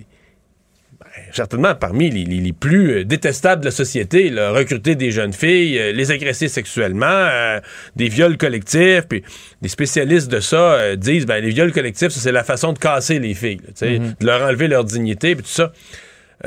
[0.99, 4.29] ben, certainement parmi les, les- les plus euh, détestables de la société.
[4.29, 4.51] là.
[4.51, 7.59] recruter des jeunes filles, euh, les agresser sexuellement,
[7.95, 9.03] des viols collectifs.
[9.09, 9.23] Puis
[9.61, 13.19] des spécialistes de ça disent ben, les viols collectifs, ça, c'est la façon de casser
[13.19, 14.15] les filles, là, Mhm.
[14.19, 15.71] de leur enlever leur dignité, puis tout ça.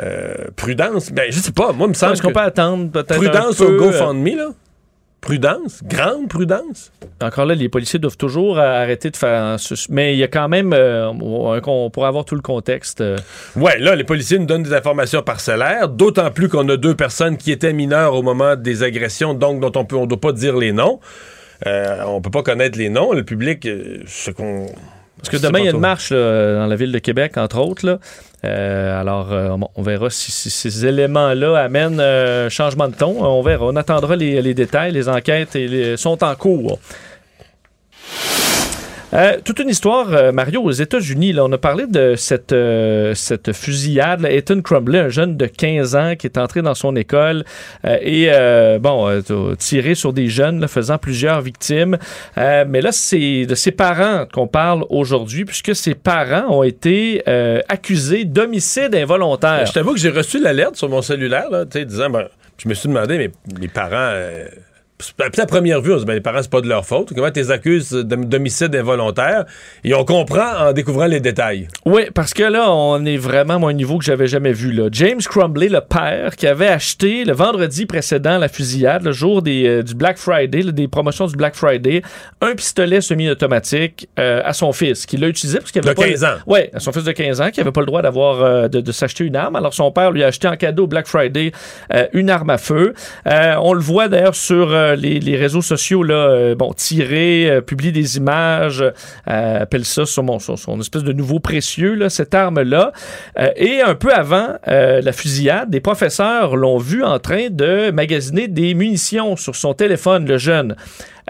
[0.03, 3.17] Euh, prudence, ben je sais pas, moi, il me semble Est-ce qu'on peut attendre peut-être
[3.17, 4.49] Prudence un peu, au GoFundMe, là?
[5.21, 6.93] Prudence, grande prudence?
[7.21, 9.57] Encore là, les policiers doivent toujours euh, arrêter de faire.
[9.91, 10.73] Mais il y a quand même.
[10.73, 13.01] euh, on pourrait avoir tout le contexte.
[13.01, 13.17] euh.
[13.57, 17.37] Ouais, là, les policiers nous donnent des informations parcellaires, d'autant plus qu'on a deux personnes
[17.37, 20.71] qui étaient mineures au moment des agressions, donc dont on on doit pas dire les
[20.73, 21.01] noms.
[21.67, 23.13] Euh, on peut pas connaître les noms.
[23.13, 24.67] Le public, euh, ce qu'on.
[25.17, 27.59] Parce que demain, il y a une marche là, dans la ville de Québec, entre
[27.59, 27.85] autres.
[27.85, 27.99] là.
[28.45, 33.25] Euh, alors, euh, on verra si, si ces éléments-là amènent euh, changement de ton.
[33.25, 33.67] On verra.
[33.67, 34.93] On attendra les, les détails.
[34.93, 36.79] Les enquêtes et sont en cours.
[39.15, 41.35] Euh, toute une histoire, euh, Mario, aux États-Unis.
[41.39, 43.15] On a parlé de cette, euh,
[43.55, 44.21] fusillade.
[44.21, 44.31] là.
[44.31, 47.45] Ethan Crumbley, un jeune de 15 ans qui est entré dans son école
[47.85, 48.31] et,
[48.81, 49.23] bon,
[49.59, 51.99] tiré sur des jeunes, faisant plusieurs victimes.
[52.37, 57.23] Mais là, c'est de ses parents qu'on parle aujourd'hui, puisque ses parents ont été
[57.69, 59.67] accusés d'homicide involontaire.
[59.67, 62.27] Je t'avoue que j'ai reçu l'alerte sur mon cellulaire, là, disant, ben,
[62.59, 63.31] je me suis demandé, mais
[63.61, 64.13] les parents.
[65.21, 67.13] À première vue, on se dit, ben, les parents, c'est pas de leur faute.
[67.15, 69.45] Comment tu les accuses d'hom- d'homicide involontaire?
[69.85, 71.69] Et on comprend en découvrant les détails.
[71.85, 74.73] Oui, parce que là, on est vraiment à un niveau que j'avais jamais vu.
[74.73, 74.89] Là.
[74.93, 79.67] James Crumbley, le père, qui avait acheté le vendredi précédent la fusillade, le jour des,
[79.67, 82.03] euh, du Black Friday, là, des promotions du Black Friday,
[82.41, 86.09] un pistolet semi-automatique euh, à son fils, qui l'a utilisé parce qu'il avait De pas
[86.09, 86.35] 15 ans.
[86.47, 88.81] Oui, à son fils de 15 ans, qui avait pas le droit d'avoir euh, de,
[88.81, 89.57] de s'acheter une arme.
[89.57, 91.53] Alors son père lui a acheté en cadeau au Black Friday
[92.13, 92.95] une arme à feu.
[93.27, 97.61] On le voit d'ailleurs sur euh, les, les réseaux sociaux, là, euh, bon, tirer, euh,
[97.61, 102.11] publie des images, euh, appelle ça son, mon- son, son espèce de nouveau précieux, là,
[102.11, 102.93] cette arme-là.
[103.39, 108.49] Euh, et un peu avant la fusillade, des professeurs l'ont vu en train de magasiner
[108.49, 110.77] des munitions sur son téléphone, le jeune.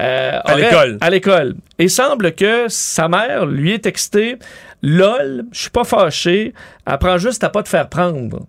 [0.00, 0.98] Euh, À l'école.
[1.00, 1.54] À l'école.
[1.78, 4.36] Et semble que sa mère lui ait texté
[4.82, 6.54] LOL, je suis pas fâché,
[6.86, 8.46] apprends juste à pas te faire prendre.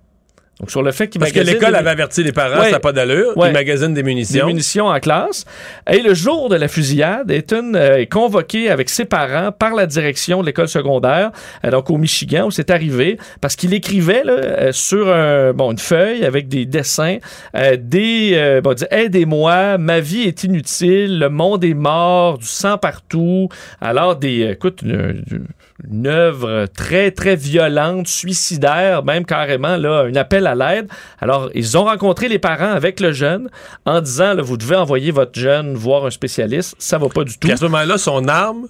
[0.59, 2.65] Donc, sur le fait qu'il Parce que l'école des- avait averti les parents, Ouais.
[2.65, 3.35] ça n'a pas d'allure.
[3.37, 3.47] Ouais.
[3.49, 4.45] Ils magasinent des munitions.
[4.45, 5.45] Des munitions en classe.
[5.89, 9.85] Et le jour de la fusillade, Ethan euh, est convoqué avec ses parents par la
[9.85, 11.31] direction de l'école secondaire,
[11.65, 15.71] euh, donc au Michigan, où c'est arrivé, parce qu'il écrivait là, euh, sur un, bon,
[15.71, 17.19] une feuille avec des dessins,
[17.55, 22.77] euh, des, euh, bon, aidez-moi, ma vie est inutile, le monde est mort, du sang
[22.77, 23.47] partout.
[23.79, 24.83] Alors, des, euh, écoute,
[25.87, 30.87] une, œuvre très, très violente, suicidaire, même carrément, là, un appel à l'aide.
[31.19, 33.49] Alors, ils ont rencontré les parents avec le jeune
[33.85, 36.75] en disant, là, vous devez envoyer votre jeune voir un spécialiste.
[36.79, 37.49] Ça va pas du tout.
[37.51, 38.67] À ce moment-là, son arme.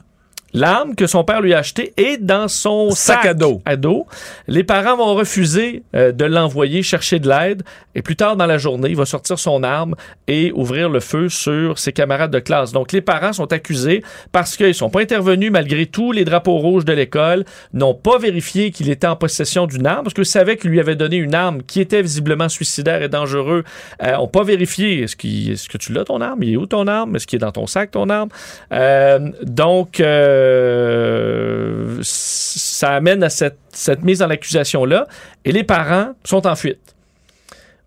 [0.53, 4.07] L'arme que son père lui a achetée est dans son Sac sac, à dos.
[4.47, 7.63] Les parents vont refuser euh, de l'envoyer chercher de l'aide
[7.95, 9.95] et plus tard dans la journée, il va sortir son arme
[10.27, 12.71] et ouvrir le feu sur ses camarades de classe.
[12.71, 16.85] Donc les parents sont accusés parce qu'ils sont pas intervenus malgré tous les drapeaux rouges
[16.85, 20.71] de l'école, n'ont pas vérifié qu'il était en possession d'une arme parce qu'ils savaient qu'il
[20.71, 23.63] lui avait donné une arme qui était visiblement suicidaire et dangereux.
[24.03, 25.15] Euh, ont pas vérifié est-ce,
[25.51, 27.51] est-ce que tu l'as ton arme, il est où ton arme, est-ce qu'il est dans
[27.51, 28.29] ton sac ton arme?
[28.71, 29.99] Euh, donc
[30.39, 35.07] euh, ça amène à cette, cette mise en accusation-là
[35.45, 36.79] et les parents sont en fuite.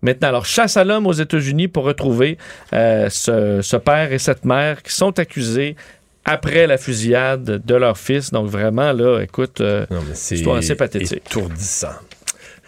[0.01, 2.37] Maintenant, alors, chasse à l'homme aux États-Unis pour retrouver
[2.73, 5.77] euh, ce, ce père et cette mère qui sont accusés
[6.25, 8.31] après la fusillade de leur fils.
[8.31, 11.21] Donc, vraiment, là, écoute, euh, C'est histoire assez pathétique.
[11.25, 11.93] étourdissant.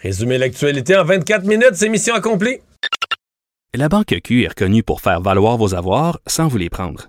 [0.02, 2.58] Résumer l'actualité en 24 minutes, c'est mission accomplie.
[3.74, 7.08] La Banque Q est reconnue pour faire valoir vos avoirs sans vous les prendre.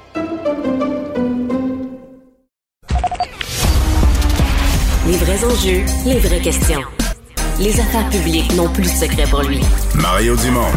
[5.11, 6.79] Les vrais enjeux, les vraies questions.
[7.59, 9.59] Les affaires publiques n'ont plus de secret pour lui.
[10.01, 10.71] Mario Dumont.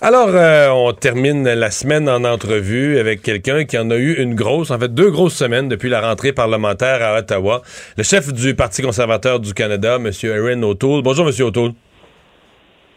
[0.00, 4.34] Alors, euh, on termine la semaine en entrevue avec quelqu'un qui en a eu une
[4.34, 7.62] grosse, en fait deux grosses semaines depuis la rentrée parlementaire à Ottawa.
[7.96, 10.10] Le chef du Parti conservateur du Canada, M.
[10.24, 11.02] Erin O'Toole.
[11.02, 11.34] Bonjour, M.
[11.38, 11.72] O'Toole.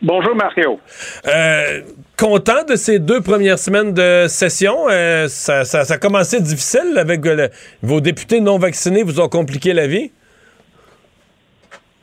[0.01, 0.79] Bonjour Mario.
[1.27, 1.81] Euh,
[2.17, 4.87] content de ces deux premières semaines de session.
[4.89, 7.49] Euh, ça, ça, ça a commencé difficile avec euh, le-
[7.81, 10.11] vos députés non vaccinés vous ont compliqué la vie?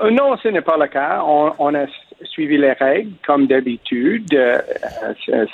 [0.01, 1.23] Euh, non, ce n'est pas le cas.
[1.25, 1.87] On, on a
[2.25, 4.27] suivi les règles comme d'habitude.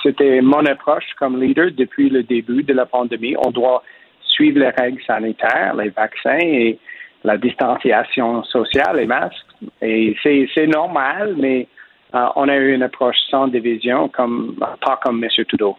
[0.02, 3.34] C'était mon approche comme leader depuis le début de la pandémie.
[3.38, 3.82] On doit
[4.24, 6.78] suivre les règles sanitaires, les vaccins et
[7.22, 9.36] la distanciation sociale, les masques.
[9.82, 11.66] Et c'est normal, mais
[12.14, 15.30] euh, on a eu une approche sans division, comme pas comme M.
[15.48, 15.76] Trudeau.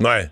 [0.00, 0.26] Ouais.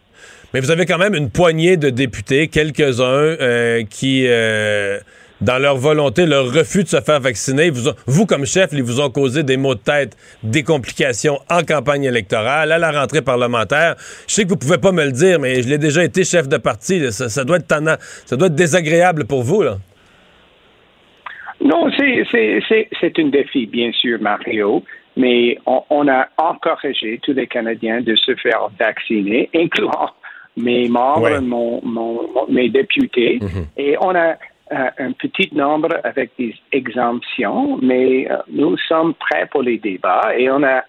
[0.53, 3.03] Mais vous avez quand même une poignée de députés, quelques-uns,
[3.41, 4.99] euh, qui, euh,
[5.41, 8.83] dans leur volonté, leur refus de se faire vacciner, vous, ont- vous comme chef, ils
[8.83, 13.23] vous ont causé des maux de tête, des complications en campagne électorale, à la rentrée
[13.23, 13.95] parlementaire.
[14.27, 16.49] Je sais que vous pouvez pas me le dire, mais je l'ai déjà été chef
[16.49, 16.99] de parti.
[16.99, 17.13] là.
[17.13, 17.97] Ça, ça doit être tannant.
[18.27, 19.77] ça doit être désagréable pour vous, là.
[21.63, 24.83] Non, c'est un défi, bien sûr, Mario,
[25.17, 30.11] mais on, on a encouragé tous les Canadiens de se faire vacciner, incluant
[30.57, 33.39] mes membres, mon- mon- mon- mes députés,
[33.77, 34.37] et on a
[34.73, 40.33] euh, un petit nombre avec des exemptions, mais euh, nous sommes prêts pour les débats
[40.37, 40.83] et on a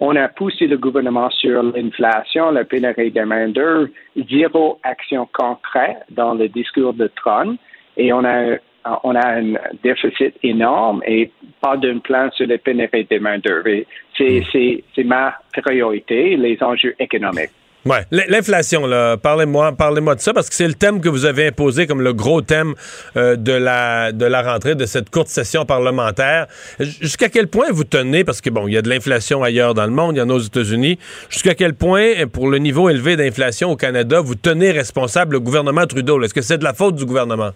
[0.00, 3.88] on a poussé le gouvernement sur l'inflation, la pénurie de main-d'œuvre,
[4.30, 7.58] zéro action concrète dans le discours de Trump,
[7.96, 8.58] et on a
[9.04, 13.68] on a un déficit énorme et pas d'un plan sur les pénuries de main-d'œuvre.
[13.68, 13.86] Et
[14.18, 17.50] C'est ma priorité, les enjeux économiques.
[17.86, 21.46] Ouais, l'inflation, là, parlez-moi, parlez-moi de ça parce que c'est le thème que vous avez
[21.46, 22.74] imposé comme le gros thème
[23.16, 26.48] euh, de la de la rentrée de cette courte session parlementaire.
[26.80, 29.86] Jusqu'à quel point vous tenez, parce que bon, il y a de l'inflation ailleurs dans
[29.86, 30.98] le monde, il y en a aux États-Unis.
[31.30, 35.40] Jusqu'à quel point, euh, pour le niveau élevé d'inflation au Canada, vous tenez responsable le
[35.40, 36.20] gouvernement Trudeau?
[36.22, 37.52] Est-ce que c'est de la faute du gouvernement?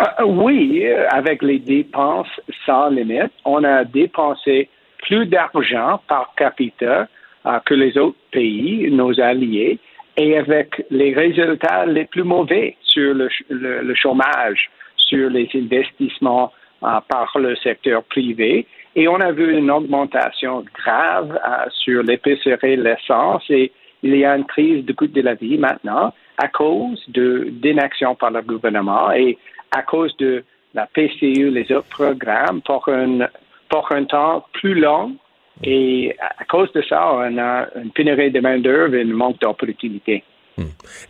[0.00, 4.68] Euh, oui, euh, avec les dépenses sans limite, on a dépensé
[4.98, 7.06] plus d'argent par capita
[7.46, 9.78] euh, que les autres pays, nos alliés,
[10.16, 16.52] et avec les résultats les plus mauvais sur le, le- chômage, sur les investissements
[16.82, 18.66] euh, par le secteur privé.
[18.96, 21.38] Et on a vu une augmentation grave
[21.70, 23.70] sur l'épicerie, l'essence, et
[24.02, 28.30] il y a une crise de coût de la vie maintenant à cause d'inaction par
[28.30, 29.38] le gouvernement et
[29.74, 30.44] à cause de
[30.74, 33.28] la PCU, les autres programmes, pour un,
[33.68, 35.16] pour un temps plus long.
[35.62, 40.24] Et à cause de ça, on a une pénurie de main-d'œuvre et un manque d'opportunités.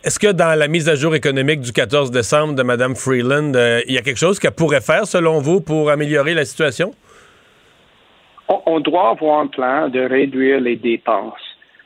[0.03, 3.81] Est-ce que dans la mise à jour économique du 14 décembre de Mme Freeland, euh,
[3.87, 6.93] il y a quelque chose qu'elle pourrait faire, selon vous, pour améliorer la situation?
[8.49, 11.35] On, on doit avoir un plan de réduire les dépenses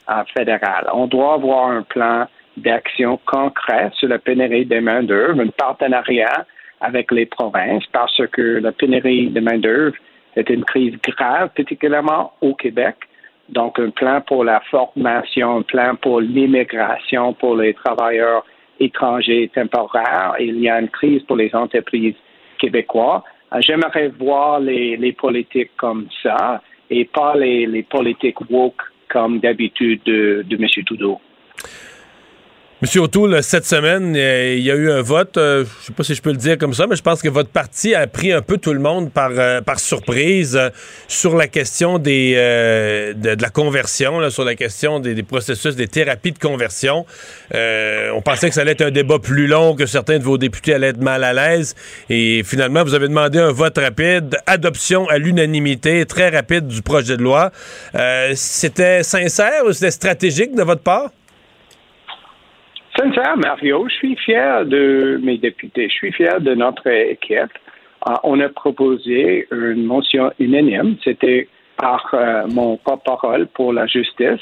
[0.09, 0.89] euh, fédérales.
[0.93, 2.27] On doit avoir un plan
[2.57, 6.47] d'action concret sur la pénurie de main-d'œuvre, un partenariat
[6.81, 9.97] avec les provinces, parce que la pénurie de main-d'œuvre
[10.37, 12.97] est une crise grave, particulièrement au Québec.
[13.49, 18.45] Donc, un plan pour la formation, un plan pour l'immigration pour les travailleurs
[18.79, 20.35] étrangers temporaires.
[20.39, 22.15] Il y a une crise pour les entreprises
[22.59, 23.23] québécoises.
[23.61, 30.45] J'aimerais voir les, politiques comme ça et pas les, les politiques woke comme d'habitude de,
[30.47, 30.85] de M.
[30.85, 31.19] Trudeau.
[32.81, 36.05] Monsieur O'Toole, cette semaine, euh, il y a eu un vote, euh, je sais pas
[36.05, 38.31] si je peux le dire comme ça, mais je pense que votre parti a pris
[38.31, 40.57] un peu tout le monde par, euh, surprise
[41.09, 46.39] sur la question de, la conversion, sur la question des, des processus, des thérapies de
[46.39, 47.05] conversion.
[47.53, 50.75] On pensait que ça allait être un débat plus long, que certains de vos députés
[50.75, 51.75] allaient être mal à l'aise.
[52.09, 57.17] Et finalement, vous avez demandé un vote rapide, adoption à l'unanimité, très rapide du projet
[57.17, 57.51] de loi.
[58.37, 61.11] C'était sincère ou c'était stratégique de votre part?
[62.99, 65.89] Sincère, Mario, je suis fier de mes députés.
[65.89, 67.53] Je suis fier de notre équipe.
[68.09, 70.97] Euh, on a proposé une motion unanime.
[71.05, 71.47] C'était
[71.77, 74.41] par euh, mon porte-parole pour la justice.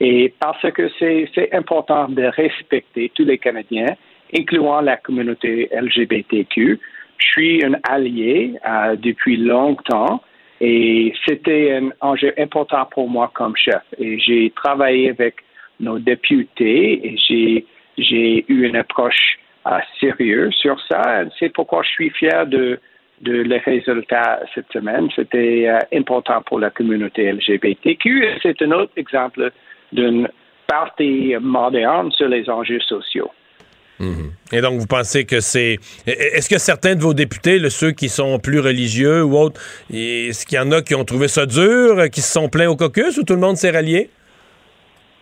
[0.00, 3.94] Et parce que c'est c'est important de respecter tous les Canadiens,
[4.34, 6.80] incluant la communauté LGBTQ.
[7.18, 10.22] Je suis un allié euh, depuis longtemps
[10.62, 13.82] et c'était un enjeu important pour moi comme chef.
[13.98, 15.34] Et j'ai travaillé avec
[15.80, 17.66] nos députés et j'ai
[18.00, 21.24] j'ai eu une approche euh, sérieuse sur ça.
[21.38, 22.78] C'est pourquoi je suis fier de,
[23.20, 25.08] de les résultats cette semaine?
[25.14, 28.38] C'était euh, important pour la communauté LGBTQ.
[28.42, 29.50] C'est un autre exemple
[29.92, 30.28] d'une
[30.66, 33.30] partie moderne sur les enjeux sociaux.
[34.52, 35.78] Et donc, vous pensez que c'est.
[36.06, 39.60] Est-ce que certains de vos députés, ceux qui sont plus religieux ou autres,
[39.92, 42.76] est-ce qu'il y en a qui ont trouvé ça dur, qui se sont plaints au
[42.76, 44.10] caucus ou tout le monde s'est rallié?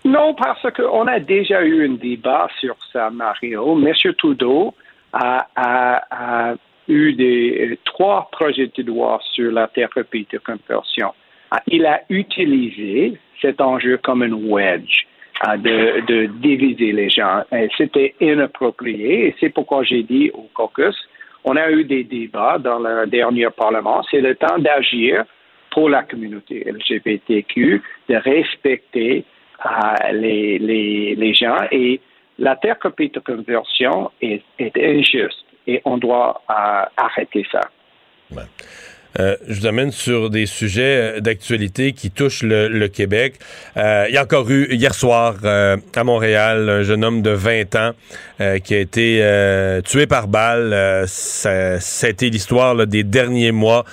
[0.09, 3.79] Non, parce qu'on a déjà eu un débat sur ça, Mario.
[3.79, 3.93] M.
[4.17, 4.75] Trudeau
[5.13, 6.55] a, a-
[6.89, 11.13] eu des, trois projets de loi sur la thérapie de conversion.
[11.51, 15.07] Ah, il a utilisé cet enjeu comme un wedge
[15.43, 17.43] ah, de, diviser les gens.
[17.77, 20.97] C'était inapproprié et c'est pourquoi j'ai dit au caucus,
[21.45, 25.25] on a eu des débats dans le dernier Parlement, c'est le temps d'agir
[25.71, 29.27] pour la communauté LGBTQ, de respecter
[30.13, 31.67] les, les, les gens.
[31.71, 32.01] Et
[32.39, 35.45] la terre copie de conversion est, est injuste.
[35.67, 37.61] Et on doit euh, arrêter ça.
[39.19, 43.35] Euh, je vous amène sur des sujets euh, d'actualité qui touchent le, Québec.
[43.77, 47.75] Euh, il y a encore eu hier soir à Montréal un jeune homme de 20
[47.77, 47.93] ans
[48.63, 51.05] qui a été tué par balle.
[51.07, 53.85] Ça, a été l'histoire des derniers mois.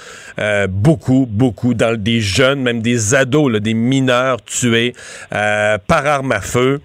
[0.70, 4.94] beaucoup, beaucoup, dans des jeunes, même des ados, des mineurs tués
[5.30, 6.80] par arme à feu.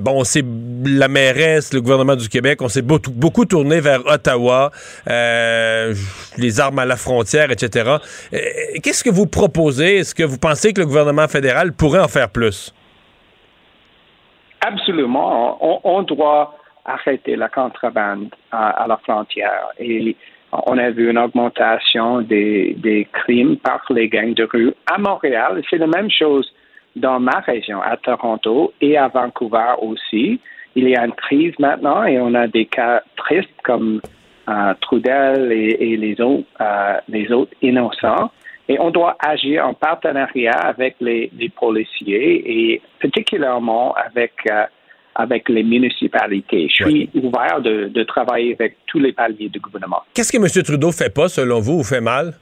[0.00, 0.44] bon, c'est
[0.84, 4.72] la mairesse, le gouvernement du Québec, on s'est beaucoup tourné vers Ottawa,
[5.06, 7.96] les armes à la frontière etc.
[8.82, 9.98] Qu'est-ce que vous proposez?
[9.98, 12.74] Est-ce que vous pensez que le gouvernement fédéral pourrait en faire plus?
[14.60, 15.58] Absolument.
[15.84, 19.68] On, doit arrêter la contrebande à, la frontière.
[19.78, 20.16] Et
[20.52, 25.62] on a vu une augmentation des crimes par les gangs de rue à Montréal.
[25.68, 26.52] C'est la même chose
[26.96, 30.40] dans ma région, à Toronto et à Vancouver aussi.
[30.74, 34.00] Il y a une crise maintenant et on a des cas tristes comme
[34.80, 38.30] Trudel et, les, autres, euh, les autres innocents.
[38.68, 44.64] Et on doit agir en partenariat avec les, policiers et particulièrement avec, euh,
[45.14, 46.68] avec les municipalités.
[46.68, 50.02] Je suis ouvert de, travailler avec tous les paliers du gouvernement.
[50.14, 50.64] Qu'est-ce que M.
[50.64, 52.34] Trudeau fait pas, selon vous, ou fait mal?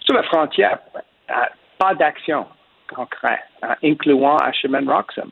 [0.00, 0.78] Sur la frontière,
[1.30, 1.34] euh,
[1.78, 2.46] pas d'action
[2.94, 3.40] concrète,
[3.82, 5.30] incluant à Chemin Roxham.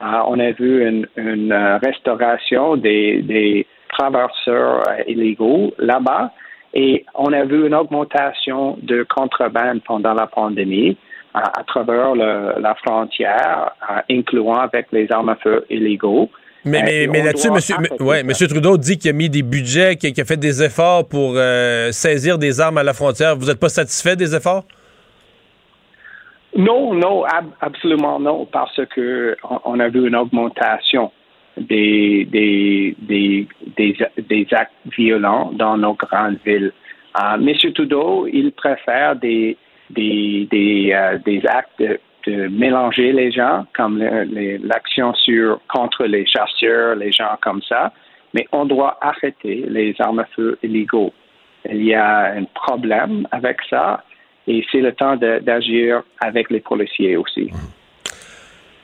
[0.00, 6.32] on a vu une, une restauration des traverseurs euh, illégaux là-bas.
[6.74, 10.96] Et on a vu une augmentation de contrebande pendant la pandémie
[11.34, 13.72] à, travers la frontière,
[14.10, 16.30] incluant avec les armes à feu illégaux.
[16.64, 20.18] Mais, mais, mais là-dessus, monsieur, ouais, monsieur Trudeau dit qu'il a mis des budgets, qu'il
[20.20, 23.36] a fait des efforts pour euh, saisir des armes à la frontière.
[23.36, 24.64] Vous n'êtes pas satisfait des efforts?
[26.56, 27.24] Non, non,
[27.60, 31.10] absolument non, parce que on a vu une augmentation
[31.56, 33.46] des, des, des,
[34.18, 36.72] des, actes violents dans nos grandes villes.
[37.20, 39.56] Euh, Monsieur Trudeau, il préfère des,
[39.90, 41.82] des, des, euh, des actes
[42.26, 47.92] de, mélanger les gens, comme l'action sur contre les chasseurs, les gens comme ça.
[48.32, 51.12] Mais on doit arrêter les armes à feu illégaux.
[51.68, 54.04] Il y a un problème avec ça
[54.46, 57.50] et c'est le temps d'agir avec les policiers aussi.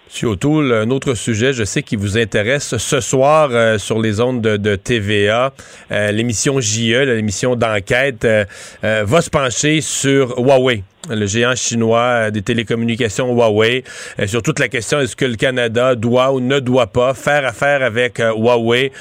[0.09, 0.29] M.
[0.29, 2.77] O'Toole, un autre sujet, je sais, qui vous intéresse.
[2.79, 5.53] Ce soir, euh, sur les ondes de, TVA,
[5.91, 8.45] euh, l'émission JE, l'émission d'enquête, euh,
[8.83, 13.83] va se pencher sur Huawei le géant chinois des télécommunications Huawei,
[14.27, 17.83] sur toute la question est-ce que le Canada doit ou ne doit pas faire affaire
[17.83, 18.93] avec Huawei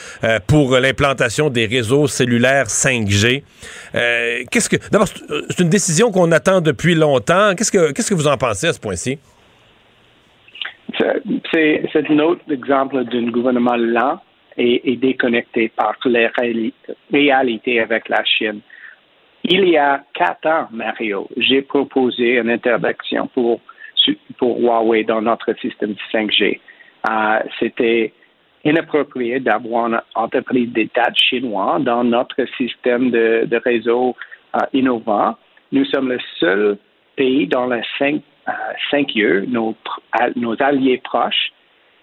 [0.46, 3.44] pour l'implantation des réseaux cellulaires 5G.
[3.92, 5.10] qu'est-ce que d'abord
[5.50, 7.56] c'est une décision qu'on attend depuis longtemps.
[7.56, 9.20] Qu'est-ce que qu'est-ce que vous en pensez à ce point-ci?
[10.96, 14.20] C'est un autre exemple d'un gouvernement lent
[14.58, 16.30] et, déconnecté par les
[17.12, 18.62] réalités avec la Chine.
[19.44, 23.62] Il y a quatre ans, Mario, j'ai proposé une interdiction pour,
[24.38, 26.60] pour Huawei dans notre système 5G.
[27.10, 28.14] Euh, c'était
[28.66, 34.16] inapproprié d'avoir une entreprise d'État chinois dans notre système de, réseau
[34.56, 35.36] euh, innovant.
[35.72, 36.78] Nous sommes le seul
[37.16, 38.22] pays dans le 5
[38.92, 39.76] Saint-Dieu, nos,
[40.60, 41.52] alliés proches,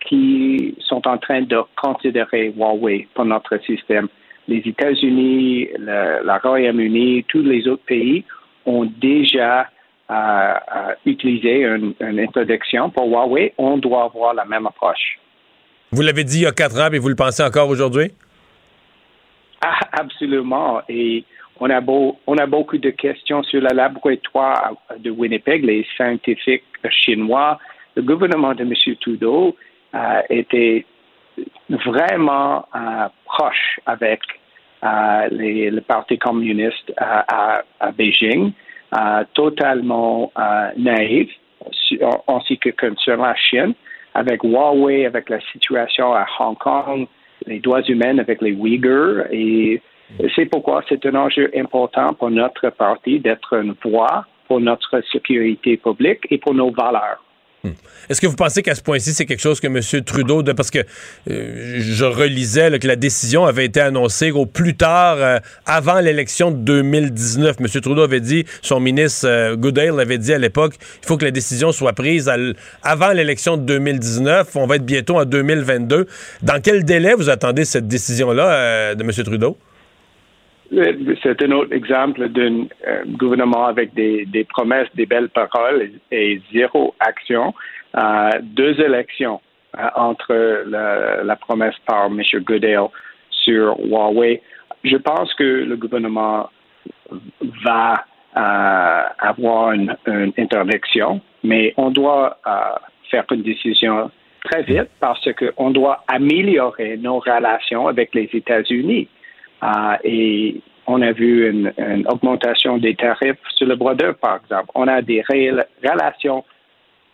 [0.06, 4.08] qui sont en train de considérer Huawei pour notre système.
[4.46, 8.24] Les États-Unis, le, la Royaume-Uni, tous les autres pays
[8.66, 9.68] ont déjà
[10.10, 13.54] euh, euh, utilisé une, une, introduction pour Huawei.
[13.56, 15.18] On doit avoir la même approche.
[15.92, 18.12] Vous l'avez dit il y a quatre ans, mais vous le pensez encore aujourd'hui?
[19.64, 20.82] Ah, absolument.
[20.90, 21.24] Et
[21.64, 26.62] on a, beau, on a beaucoup de questions sur le laboratoire de Winnipeg, les scientifiques
[26.90, 27.58] chinois.
[27.96, 28.74] Le gouvernement de M.
[29.00, 29.56] Trudeau
[29.94, 30.84] euh, était
[31.70, 34.20] vraiment euh, proche avec
[34.82, 38.52] euh, le Parti communiste à, à, Beijing,
[39.32, 40.30] totalement
[40.76, 41.30] naïf,
[42.28, 43.72] ainsi que concernant la Chine,
[44.12, 47.06] avec Huawei, avec la situation à Hong Kong,
[47.46, 49.80] les droits humains avec les Uyghurs et
[50.34, 55.76] c'est pourquoi c'est un enjeu important pour notre parti d'être une voix pour notre sécurité
[55.76, 57.20] publique et pour nos valeurs.
[58.10, 60.04] Est-ce que vous pensez qu'à ce point-ci, c'est quelque chose que M.
[60.04, 60.80] Trudeau, de, parce que
[61.30, 66.50] euh, je relisais que la décision avait été annoncée au plus tard, euh, avant l'élection
[66.50, 67.56] de 2019.
[67.60, 67.66] M.
[67.80, 71.30] Trudeau avait dit, son ministre euh, Goodale avait dit à l'époque, il faut que la
[71.30, 72.30] décision soit prise
[72.82, 74.54] avant l'élection de 2019.
[74.56, 76.06] On va être bientôt en 2022.
[76.42, 79.10] Dans quel délai vous attendez cette décision-là euh, de M.
[79.10, 79.56] Trudeau?
[81.22, 86.94] C'est un autre exemple d'un euh, gouvernement avec des, promesses, des belles paroles et, zéro
[87.00, 87.54] action.
[87.96, 89.40] Euh, deux élections
[89.78, 92.20] euh, entre la, promesse par M.
[92.42, 92.88] Goodale
[93.30, 94.42] sur Huawei.
[94.82, 96.50] Je pense que le gouvernement
[97.64, 98.04] va
[98.36, 102.50] euh, avoir une, une interdiction, mais on doit euh,
[103.10, 104.10] faire une décision
[104.44, 109.08] très vite parce qu'on doit améliorer nos relations avec les États-Unis.
[109.64, 111.72] Euh, et on a vu une,
[112.08, 114.70] augmentation des tarifs sur le d'œuvre, par exemple.
[114.74, 115.22] On a des
[115.82, 116.44] relations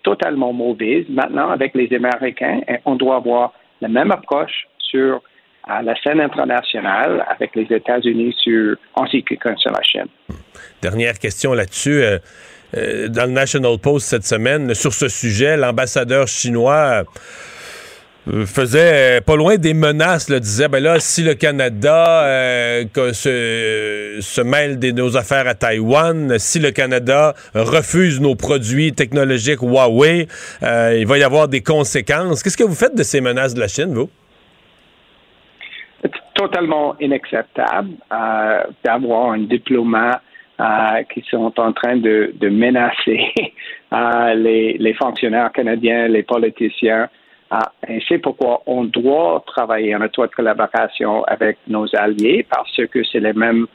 [0.02, 5.22] totalement mauvaises maintenant avec les Américains et on doit avoir la même approche sur
[5.68, 10.08] euh, la scène internationale avec les États-Unis sur en ce concerne la Chine.
[10.80, 12.02] Dernière question là-dessus.
[12.02, 12.18] Euh,
[12.76, 17.04] euh, dans le National Post cette semaine, sur ce sujet, l'ambassadeur chinois
[18.44, 24.40] faisait euh, pas loin des menaces, là, disait ben là, si le Canada euh, se,
[24.42, 30.26] mêle de nos affaires à Taïwan, si le Canada refuse nos produits technologiques Huawei,
[30.62, 32.42] euh, il va y avoir des conséquences.
[32.42, 34.10] Qu'est-ce que vous faites de ces menaces de la Chine, vous?
[36.02, 40.22] C'est totalement inacceptable euh, d'avoir un diplomate
[40.60, 43.20] euh, qui sont en train de, menacer
[43.92, 47.08] euh, les fonctionnaires canadiens, les politiciens.
[47.52, 47.58] Euh,
[47.88, 53.20] et c'est pourquoi on doit travailler en étroite collaboration avec nos alliés parce que c'est
[53.20, 53.66] les mêmes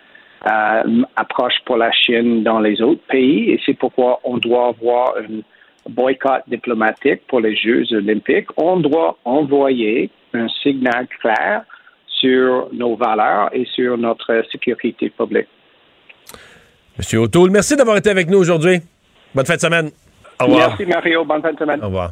[0.48, 5.16] euh, approches pour la Chine dans les autres pays et c'est pourquoi on doit avoir
[5.18, 5.42] un
[5.90, 8.48] boycott diplomatique pour les Jeux olympiques.
[8.56, 11.64] On doit envoyer un signal clair
[12.08, 15.48] sur nos valeurs et sur notre sécurité publique.
[16.98, 18.80] Monsieur O'Toole, merci d'avoir été avec nous aujourd'hui.
[19.34, 19.92] Bonne fin de semaine.
[20.40, 20.70] Au revoir.
[20.70, 21.82] Merci Mario, bonne fin de semaine.
[21.82, 22.12] Au revoir.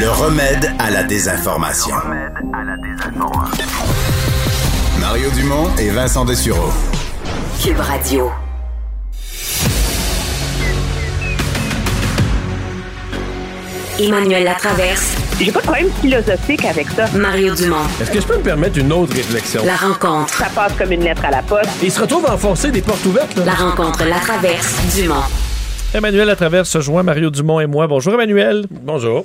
[0.00, 1.94] Le remède à la désinformation.
[4.98, 6.70] Mario Dumont et Vincent Dessureau.
[7.62, 8.30] Cube Radio.
[13.98, 15.16] Emmanuel Latraverse.
[15.38, 17.06] J'ai pas de problème philosophique avec ça.
[17.14, 17.76] Mario Dumont.
[18.00, 19.62] Est-ce que je peux me permettre une autre réflexion?
[19.64, 20.32] La rencontre.
[20.32, 21.70] Ça passe comme une lettre à la poste.
[21.82, 23.36] Il se retrouve à enfoncer des portes ouvertes.
[23.36, 23.44] là.
[23.44, 24.76] La rencontre La Traverse.
[24.96, 25.22] Dumont.
[25.92, 27.86] Emmanuel à travers se joint Mario Dumont et moi.
[27.88, 28.64] Bonjour Emmanuel.
[28.70, 29.24] Bonjour.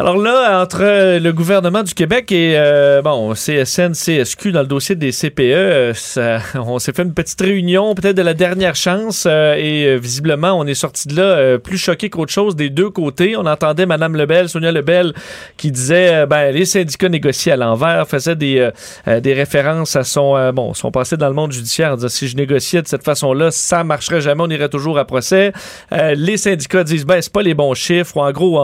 [0.00, 4.94] Alors là, entre le gouvernement du Québec et euh, bon CSN, CSQ dans le dossier
[4.94, 5.92] des CPE, euh,
[6.54, 10.66] on s'est fait une petite réunion, peut-être de la dernière chance, euh, et visiblement on
[10.66, 13.36] est sorti de là plus choqué qu'autre chose des deux côtés.
[13.36, 15.12] On entendait Madame Lebel, Sonia Lebel,
[15.58, 18.70] qui disait ben les syndicats négocient à l'envers, faisait des
[19.06, 22.88] des références à son bon son passé dans le monde judiciaire, si je négociais de
[22.88, 25.52] cette façon-là, ça marcherait jamais, on irait toujours à procès.
[25.90, 28.16] Les syndicats disent ben c'est pas les bons chiffres.
[28.16, 28.58] En gros,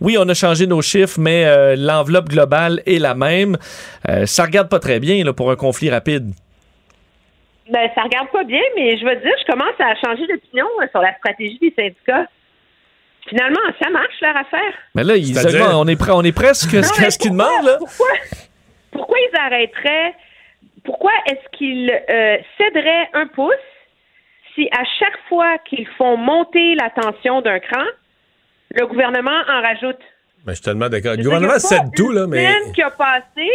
[0.00, 3.56] oui on a changé nos chiffres, mais euh, l'enveloppe globale est la même.
[4.08, 6.32] Euh, ça regarde pas très bien là, pour un conflit rapide.
[7.70, 10.86] Ben, ça regarde pas bien, mais je veux dire, je commence à changer d'opinion euh,
[10.90, 12.26] sur la stratégie des syndicats.
[13.28, 14.74] Finalement, ça marche leur affaire.
[14.94, 15.62] Mais là, ils C'est-à-dire?
[15.66, 15.86] augmentent.
[15.86, 17.76] on est prêt, on est presque Non, ce mais ce qu'ils demandent là.
[17.78, 18.08] Pourquoi,
[18.90, 20.14] pourquoi ils arrêteraient?
[20.84, 23.54] Pourquoi est-ce qu'ils euh, céderaient un pouce
[24.54, 27.84] si à chaque fois qu'ils font monter la tension d'un cran,
[28.74, 29.98] le gouvernement en rajoute?
[30.44, 31.14] Ben, je suis tellement d'accord.
[31.16, 32.46] Le gouvernement cède tout, là, une mais.
[32.46, 33.48] semaine qui a passé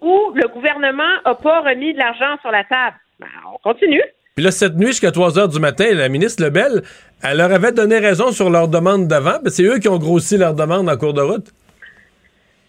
[0.00, 2.96] où le gouvernement n'a pas remis de l'argent sur la table.
[3.18, 4.02] Ben, on continue.
[4.34, 6.82] Puis là, cette nuit, jusqu'à 3 heures du matin, la ministre Lebel,
[7.22, 9.38] elle leur avait donné raison sur leur demande d'avant.
[9.42, 11.46] Ben, c'est eux qui ont grossi leur demande en cours de route.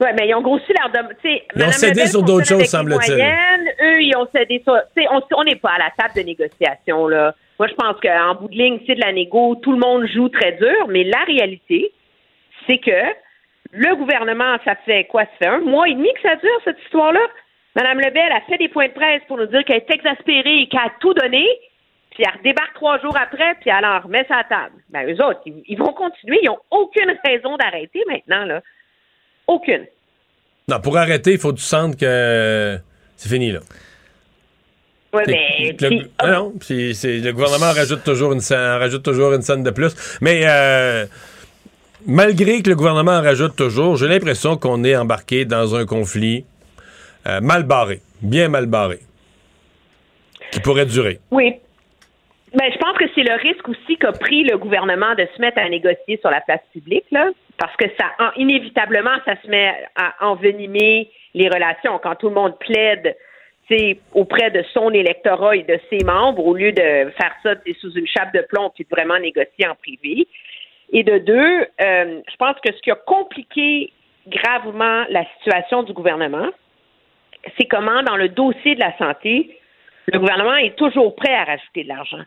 [0.01, 1.13] Oui, mais ils ont grossi leur demande.
[1.23, 3.21] Ils ont cédé sur d'autres choses, semble-t-il.
[3.83, 4.75] Eux, ils ont cédé sur.
[5.37, 7.35] On n'est pas à la table de négociation, là.
[7.59, 9.55] Moi, je pense qu'en bout de ligne, c'est de la négo.
[9.61, 11.91] Tout le monde joue très dur, mais la réalité,
[12.67, 13.03] c'est que
[13.71, 15.23] le gouvernement, ça fait quoi?
[15.23, 17.21] Ça fait un mois et demi que ça dure, cette histoire-là.
[17.75, 20.67] Madame Lebel a fait des points de presse pour nous dire qu'elle est exaspérée et
[20.67, 21.45] qu'elle a tout donné,
[22.09, 24.75] puis elle redébarque trois jours après, puis elle en remet sa table.
[24.89, 26.39] Ben, eux autres, ils, ils vont continuer.
[26.41, 28.61] Ils n'ont aucune raison d'arrêter maintenant, là.
[29.51, 29.85] Aucune.
[30.67, 32.77] Non, pour arrêter, il faut que tu sentes que
[33.17, 33.59] c'est fini, là.
[35.13, 35.75] Oui, mais.
[35.75, 39.33] que le, puis- Ah non, puis c'est- le gouvernement rajoute toujours une scène, rajoute toujours
[39.33, 39.93] une scène de plus.
[40.21, 41.05] Mais euh,
[42.05, 46.45] malgré que le gouvernement en rajoute toujours, j'ai l'impression qu'on est embarqué dans un conflit
[47.27, 48.99] euh, mal barré, bien mal barré,
[50.51, 51.19] qui pourrait durer.
[51.31, 51.55] Oui.
[52.53, 55.57] Ben, je pense que c'est le risque aussi qu'a pris le gouvernement de se mettre
[55.59, 57.29] à négocier sur la place publique, là,
[57.61, 61.99] parce que ça, en- inévitablement, ça se met à envenimer les relations.
[61.99, 63.15] Quand tout le monde plaide,
[64.13, 68.07] auprès de son électorat et de ses membres, au lieu de faire ça sous une
[68.07, 70.27] chape de plomb puis de vraiment négocier en privé.
[70.91, 73.93] Et de deux, euh, je pense que ce qui a compliqué
[74.27, 76.49] gravement la situation du gouvernement,
[77.57, 79.57] c'est comment, dans le dossier de la santé,
[80.07, 82.23] le gouvernement est toujours prêt à rajouter de l'argent.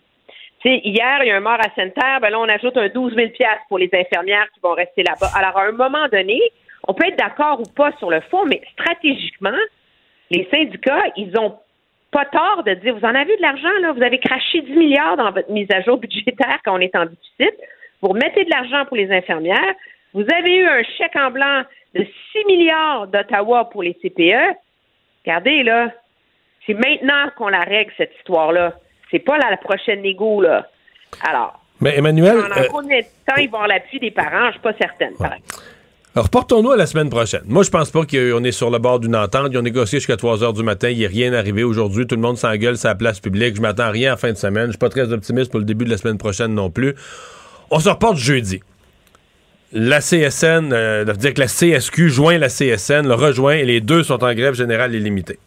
[0.66, 3.28] Hier, il y a un mort à Sainte-Terre, ben là, on ajoute un 12 000
[3.68, 5.28] pour les infirmières qui vont rester là-bas.
[5.36, 6.40] Alors, à un moment donné,
[6.88, 9.58] on peut être d'accord ou pas sur le fond, mais stratégiquement,
[10.30, 11.58] les syndicats, ils ont
[12.10, 15.16] pas tort de dire, vous en avez de l'argent, là, vous avez craché 10 milliards
[15.18, 17.60] dans votre mise à jour budgétaire quand on est en déficit,
[18.00, 19.74] vous remettez de l'argent pour les infirmières,
[20.14, 21.62] vous avez eu un chèque en blanc
[21.94, 24.56] de 6 milliards d'Ottawa pour les CPE.
[25.24, 25.92] Regardez, là,
[26.64, 28.74] c'est maintenant qu'on la règle, cette histoire-là.
[29.14, 30.66] C'est pas la, la prochaine négo, là.
[31.22, 34.52] Alors, Mais Emmanuel, pendant euh, combien de temps ils vont avoir l'appui des parents, je
[34.54, 35.12] suis pas certaine.
[35.16, 35.54] par exemple.
[36.16, 37.42] alors reportons-nous à la semaine prochaine.
[37.46, 39.50] Moi, je pense pas qu'on est sur le bord d'une entente.
[39.52, 40.88] Ils ont négocié jusqu'à 3 heures du matin.
[40.88, 42.08] Il n'y a rien arrivé aujourd'hui.
[42.08, 43.54] Tout le monde s'engueule sur la place publique.
[43.54, 44.66] Je m'attends à rien en fin de semaine.
[44.66, 46.96] Je suis pas très optimiste pour le début de la semaine prochaine non plus.
[47.70, 48.62] On se reporte jeudi.
[49.70, 53.64] La CSN, euh, ça veut dire que la CSQ joint la CSN, le rejoint, et
[53.64, 55.38] les deux sont en grève générale illimitée.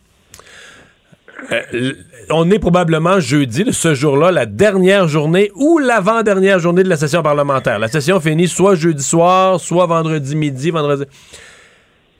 [1.52, 1.94] Euh,
[2.30, 7.24] on est probablement jeudi, ce jour-là, la dernière journée ou l'avant-dernière journée de la session
[7.24, 7.80] parlementaire.
[7.80, 11.06] La session finit soit jeudi soir, soit vendredi midi, vendredi.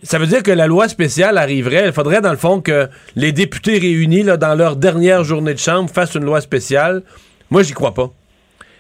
[0.04, 1.88] Ça veut dire que la loi spéciale arriverait.
[1.88, 5.90] Il faudrait, dans le fond, que les députés réunis dans leur dernière journée de chambre
[5.90, 7.02] fassent une loi spéciale.
[7.50, 8.12] Moi, j'y crois pas.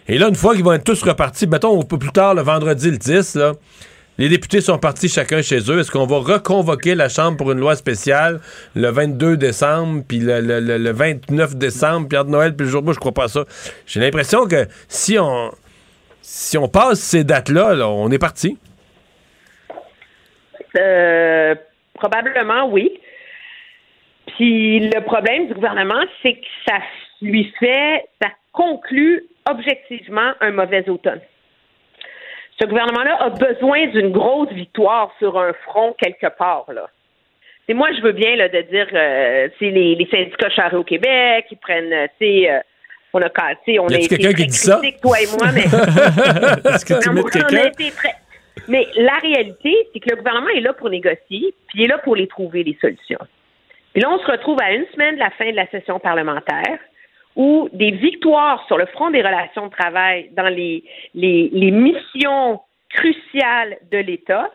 [0.07, 2.41] Et là, une fois qu'ils vont être tous repartis, mettons un peu plus tard, le
[2.41, 3.53] vendredi le 10, là,
[4.17, 5.79] les députés sont partis chacun chez eux.
[5.79, 8.39] Est-ce qu'on va reconvoquer la Chambre pour une loi spéciale
[8.75, 12.71] le 22 décembre, puis le, le- le- le 29 décembre, puis entre Noël, puis le
[12.71, 13.45] jour de je crois pas à ça.
[13.85, 15.51] J'ai l'impression que si on
[16.21, 18.57] si on passe ces dates-là, là, on est parti.
[20.77, 21.55] Euh,
[21.93, 22.91] probablement, oui.
[24.35, 26.79] Puis le problème du gouvernement, c'est que ça
[27.21, 31.21] lui fait, ça conclut objectivement un mauvais automne.
[32.59, 36.87] Ce gouvernement-là a besoin d'une grosse victoire sur un front quelque part, là.
[37.69, 40.83] Et moi, je veux bien là, de dire, euh, c'est les, les syndicats charrés au
[40.85, 42.59] Québec, ils prennent, euh, tu sais, euh,
[43.13, 44.79] on a, on Y a été quelqu'un qui dit ça?
[45.01, 45.61] toi et moi, mais
[46.73, 47.67] Est-ce que tu non, on a quelqu'un?
[47.67, 48.15] été très-
[48.69, 51.97] Mais la réalité, c'est que le gouvernement est là pour négocier, puis il est là
[51.97, 53.19] pour les trouver, les solutions.
[53.93, 56.79] Puis là, on se retrouve à une semaine de la fin de la session parlementaire
[57.37, 60.83] où des victoires sur le front des relations de travail dans les,
[61.13, 62.59] les, les missions
[62.89, 64.49] cruciales de l'État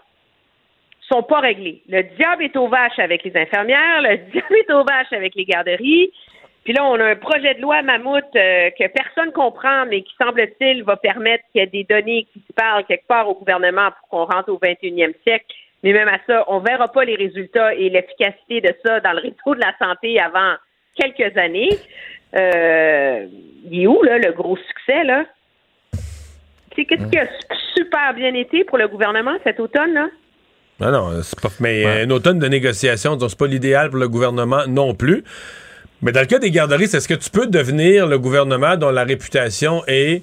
[1.09, 1.83] sont pas réglées.
[1.89, 5.45] Le diable est aux vaches avec les infirmières, le diable est aux vaches avec les
[5.45, 6.13] garderies.
[6.65, 10.15] Puis là, on a un projet de loi mammouth euh, que personne comprend, mais qui
[10.21, 13.91] semble-t-il va permettre qu'il y ait des données qui se parlent quelque part au gouvernement
[13.91, 15.47] pour qu'on rentre au 21e siècle.
[15.85, 19.19] Mais même à ça, on verra pas les résultats et l'efficacité de ça dans le
[19.19, 20.55] réseau de la santé avant
[20.95, 21.71] quelques années.
[22.35, 23.27] Euh,
[23.71, 25.25] il est où, là, le gros succès, là?
[26.71, 27.27] Tu sais, qu'est-ce qui a
[27.75, 30.09] super bien été pour le gouvernement cet automne, là?
[30.81, 31.51] Non, non, c'est pas.
[31.61, 35.23] Mais un automne de négociation, donc c'est pas l'idéal pour le gouvernement non plus.
[36.01, 39.05] Mais dans le cas des garderies, est-ce que tu peux devenir le gouvernement dont la
[39.05, 40.23] réputation est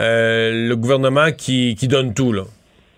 [0.00, 2.44] euh, le gouvernement qui, qui donne tout, là?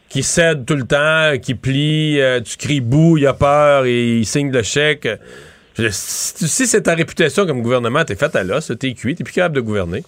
[0.08, 4.18] Qui cède tout le temps, qui plie, euh, tu cries bouh, il a peur et
[4.18, 5.08] il signe le chèque.
[5.76, 9.24] Je- si, si c'est ta réputation comme gouvernement, t'es fait à l'os, t'es cuit, t'es
[9.24, 10.02] plus capable de gouverner.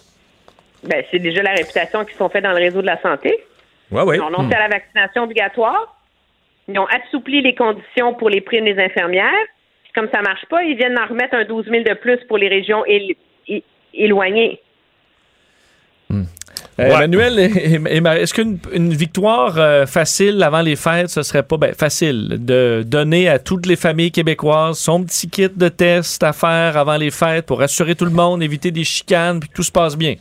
[0.84, 3.36] Ben, c'est déjà la réputation qui sont faits dans le réseau de la santé.
[3.90, 4.16] Ouais, ouais.
[4.16, 5.96] Ils ont annoncé à la vaccination obligatoire.
[6.68, 9.30] Ils ont assoupli les conditions pour les primes des infirmières.
[9.84, 12.38] Puis comme ça marche pas, ils viennent en remettre un 12 000 de plus pour
[12.38, 13.16] les régions et,
[16.78, 21.22] Euh, Emmanuel et, et Marie, est-ce qu'une une victoire euh, facile avant les fêtes, ce
[21.22, 25.68] serait pas ben, facile de donner à toutes les familles québécoises son petit kit de
[25.68, 29.48] test à faire avant les fêtes pour rassurer tout le monde, éviter des chicanes, puis
[29.48, 30.16] que tout se passe bien?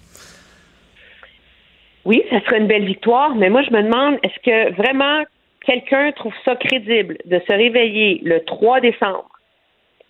[2.05, 5.23] Oui, ça serait une belle victoire, mais moi, je me demande, est-ce que vraiment
[5.65, 9.27] quelqu'un trouve ça crédible de se réveiller le 3 décembre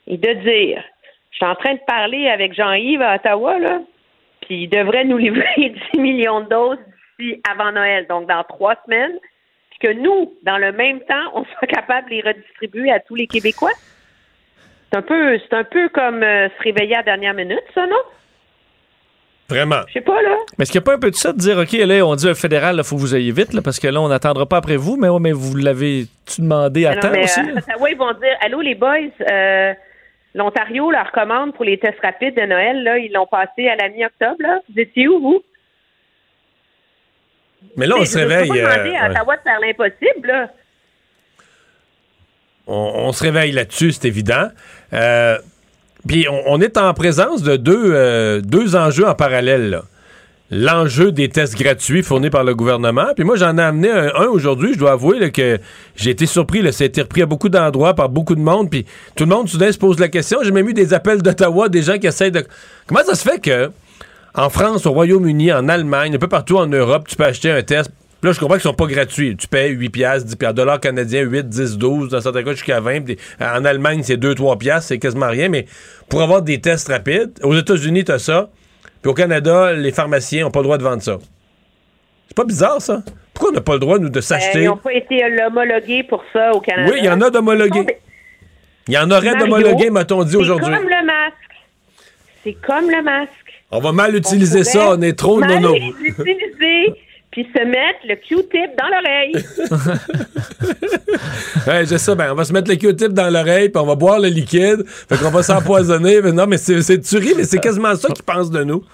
[0.05, 0.83] et de dire,
[1.31, 3.79] je suis en train de parler avec Jean-Yves à Ottawa, là,
[4.45, 5.45] puis il devrait nous livrer
[5.93, 6.77] 10 millions de doses
[7.19, 9.17] d'ici avant Noël, donc dans trois semaines,
[9.71, 13.15] puis que nous, dans le même temps, on soit capable de les redistribuer à tous
[13.15, 13.73] les Québécois?
[14.91, 17.85] C'est un peu, c'est un peu comme euh, se réveiller à la dernière minute, ça,
[17.85, 17.97] non?
[19.49, 19.81] Vraiment.
[19.87, 20.35] Je sais pas, là.
[20.57, 22.15] Mais est-ce qu'il n'y a pas un peu de ça de dire, OK, là, on
[22.15, 24.47] dit au fédéral, il faut que vous ayez vite, là, parce que là, on n'attendra
[24.47, 27.39] pas après vous, mais, ouais, mais vous l'avez-tu demandé à non, temps mais, aussi?
[27.41, 27.57] euh?
[27.57, 28.97] Ottawa, ils vont dire Allô, les boys,
[29.29, 29.73] euh,
[30.35, 33.89] l'Ontario leur commande pour les tests rapides de Noël, là, ils l'ont passé à la
[33.89, 34.61] mi-octobre.
[34.69, 35.41] Vous étiez où, vous?
[37.77, 38.49] Mais là, on se réveille.
[38.49, 40.49] demander euh, à Ottawa de faire l'impossible, là.
[42.67, 44.49] on, on se réveille là-dessus, c'est évident.
[44.93, 45.37] Euh,
[46.07, 49.69] Puis on, on est en présence de deux, euh, deux enjeux en parallèle.
[49.69, 49.81] là.
[50.51, 53.07] L'enjeu des tests gratuits fournis par le gouvernement.
[53.15, 54.73] Puis moi, j'en ai amené un, aujourd'hui.
[54.73, 55.57] Je dois avouer que
[55.95, 56.61] j'ai été surpris.
[56.71, 58.69] Ça a été repris à beaucoup d'endroits par beaucoup de monde.
[58.69, 58.85] Puis
[59.15, 60.39] tout le monde, soudain, se pose la question.
[60.43, 62.45] J'ai même eu des appels d'Ottawa, des gens qui essayent de...
[62.85, 63.71] Comment ça se fait que
[64.35, 67.63] en France, au Royaume-Uni, en Allemagne, un peu partout en Europe, tu peux acheter un
[67.63, 67.89] test?
[68.21, 69.35] Là, je comprends qu'ils sont pas gratuits.
[69.37, 72.79] Tu payes 8 piastres, 10 piastres, dollars canadiens, 8, 10, 12, dans certains cas jusqu'à
[72.79, 73.01] 20.
[73.01, 75.49] Puis des- En Allemagne, c'est 2, 3 piastres, c'est quasiment rien.
[75.49, 75.65] Mais
[76.09, 78.49] pour avoir des tests rapides, aux États-Unis, tu as ça.
[79.05, 81.19] Puis au Canada, les pharmaciens n'ont pas le droit de vendre ça.
[82.27, 83.03] C'est pas bizarre, ça?
[83.35, 84.61] Pourquoi on n'a pas le droit, nous, de Euh, s'acheter?
[84.63, 86.89] ils n'ont pas été homologués pour ça au Canada.
[86.91, 87.85] Oui, il y en a d'homologués.
[88.87, 90.73] Il y en aurait d'homologués, m'a-t-on dit c'est aujourd'hui.
[90.73, 91.35] comme le masque.
[92.43, 93.29] C'est comme le masque.
[93.69, 95.75] On va mal utiliser ça, on est trop mal nono.
[95.75, 96.95] l'utiliser,
[97.35, 99.35] puis se mettre le Q-tip dans l'oreille.
[101.67, 103.95] Ouais, j'ai ça, ben, on va se mettre le Q-tip dans l'oreille, puis on va
[103.95, 106.21] boire le liquide, fait qu'on va s'empoisonner.
[106.21, 108.85] Mais non, mais c'est tuerie, mais c'est quasiment ça qu'ils pensent de nous.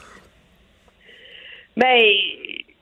[1.78, 2.02] Ben,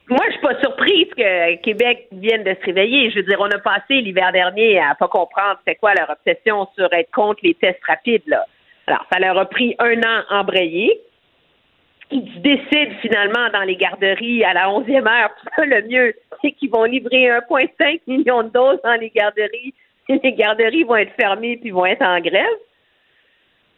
[0.08, 3.12] moi, je suis pas surprise que Québec vienne de se réveiller.
[3.12, 6.70] Je veux dire, on a passé l'hiver dernier à pas comprendre c'est quoi leur obsession
[6.78, 8.46] sur être contre les tests rapides, là.
[8.88, 10.40] Alors, ça leur a pris un an à
[12.12, 15.30] Ils décident finalement dans les garderies à la 11e heure.
[15.58, 19.74] Le mieux, c'est qu'ils vont livrer 1,5 million de doses dans les garderies.
[20.08, 22.46] Et les garderies vont être fermées puis vont être en grève.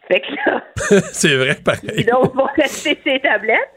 [0.08, 0.62] Fait que là,
[1.12, 2.04] c'est vrai, pareil.
[2.04, 3.70] donc, vont rester ces tablettes.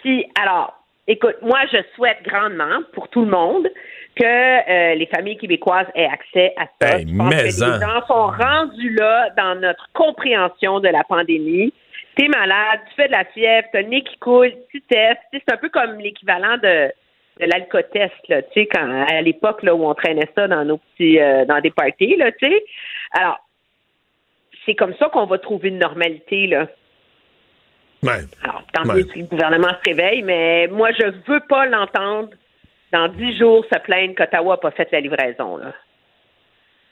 [0.00, 0.74] Puis, alors,
[1.06, 3.68] écoute, moi, je souhaite grandement pour tout le monde
[4.14, 6.98] que euh, les familles québécoises aient accès à ça.
[6.98, 7.80] Hey, je pense mais que les en.
[7.80, 11.72] gens sont rendus là dans notre compréhension de la pandémie.
[12.16, 15.20] T'es malade, tu fais de la fièvre, t'as le nez qui coule, tu testes.
[15.32, 16.92] C'est un peu comme l'équivalent de,
[17.40, 20.76] de l'alcotest, là, tu sais, quand, à l'époque là, où on traînait ça dans nos
[20.78, 22.64] petits, euh, dans des parties, là, tu sais.
[23.12, 23.38] Alors,
[24.66, 26.68] c'est comme ça qu'on va trouver une normalité, là.
[28.02, 28.20] Ouais.
[28.42, 28.96] Alors, tant Ouais.
[28.96, 32.30] mieux si le gouvernement se réveille, mais moi, je veux pas l'entendre
[32.92, 35.72] dans dix jours se plaindre qu'Ottawa n'a pas fait la livraison, là.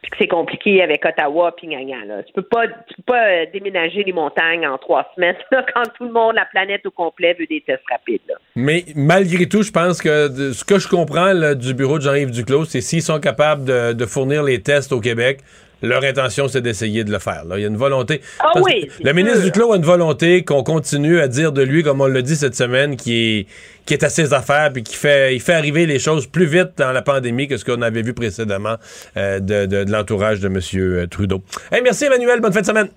[0.02, 2.22] Que c'est compliqué avec Ottawa puis gna là.
[2.22, 5.82] Tu peux pas, tu peux pas euh, déménager les montagnes en trois semaines, là, quand
[5.96, 8.34] tout le monde, la planète au complet veut des tests rapides, là.
[8.56, 12.30] Mais malgré tout, je pense que ce que je comprends là, du bureau de Jean-Yves
[12.30, 15.40] Duclos, c'est s'ils sont capables de fournir les tests au Québec,
[15.82, 17.44] leur intention, c'est d'essayer de le faire.
[17.44, 17.58] là.
[17.58, 18.20] Il y a une volonté.
[18.38, 19.46] Ah Parce oui, Le ministre sûr.
[19.46, 22.54] Duclos a une volonté qu'on continue à dire de lui, comme on l'a dit cette
[22.54, 23.46] semaine, qui est,
[23.86, 26.70] qui est à ses affaires, puis qui fait, il fait arriver les choses plus vite
[26.76, 28.76] dans la pandémie que ce qu'on avait vu précédemment
[29.16, 31.06] euh, de, de- de l'entourage de M.
[31.08, 31.42] Trudeau.
[31.72, 32.88] Hey, merci Emmanuel, bonne fin de semaine.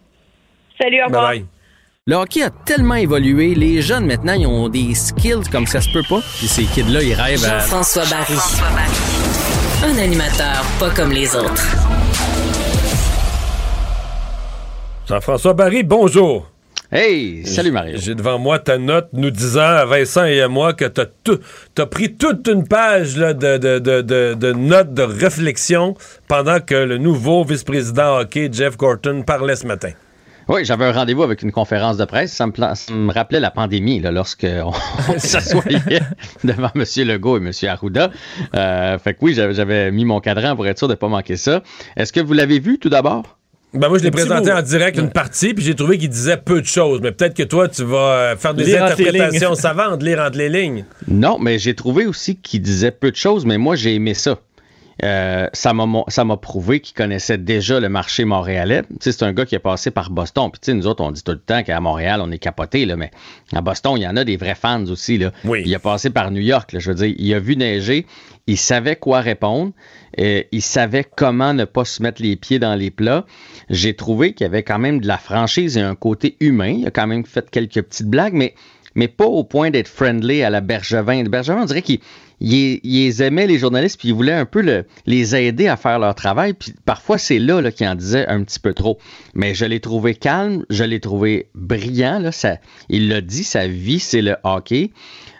[0.82, 1.30] Salut, au revoir.
[1.30, 1.48] Bye bye.
[2.06, 5.90] Le hockey a tellement évolué, les jeunes maintenant, ils ont des skills comme ça se
[5.94, 6.20] peut pas.
[6.38, 7.60] Puis ces kids-là, ils rêvent à...
[7.60, 8.34] Jean-François Barry.
[9.86, 11.64] Un animateur pas comme les autres.
[15.14, 16.50] Jean-François Barry, bonjour.
[16.92, 17.98] Hey, salut Mario.
[18.00, 21.06] J'ai devant moi ta note nous disant à Vincent et à moi que t'as
[21.76, 25.94] t'as pris toute une page là, de, de, de, de, de notes de réflexion
[26.28, 29.92] pendant que le nouveau vice-président hockey, Jeff Gorton, parlait ce matin.
[30.48, 32.34] Oui, j'avais un rendez-vous avec une conférence de presse.
[32.34, 34.74] Ça me, pla- ça me rappelait la pandémie, là, lorsque on, on
[35.20, 36.02] s'assoyait
[36.44, 36.84] devant M.
[37.08, 37.52] Legault et M.
[37.70, 38.10] Arruda.
[38.56, 41.08] Euh, fait que oui, j'avais- j'avais mis mon cadran pour être sûr de ne pas
[41.08, 41.62] manquer ça.
[41.96, 43.38] Est-ce que vous l'avez vu tout d'abord?
[43.74, 46.62] Ben moi, je l'ai présenté en direct une partie, puis j'ai trouvé qu'il disait peu
[46.62, 47.02] de choses.
[47.02, 50.50] Mais peut-être que toi, tu vas euh, faire des Lire interprétations savantes, lire entre les
[50.50, 50.86] lignes.
[51.08, 54.38] Non, mais j'ai trouvé aussi qu'il disait peu de choses, mais moi, j'ai aimé ça.
[55.04, 58.84] euh, ça m'a mo- ça m'a prouvé qu'il connaissait déjà le marché montréalais.
[58.84, 60.50] Tu sais, c'est un gars qui est passé par Boston.
[60.52, 62.86] Puis tu sais, nous autres, on dit tout le temps qu'à Montréal, on est capoté,
[62.86, 63.10] là, mais
[63.56, 65.18] à Boston, il y en a des vrais fans aussi.
[65.18, 65.32] Là.
[65.66, 66.74] Il a passé par New York.
[66.74, 66.80] là.
[66.80, 68.06] je veux dire, il a vu neiger,
[68.46, 69.72] il savait quoi répondre,
[70.20, 73.26] euh, il savait comment ne pas se mettre les pieds dans les plats.
[73.70, 76.76] J'ai trouvé qu'il y avait quand même de la franchise et un côté humain.
[76.80, 78.54] Il a quand même fait quelques petites blagues, mais
[78.96, 81.24] mais pas au point d'être friendly à la Bergevin.
[81.24, 81.98] Bergevin, on dirait qu'il
[82.40, 86.14] il, aimait, les journalistes, puis il voulait un peu le- les aider à faire leur
[86.14, 86.54] travail.
[86.54, 89.00] Puis parfois, c'est là, là qu'il en disait un petit peu trop.
[89.34, 92.20] Mais je l'ai trouvé calme, je l'ai trouvé brillant.
[92.20, 92.58] Là, ça,
[92.90, 94.92] il l'a dit, sa vie, c'est le hockey.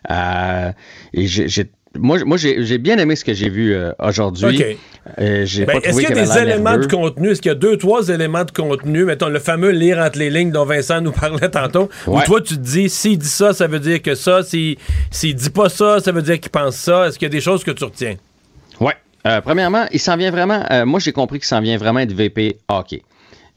[0.10, 0.72] Euh,
[1.14, 4.46] j'ai- moi, moi j'ai, bien aimé ce que j'ai vu euh, aujourd'hui.
[4.48, 4.78] OK.
[5.20, 6.88] Euh, Ben, est-ce qu'il y a des éléments nerveux.
[6.88, 7.30] de contenu?
[7.30, 9.04] Est-ce qu'il y a deux, trois éléments de contenu?
[9.04, 11.90] Mettons le fameux lire entre les lignes dont Vincent nous parlait tantôt.
[12.08, 12.24] Où Ouais.
[12.24, 14.44] toi, tu te dis, s'il dit ça, ça veut dire que ça.
[14.44, 14.78] S'il,
[15.12, 17.08] s'il dit pas ça, ça veut dire qu'il pense ça.
[17.08, 18.16] Est-ce qu'il y a des choses que tu retiens?
[18.80, 18.94] Ouais.
[19.28, 20.64] Euh, premièrement, il s'en vient vraiment.
[20.86, 23.04] moi, j'ai compris qu'il s'en vient vraiment être VP hockey.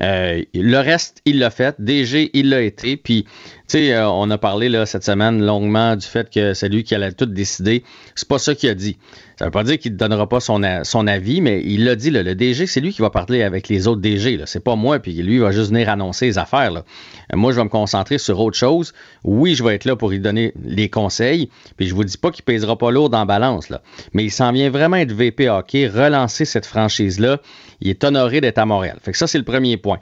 [0.01, 1.75] Le reste, il l'a fait.
[1.79, 2.97] DG, il l'a été.
[2.97, 3.25] Puis,
[3.69, 7.13] sais, euh, on a parlé cette semaine longuement du fait que c'est lui qui allait
[7.13, 7.85] tout décider.
[8.15, 8.97] C'est pas ça qu'il a dit.
[9.39, 12.35] Ça veut pas dire qu'il ne donnera pas son, avis, mais il l'a dit, le
[12.35, 14.41] DG, c'est lui qui va parler avec les autres DG.
[14.47, 16.73] C'est pas moi, puis lui, il va juste venir annoncer les affaires.
[16.75, 18.95] Euh, moi, je vais me concentrer sur autre chose.
[19.25, 22.31] Oui, je vais être là pour lui donner les conseils, puis je vous dis pas
[22.31, 23.83] qu'il pèsera pas lourd la balance, là.
[24.15, 27.39] mais il s'en vient vraiment être VP hockey, relancer cette franchise-là.
[27.81, 28.99] Il est honoré d'être à Montréal.
[29.03, 29.99] Fait que ça, c'est le premier point.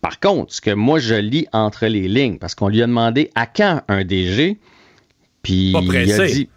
[0.00, 3.30] Par contre, ce que moi, je lis entre les lignes, parce qu'on lui a demandé
[3.34, 4.58] à quand un DG,
[5.42, 6.48] puis il a dit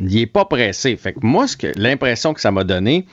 [0.00, 0.96] il est pas pressé.
[0.96, 3.06] Fait que moi, ce que l'impression que ça m'a donné,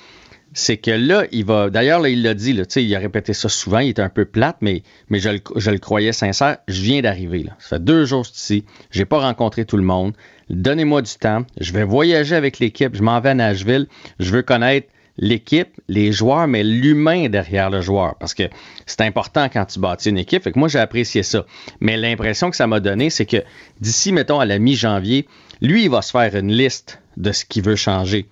[0.53, 1.69] c'est que là, il va.
[1.69, 4.01] D'ailleurs, là, il l'a dit, là, tu sais, il a répété ça souvent, il était
[4.01, 6.57] un peu plate, mais, mais je, le, je le croyais sincère.
[6.67, 7.43] Je viens d'arriver.
[7.43, 7.51] là.
[7.59, 8.65] Ça fait deux jours que je ici.
[8.91, 10.13] J'ai pas rencontré tout le monde.
[10.49, 11.45] Donnez-moi du temps.
[11.59, 12.95] Je vais voyager avec l'équipe.
[12.95, 13.87] Je m'en vais à Nashville.
[14.19, 14.87] Je veux connaître
[15.17, 18.15] l'équipe, les joueurs, mais l'humain derrière le joueur.
[18.15, 18.43] Parce que
[18.85, 20.43] c'est important quand tu bâtis une équipe.
[20.43, 21.45] Fait que moi, j'ai apprécié ça.
[21.79, 23.43] Mais l'impression que ça m'a donné, c'est que
[23.81, 25.27] d'ici, mettons, à la mi-janvier,
[25.61, 28.27] lui, il va se faire une liste de ce qu'il veut changer.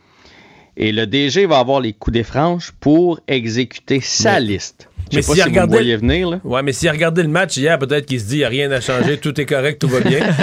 [0.78, 4.90] Et le DG va avoir les coups des franges pour exécuter sa liste.
[5.12, 6.40] Je Mais sais pas s'il si voyez venir, là.
[6.44, 8.50] Ouais, mais s'il a regardé le match hier, peut-être qu'il se dit, il n'y a
[8.50, 10.20] rien à changer, tout est correct, tout va bien.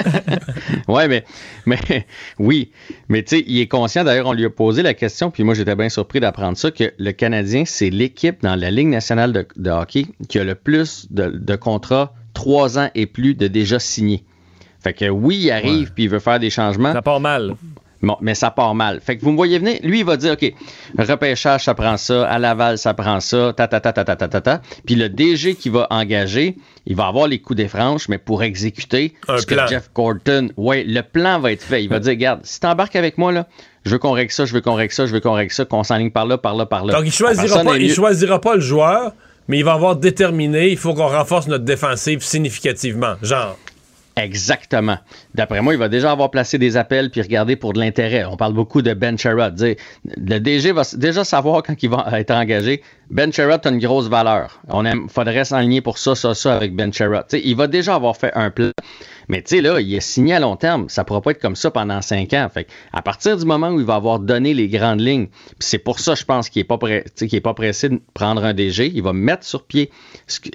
[0.89, 1.25] Ouais, mais,
[1.65, 1.79] mais
[2.39, 2.71] oui.
[3.09, 4.05] Mais tu sais, il est conscient.
[4.05, 6.93] D'ailleurs, on lui a posé la question, puis moi, j'étais bien surpris d'apprendre ça, que
[6.99, 11.07] le Canadien, c'est l'équipe dans la Ligue nationale de, de hockey qui a le plus
[11.11, 14.25] de, de contrats trois ans et plus de déjà signés.
[14.83, 16.93] Fait que oui, il arrive, puis il veut faire des changements.
[16.93, 17.55] Ça part mal.
[18.03, 19.01] Bon, mais ça part mal.
[19.01, 20.53] Fait que vous me voyez venir, lui, il va dire, OK,
[20.99, 24.29] repêchage, ça prend ça, à Laval, ça prend ça, ta, ta, ta, ta, ta, ta,
[24.29, 24.61] ta, ta.
[24.85, 26.57] Puis le DG qui va engager,
[26.87, 29.65] il va avoir les coups des franches, mais pour exécuter Un ce plan.
[29.65, 31.85] que Jeff Gordon, ouais, le plan va être fait.
[31.85, 33.47] Il va dire, regarde, si t'embarques avec moi, là,
[33.85, 35.65] je veux qu'on règle ça, je veux qu'on règle ça, je veux qu'on règle ça,
[35.65, 36.95] qu'on s'enligne par là, par là, par là.
[36.95, 39.13] Donc, il choisira, pas, il mieux- choisira pas le joueur,
[39.47, 43.15] mais il va avoir déterminé, il faut qu'on renforce notre défensive significativement.
[43.23, 43.57] Genre.
[44.17, 44.99] Exactement.
[45.35, 48.25] D'après moi, il va déjà avoir placé des appels puis regarder pour de l'intérêt.
[48.25, 49.59] On parle beaucoup de Ben Sherrod.
[50.05, 52.83] Le DG va déjà savoir quand il va être engagé.
[53.11, 54.61] Ben Sherrod a une grosse valeur.
[54.69, 57.25] On aime, faudrait s'enligner pour ça, ça, ça avec Ben Sherrod.
[57.33, 58.71] Il va déjà avoir fait un plan.
[59.29, 60.89] Mais tu sais, là, il est signé à long terme.
[60.89, 62.49] Ça pourra pas être comme ça pendant cinq ans.
[62.53, 65.29] Fait à partir du moment où il va avoir donné les grandes lignes,
[65.59, 68.91] c'est pour ça, je pense, qu'il est pas est pas pressé de prendre un DG.
[68.95, 69.91] Il va mettre sur pied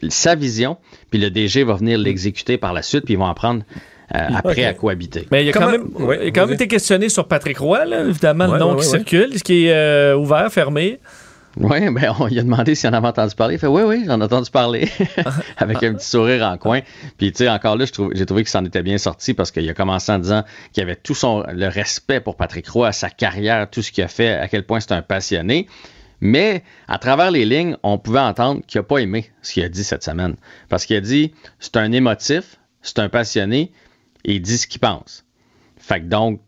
[0.09, 0.77] sa vision,
[1.09, 4.53] puis le DG va venir l'exécuter par la suite, puis ils vont apprendre euh, après
[4.53, 4.59] Ok.
[4.59, 5.27] à cohabiter.
[5.31, 7.27] Mais il y a quand Comment- même, Ouais, il a quand même été questionné sur
[7.27, 10.15] Patrick Roy, là, évidemment, Ouais, le nom ouais, qui ouais, circule, ce qui est euh,
[10.15, 10.99] ouvert, fermé.
[11.59, 13.55] Oui, ben on lui a demandé s'il en avait entendu parler.
[13.55, 14.87] Il fait oui, oui, j'en ai entendu parler.
[15.57, 16.81] Avec un petit sourire en coin.
[17.17, 19.73] Puis tu sais, encore là, j'ai trouvé qu'il s'en était bien sorti parce qu'il a
[19.73, 23.81] commencé en disant qu'il avait tout son le respect pour Patrick Roy, sa carrière, tout
[23.81, 25.67] ce qu'il a fait, à quel point c'est un passionné.
[26.21, 29.69] Mais à travers les lignes, on pouvait entendre qu'il n'a pas aimé ce qu'il a
[29.69, 30.35] dit cette semaine.
[30.69, 33.71] Parce qu'il a dit c'est un émotif, c'est un passionné,
[34.25, 35.25] et il dit ce qu'il pense.
[35.77, 36.41] Fait que donc,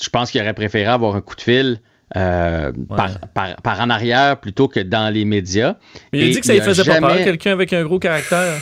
[0.00, 1.80] je pense qu'il aurait préféré avoir un coup de fil
[2.16, 5.76] euh, par, par- par en arrière plutôt que dans les médias.
[6.12, 7.82] Mais il a Et dit que ça lui a faisait pas peur, quelqu'un avec un
[7.82, 8.60] gros caractère.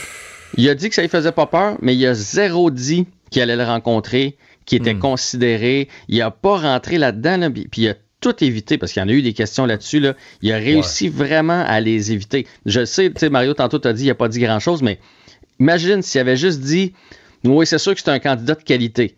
[0.56, 3.42] Il a dit que ça lui faisait pas peur, mais il a zéro dit qu'il
[3.42, 5.88] allait le rencontrer, qu'il était considéré.
[6.08, 9.08] Il a pas rentré là-dedans, là, puis il a tout évité, parce qu'il y en
[9.08, 10.00] a eu des questions là-dessus.
[10.00, 10.14] Là.
[10.40, 12.46] Il a réussi vraiment à les éviter.
[12.64, 14.98] Je sais, tu sais, Mario, tantôt, t'as dit qu'il n'a pas dit grand-chose, mais
[15.60, 16.94] imagine s'il avait juste dit
[17.44, 19.16] Oui, c'est sûr que c'est un candidat de qualité.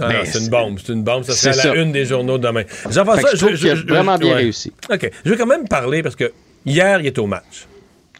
[0.00, 1.24] Ah c'est une bombe, c'est une bombe.
[1.24, 1.82] Ça c'est serait à la ça.
[1.82, 2.62] une des journaux demain.
[2.66, 4.72] Fait Jean-François, je qu'il a vraiment bien réussi.
[4.90, 5.10] OK.
[5.24, 6.32] Je vais quand même parler parce que
[6.64, 7.66] hier, il est au match.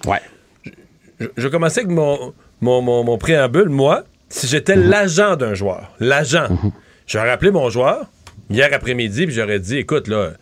[0.06, 0.20] Ouais.
[1.20, 3.68] Je, je commencer avec mon, mon, mon- mon préambule.
[3.70, 4.90] Moi, si j'étais Mhm.
[4.90, 6.48] l'agent d'un joueur, l'agent,
[7.06, 8.06] j'aurais appelé mon joueur
[8.50, 10.32] hier après-midi puis j'aurais dit écoute, là,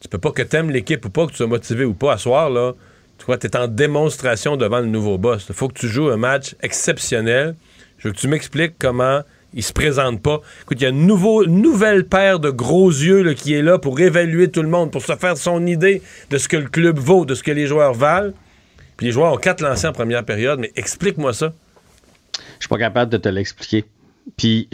[0.00, 2.18] Tu peux pas que t'aimes l'équipe ou pas, que tu sois motivé ou pas à
[2.18, 2.72] soir, là.
[3.18, 5.46] Tu vois, t'es en démonstration devant le nouveau boss.
[5.48, 7.56] Il faut que tu joues un match exceptionnel.
[7.98, 9.22] Je veux que tu m'expliques comment
[9.54, 10.40] il se présente pas.
[10.62, 13.78] Écoute, il y a une nouveau, nouvelle paire de gros yeux là, qui est là
[13.78, 16.98] pour évaluer tout le monde, pour se faire son idée de ce que le club
[16.98, 18.32] vaut, de ce que les joueurs valent.
[18.96, 21.52] Puis les joueurs ont quatre lancés en première période, mais explique-moi ça.
[22.34, 23.84] Je suis pas capable de te l'expliquer.
[24.36, 24.68] Puis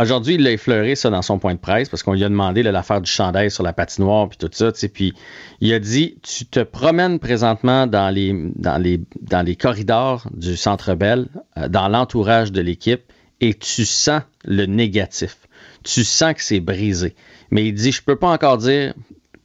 [0.00, 2.62] aujourd'hui, il a effleuré ça dans son point de presse parce qu'on lui a demandé
[2.62, 4.70] l'affaire du chandail sur la patinoire puis tout ça.
[4.92, 5.14] Puis
[5.60, 10.56] il a dit Tu te promènes présentement dans les, dans les, dans les corridors du
[10.56, 13.02] Centre Bell, euh, dans l'entourage de l'équipe,
[13.40, 15.36] et tu sens le négatif.
[15.82, 17.14] Tu sens que c'est brisé.
[17.50, 18.94] Mais il dit Je peux pas encore dire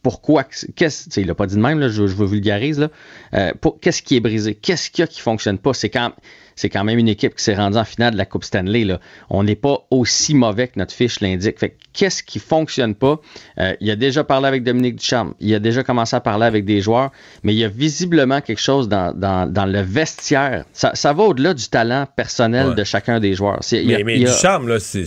[0.04, 0.44] pourquoi,
[0.76, 2.90] qu'est-ce, il l'a pas dit de même, là, je, je vous vulgarise, là.
[3.36, 4.56] Euh, pour- qu'est-ce qui est brisé?
[4.56, 5.74] Qu'est-ce qu'il y a qui fonctionne pas?
[5.76, 6.12] C'est quand,
[6.56, 9.00] c'est quand même une équipe qui s'est rendue en finale de la Coupe Stanley, là.
[9.30, 11.60] On n'est pas aussi mauvais que notre fiche l'indique.
[11.60, 13.22] Fait qu'est-ce qui fonctionne pas?
[13.60, 15.34] Euh, il a déjà parlé avec Dominique Ducharme.
[15.40, 17.12] Il a déjà commencé à parler avec des joueurs,
[17.44, 20.66] mais il y a visiblement quelque chose dans, dans, dans le vestiaire.
[20.74, 22.76] Ça, ça va au-delà du talent personnel Ouais.
[22.76, 23.60] de chacun des joueurs.
[23.62, 24.80] C'est- il y a- Mais, mais il y a- du charme, là.
[24.80, 25.06] Ses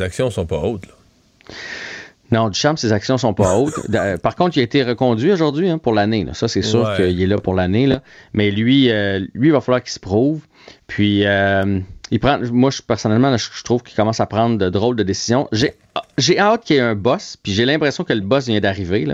[0.00, 1.54] actions sont pas hautes, là.
[2.32, 3.74] Non, Duchamp, ses actions sont pas hautes.
[4.22, 6.26] Par contre, il a été reconduit aujourd'hui hein, pour l'année.
[6.32, 6.96] Ça, c'est sûr Ouais.
[7.08, 7.88] qu'il est là pour l'année.
[8.32, 10.40] Mais lui, euh, lui, il va falloir qu'il se prouve.
[10.86, 11.80] Puis, euh,
[12.10, 12.38] il prend.
[12.52, 15.48] Moi, je, personnellement, je, je trouve qu'il commence à prendre de drôles de décisions.
[15.52, 17.36] J'ai hâte qu'il y ait un boss.
[17.42, 19.06] Puis, j'ai l'impression que le boss vient d'arriver.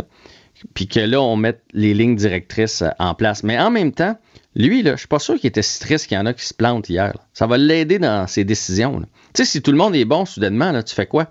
[0.75, 3.43] Puis que là, on mette les lignes directrices euh, en place.
[3.43, 4.19] Mais en même temps,
[4.55, 6.47] lui, là, je suis pas sûr qu'il était si triste qu'il y en a qui
[6.47, 7.09] se plantent hier.
[7.09, 7.21] là.
[7.35, 9.01] Ça va l'aider dans ses décisions.
[9.01, 11.27] Tu sais, si tout le monde est bon soudainement, là, tu fais quoi?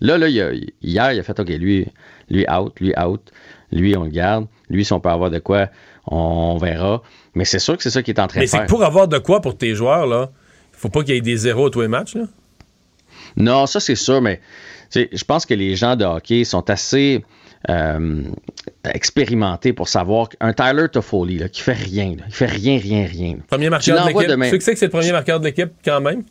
[0.00, 0.52] Là, là, il a-
[0.82, 1.86] hier, il a fait OK, lui,
[2.28, 3.32] lui out, lui out,
[3.72, 4.46] lui, on le garde.
[4.68, 5.68] Lui, si on peut avoir de quoi,
[6.06, 7.02] on verra.
[7.34, 9.08] Mais c'est sûr que c'est ça qu'il est en train Mais de c'est pour avoir
[9.08, 10.30] de quoi pour tes joueurs, là,
[10.72, 12.24] il faut pas qu'il y ait des zéros à tous les matchs, là?
[13.36, 14.40] Non, ça c'est sûr, mais
[14.94, 17.24] je pense que les gens de hockey sont assez
[17.68, 18.22] euh,
[18.84, 23.06] expérimentés pour savoir qu'un Tyler Toffoli là, qui fait rien, là, il fait rien, rien,
[23.06, 23.38] rien.
[23.48, 24.50] Premier marqueur de l'équipe.
[24.52, 26.22] Tu sais que c'est le premier marqueur de l'équipe, quand même?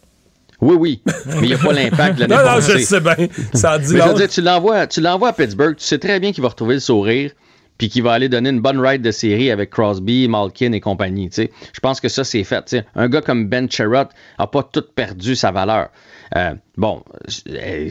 [0.61, 3.15] Oui, oui, mais il n'y a pas l'impact de l'année Non, non, je sais bien.
[3.53, 6.19] Ça dit Mais je veux dire, tu l'envoies, tu l'envoies à Pittsburgh, tu sais très
[6.19, 7.32] bien qu'il va retrouver le sourire,
[7.77, 11.30] puis qu'il va aller donner une bonne ride de série avec Crosby, Malkin et compagnie.
[11.36, 12.76] Je pense que ça, c'est fait.
[12.95, 14.07] Un gars comme Ben Sherrod
[14.40, 15.90] n'a pas tout perdu sa valeur.
[16.35, 17.03] Euh, bon,
[17.49, 17.89] euh,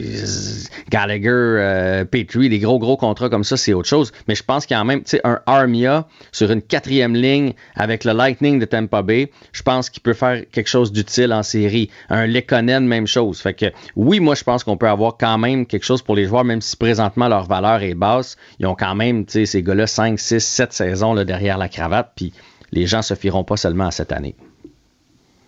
[0.89, 4.11] Gallagher, euh, Petrie, des gros, gros contrats comme ça, c'est autre chose.
[4.27, 7.53] Mais je pense qu'il y a même, tu sais, un Armia sur une quatrième ligne
[7.75, 11.43] avec le Lightning de Tampa Bay, je pense qu'il peut faire quelque chose d'utile en
[11.43, 11.89] série.
[12.09, 13.39] Un Lekonen, même chose.
[13.39, 16.25] Fait que oui, moi, je pense qu'on peut avoir quand même quelque chose pour les
[16.25, 18.37] joueurs, même si présentement leur valeur est basse.
[18.59, 21.69] Ils ont quand même, tu sais, ces gars-là, 5, 6, 7 saisons là, derrière la
[21.69, 22.33] cravate, puis
[22.71, 24.35] les gens se fieront pas seulement à cette année.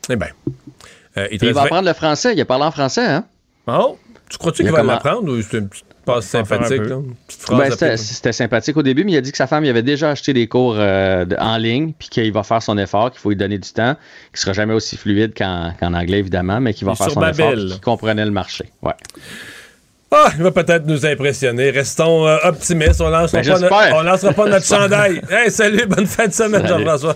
[0.10, 0.30] Eh bien.
[1.18, 2.34] Euh, il va apprendre le français.
[2.34, 3.26] Il a parlé en français, hein?
[3.68, 3.98] Oh,
[4.30, 6.88] tu crois-tu Il qu'il va comment- l'apprendre ou c'est une petite passe sympathique, peu.
[6.90, 6.96] là?
[6.96, 9.66] Une petite phrase Ben, c'était sympathique au début, mais il a dit que sa femme
[9.66, 12.78] il avait déjà acheté des cours euh, de- en ligne, puis qu'il va faire son
[12.78, 13.96] effort, qu'il faut lui donner du temps,
[14.32, 17.26] qu'il sera jamais aussi fluide qu'en qu'en anglais, évidemment, mais qu'il va Et faire son
[17.28, 18.66] effort, qu'il comprenait le marché.
[18.82, 18.94] Ouais.
[20.12, 21.70] Ah, il va peut-être nous impressionner.
[21.70, 23.02] Restons euh, optimistes.
[23.02, 25.22] On lancera, Ben, pas, on lancera pas notre chandail.
[25.30, 26.86] Hey, salut, bonne fin de semaine, Salut.
[26.86, 27.16] Jean-François.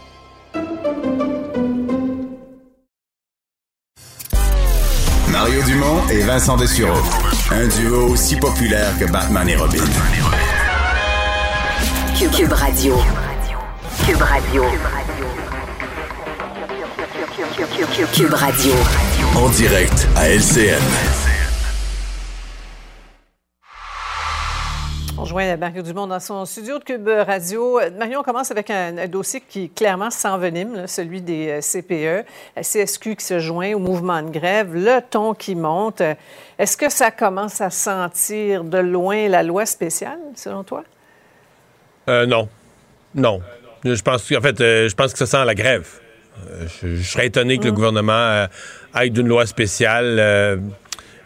[5.41, 7.01] Mario Dumont et Vincent Dessureau.
[7.49, 9.79] Un duo aussi populaire que Batman et Robin.
[12.15, 12.95] Cube, Cube Radio.
[14.05, 14.63] Cube Radio.
[18.13, 18.73] Cube Radio.
[19.35, 21.30] En direct à LCN.
[25.31, 27.79] Rejoint Mario Dumont dans son studio de Cube Radio.
[27.79, 31.61] Euh, Mario, on commence avec un, un dossier qui clairement s'envenime, là, celui des euh,
[31.61, 32.27] CPE,
[32.57, 36.01] la CSQ qui se joint au mouvement de grève, le ton qui monte.
[36.01, 36.15] Euh,
[36.59, 40.83] Est-ce que ça commence à sentir de loin la loi spéciale, selon toi?
[42.09, 42.49] Euh, non.
[43.15, 43.39] Non.
[43.85, 45.87] Je pense, en fait, euh, je pense que ça sent la grève.
[46.49, 48.47] Euh, je, je serais étonné que le gouvernement euh,
[48.93, 50.61] aille d'une loi spéciale.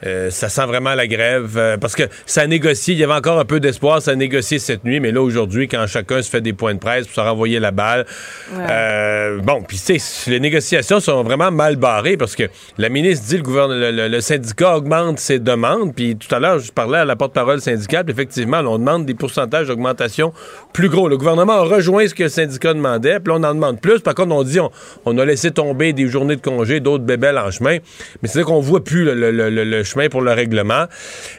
[0.06, 3.14] Euh, ça sent vraiment la grève euh, parce que ça a négocié, il y avait
[3.14, 6.30] encore un peu d'espoir, ça a négocié cette nuit, mais là aujourd'hui, quand chacun se
[6.30, 8.06] fait des points de presse pour se renvoyer la balle,
[8.54, 12.44] euh, bon, puis tu sais, les négociations sont vraiment mal barrées parce que
[12.78, 16.72] la ministre dit le, gouverne- le, syndicat augmente ses demandes, puis tout à l'heure, je
[16.72, 20.34] parlais à la porte-parole syndicale, puis effectivement, là, on demande des pourcentages d'augmentation
[20.74, 21.08] plus gros.
[21.08, 24.00] Le gouvernement a rejoint ce que le syndicat demandait, puis là, on en demande plus.
[24.00, 24.72] Par contre, on dit on,
[25.06, 27.78] on a laissé tomber des journées de congé, d'autres bébelles en chemin,
[28.22, 30.86] mais c'est là qu'on voit plus le chemin pour le règlement.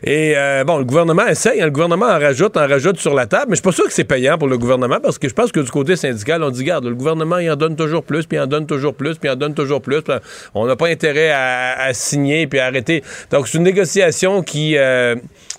[0.02, 3.26] Et euh, bon, le gouvernement essaye, hein, le gouvernement en rajoute, en rajoute sur la
[3.26, 5.34] table, mais je suis pas sûr que c'est payant pour le gouvernement parce que je
[5.34, 8.26] pense que du côté syndical, on dit, garde, le gouvernement, il en donne toujours plus,
[8.26, 10.02] puis il en donne toujours plus, puis il en donne toujours plus.
[10.54, 13.02] On n'a pas intérêt à, à signer puis à arrêter.
[13.30, 15.16] Donc, c'est une négociation qui euh,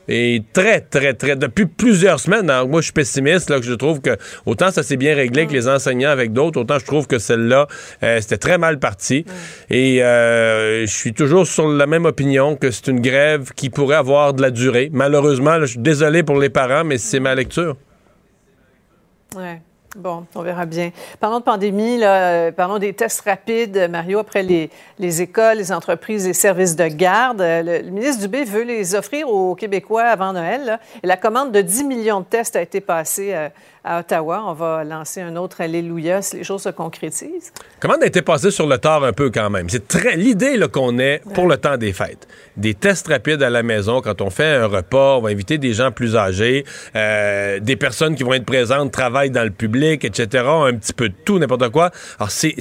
[0.08, 2.50] est très, très, très, depuis plusieurs semaines.
[2.50, 5.42] Alors, moi, je suis pessimiste, là, que je trouve que autant ça s'est bien réglé
[5.42, 7.68] avec les enseignants, avec d'autres, autant je trouve que celle-là,
[8.04, 9.26] euh, c'était très mal parti.
[9.70, 13.98] Et euh, je suis toujours sur la même opinion que c'est une grève qui pourrait
[13.98, 14.90] avoir de la durée.
[14.94, 17.76] Malheureusement, là, je suis désolé pour les parents, mais c'est ma lecture.
[19.36, 19.62] Ouais.
[19.98, 20.92] Bon, on verra bien.
[21.20, 24.70] Parlons de pandémie, euh, parlons des tests rapides, Mario, après les,
[25.00, 27.42] les écoles, les entreprises, les services de garde.
[27.42, 30.80] Euh, Le, le ministre Dubé veut les offrir aux Québécois avant Noël.
[31.02, 33.50] et la commande de 10 millions de tests a été passée euh,
[33.88, 34.44] à Ottawa.
[34.46, 37.52] On va lancer un autre Alléluia si les choses se concrétisent.
[37.80, 39.70] Comment a été passé sur le tard un peu quand même?
[39.70, 42.28] C'est très l'idée qu'on ait pour le temps des fêtes.
[42.58, 45.74] Des tests rapides à la maison quand on fait un repas, on va inviter des
[45.74, 46.66] gens plus âgés,
[46.96, 50.44] euh, des personnes qui vont être présentes, travaillent dans le public, etc.
[50.48, 51.92] Un petit peu de tout, n'importe quoi.
[52.20, 52.56] Alors c'est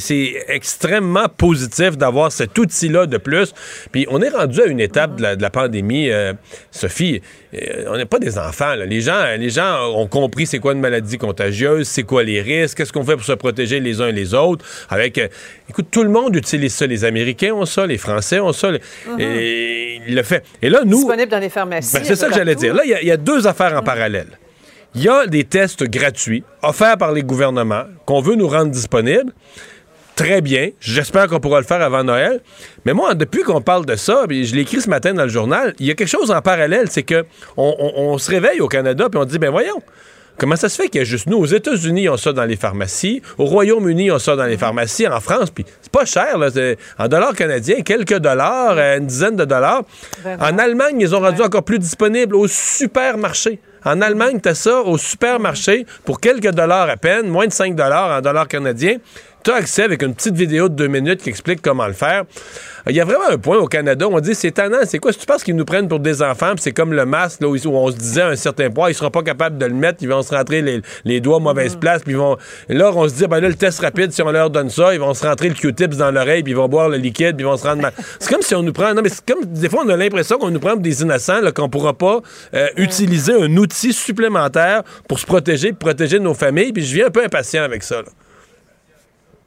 [0.49, 3.53] extrêmement positif d'avoir cet outil-là de plus.
[3.91, 6.35] Puis on est rendu à une étape de, la, de la pandémie, euh,
[6.71, 7.21] Sophie.
[7.55, 8.75] euh, on n'est pas des enfants.
[8.75, 8.85] là.
[8.87, 12.79] Les gens, les gens ont compris c'est quoi une maladie contagieuse, c'est quoi les risques,
[12.79, 14.65] qu'est-ce qu'on fait pour se protéger les uns et les autres?
[14.91, 15.29] Avec, euh,
[15.69, 16.87] écoute, tout le monde utilise ça.
[16.87, 18.71] Les Américains ont ça, les Français ont ça.
[19.19, 20.45] et il le fait.
[20.63, 21.95] Et là, nous, Disponible dans les pharmacies.
[21.97, 22.75] ben, c'est ça que j'allais dire.
[22.75, 24.39] Là, il y a- il y, a deux affaires en parallèle.
[24.95, 29.33] Il y a des tests gratuits offerts par les gouvernements qu'on veut nous rendre disponibles.
[30.15, 30.71] Très bien.
[30.81, 32.41] J'espère qu'on pourra le faire avant Noël.
[32.87, 35.29] Mais moi, depuis qu'on parle de ça, puis je l'ai écrit ce matin dans le
[35.29, 37.27] journal, il y a quelque chose en parallèle, c'est que
[37.59, 39.83] on, on- on se réveille au Canada puis on dit, ben voyons.
[40.39, 41.39] Comment ça se fait qu'il y a juste nous?
[41.39, 43.23] Aux États-Unis, ils ont ça dans les pharmacies.
[43.39, 45.07] Au Royaume-Uni, ils ont ça dans les pharmacies.
[45.07, 46.37] En France, puis c'est pas cher.
[46.37, 46.49] Là,
[46.99, 49.83] en dollars canadiens, quelques dollars, euh, une dizaine de dollars.
[50.25, 53.61] En Allemagne, ils ont rendu encore plus disponible au supermarché.
[53.85, 57.77] En Allemagne, tu as ça au supermarché pour quelques dollars à peine, moins de 5
[57.77, 58.97] dollars en dollars canadiens.
[59.45, 62.25] Tu as accès avec une petite vidéo de deux minutes qui explique comment le faire.
[62.89, 65.13] Il y a vraiment un point au Canada où on dit c'est tannant, c'est quoi?
[65.13, 67.57] Si tu penses qu'ils nous prennent pour des enfants, c'est comme le masque là, où
[67.57, 69.99] où on se disait à un certain point, ils seront pas capables de le mettre,
[70.03, 72.37] ils vont se rentrer les, les doigts à mauvaise place, puis ils vont.
[72.69, 75.01] Là, on se dit, ben là, le test rapide, si on leur donne ça, ils
[75.01, 77.49] vont se rentrer le Q-tips dans l'oreille, puis ils vont boire le liquide, puis ils
[77.49, 77.93] vont se rendre mal.
[78.21, 78.95] C'est comme si on nous prend.
[78.95, 81.41] Non, mais c'est comme des fois, on a l'impression qu'on nous prend pour des innocents,
[81.41, 82.21] là, qu'on pourra pas
[82.55, 87.07] euh, utiliser un outil supplémentaire pour se protéger, pour protéger nos familles, puis je viens
[87.07, 87.97] un peu impatient avec ça.
[87.97, 88.09] là.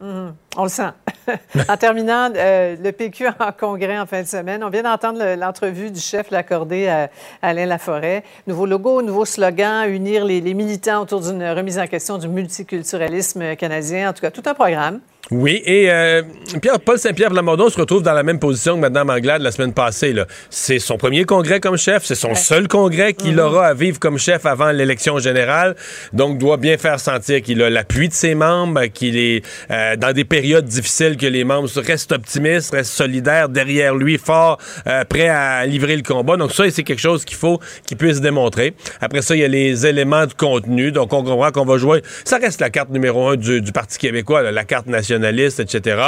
[0.00, 0.34] Mhm.
[0.56, 0.88] On le sent.
[1.68, 4.64] en terminant, euh, le PQ en congrès en fin de semaine.
[4.64, 7.10] On vient d'entendre le- l'entrevue du chef l'accordé à
[7.42, 8.24] Alain Laforêt.
[8.46, 14.10] Nouveau logo, nouveau slogan, unir les militants autour d'une remise en question du multiculturalisme canadien.
[14.10, 15.00] En tout cas, tout un programme.
[15.30, 16.22] Oui, et euh,
[16.60, 19.72] Pierre, Paul Saint-Pierre Plamondon se retrouve dans la même position que Mme Anglade la semaine
[19.72, 20.12] passée.
[20.50, 24.18] C'est son premier congrès comme chef, c'est son seul congrès qu'il aura à vivre comme
[24.18, 25.76] chef avant l'élection générale,
[26.12, 30.12] donc doit bien faire sentir qu'il a l'appui de ses membres, qu'il est euh, dans
[30.12, 34.58] des périodes difficiles, que les membres restent optimistes, restent solidaires derrière lui, fort,
[34.88, 36.36] euh, prêts à livrer le combat.
[36.38, 38.74] Donc ça, c'est quelque chose qu'il faut qu'il puisse démontrer.
[39.00, 42.02] Après ça, il y a les éléments de contenu, donc on comprend qu'on va jouer.
[42.24, 44.88] Ça reste la carte numéro un du, du Parti québécois, là, la carte
[45.20, 46.02] nationaliste, etc.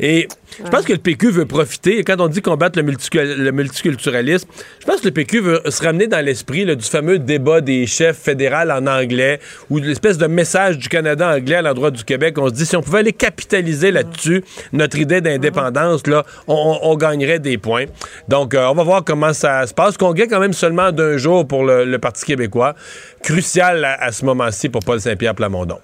[0.00, 0.28] Et
[0.62, 4.48] je pense que le PQ veut profiter, quand on dit combattre le, multicul- multiculturalisme,
[4.80, 8.18] je pense que le PQ veut se ramener dans l'esprit du fameux débat des chefs
[8.18, 9.40] fédéraux en anglais,
[9.70, 12.36] ou de l'espèce de message du Canada anglais à l'endroit du Québec.
[12.38, 17.38] On se dit, si on pouvait aller capitaliser là-dessus, notre idée d'indépendance, là, on, gagnerait
[17.38, 17.86] des points.
[18.28, 19.96] Donc, euh, on va voir comment ça se passe.
[19.96, 22.74] Congrès quand même seulement d'un jour pour le, Parti québécois.
[23.22, 25.78] Crucial à ce moment-ci pour Paul Saint-Pierre Plamondon.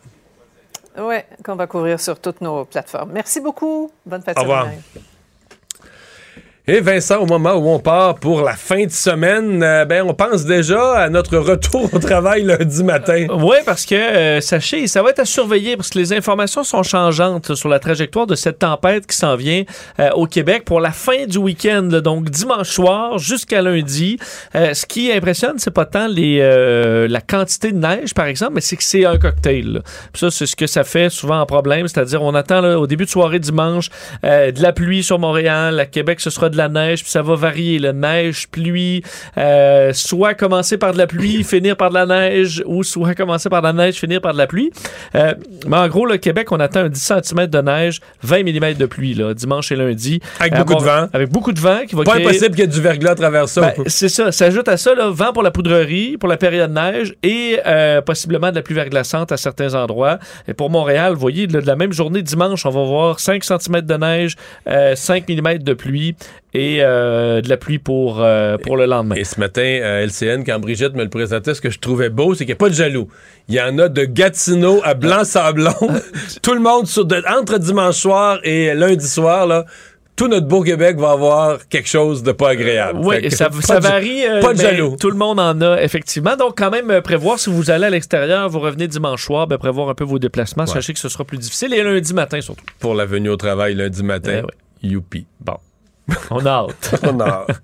[1.01, 3.13] Oui, qu'on va couvrir sur toutes nos plateformes.
[3.13, 3.91] Merci beaucoup.
[4.05, 4.69] Bonne fête Au revoir.
[6.71, 10.13] Et Vincent, au moment où on part pour la fin de semaine, euh, ben on
[10.13, 13.27] pense déjà à notre retour au travail lundi matin.
[13.31, 16.83] Oui, parce que, euh, sachez, ça va être à surveiller parce que les informations sont
[16.83, 19.65] changeantes sur la trajectoire de cette tempête qui s'en vient
[19.99, 24.19] euh, au Québec pour la fin du week-end, donc dimanche soir jusqu'à lundi.
[24.55, 28.61] Euh, ce qui impressionne, c'est pas tant euh, la quantité de neige, par exemple, mais
[28.61, 29.81] c'est que c'est un cocktail.
[30.13, 33.11] ça, c'est ce que ça fait souvent en problème, c'est-à-dire on attend au début de
[33.11, 33.89] soirée dimanche
[34.25, 37.23] euh, de la pluie sur Montréal, à Québec, ce sera de la neige, puis ça
[37.23, 39.03] va varier, la neige, pluie,
[39.37, 43.49] euh, soit commencer par de la pluie, finir par de la neige, ou soit commencer
[43.49, 44.71] par de la neige, finir par de la pluie.
[45.15, 45.35] Euh,
[45.67, 48.87] mais en gros, le Québec, on attend un 10 cm de neige, 20 mm de
[48.87, 50.21] pluie, là, dimanche et lundi.
[50.41, 51.09] Avec beaucoup de vent.
[51.13, 53.15] Avec beaucoup de vent qui va Pas créer- impossible qu'il y ait du verglas à
[53.15, 53.61] travers ça.
[53.61, 54.33] ben, c'est ça.
[54.33, 58.51] S'ajoute à ça, là, vent pour la poudrerie, pour la période neige et euh, possiblement
[58.51, 60.19] de la pluie verglaçante à certains endroits.
[60.47, 63.81] Et pour Montréal, vous voyez, de la même journée, dimanche, on va voir 5 cm
[63.83, 64.37] de neige,
[64.69, 66.15] euh, 5 mm de pluie
[66.55, 69.15] et euh, de la pluie pour, euh, pour le lendemain.
[69.17, 72.33] Et ce matin, à LCN, quand Brigitte me le présentait, ce que je trouvais beau,
[72.35, 73.09] c'est qu'il n'y a pas de jaloux.
[73.49, 75.73] Il y en a de Gatineau à Blanc-Sablon.
[76.43, 79.65] Tout le monde, sur de- entre dimanche soir et lundi soir, là,
[80.17, 82.99] tout notre beau Québec va avoir quelque chose de pas agréable.
[83.05, 83.49] Oui, que ça,
[83.79, 84.27] varie.
[84.27, 84.97] euh, Pas de jaloux.
[84.99, 86.35] Tout le monde en a, effectivement.
[86.35, 89.59] Donc, quand même, euh, prévoir si vous allez à l'extérieur, vous revenez dimanche soir, ben,
[89.59, 90.65] prévoir un peu vos déplacements.
[90.65, 90.73] Ouais.
[90.73, 91.73] Sachez que ce sera plus difficile.
[91.73, 92.65] Et lundi matin, surtout.
[92.81, 94.43] Pour la venue au travail lundi matin.
[94.83, 95.25] Youpi.
[95.41, 95.55] Bon.
[96.31, 97.01] On a hâte.
[97.03, 97.61] On a hâte.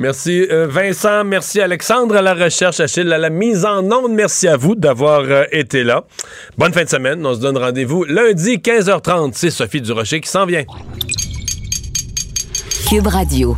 [0.00, 4.12] Merci euh, Vincent, merci Alexandre à la recherche, Achille à la mise en onde.
[4.12, 6.04] Merci à vous d'avoir euh, été là.
[6.56, 7.26] Bonne fin de semaine.
[7.26, 9.32] On se donne rendez-vous lundi 15h30.
[9.34, 10.64] C'est Sophie Durocher qui s'en vient.
[12.88, 13.56] Cube Radio.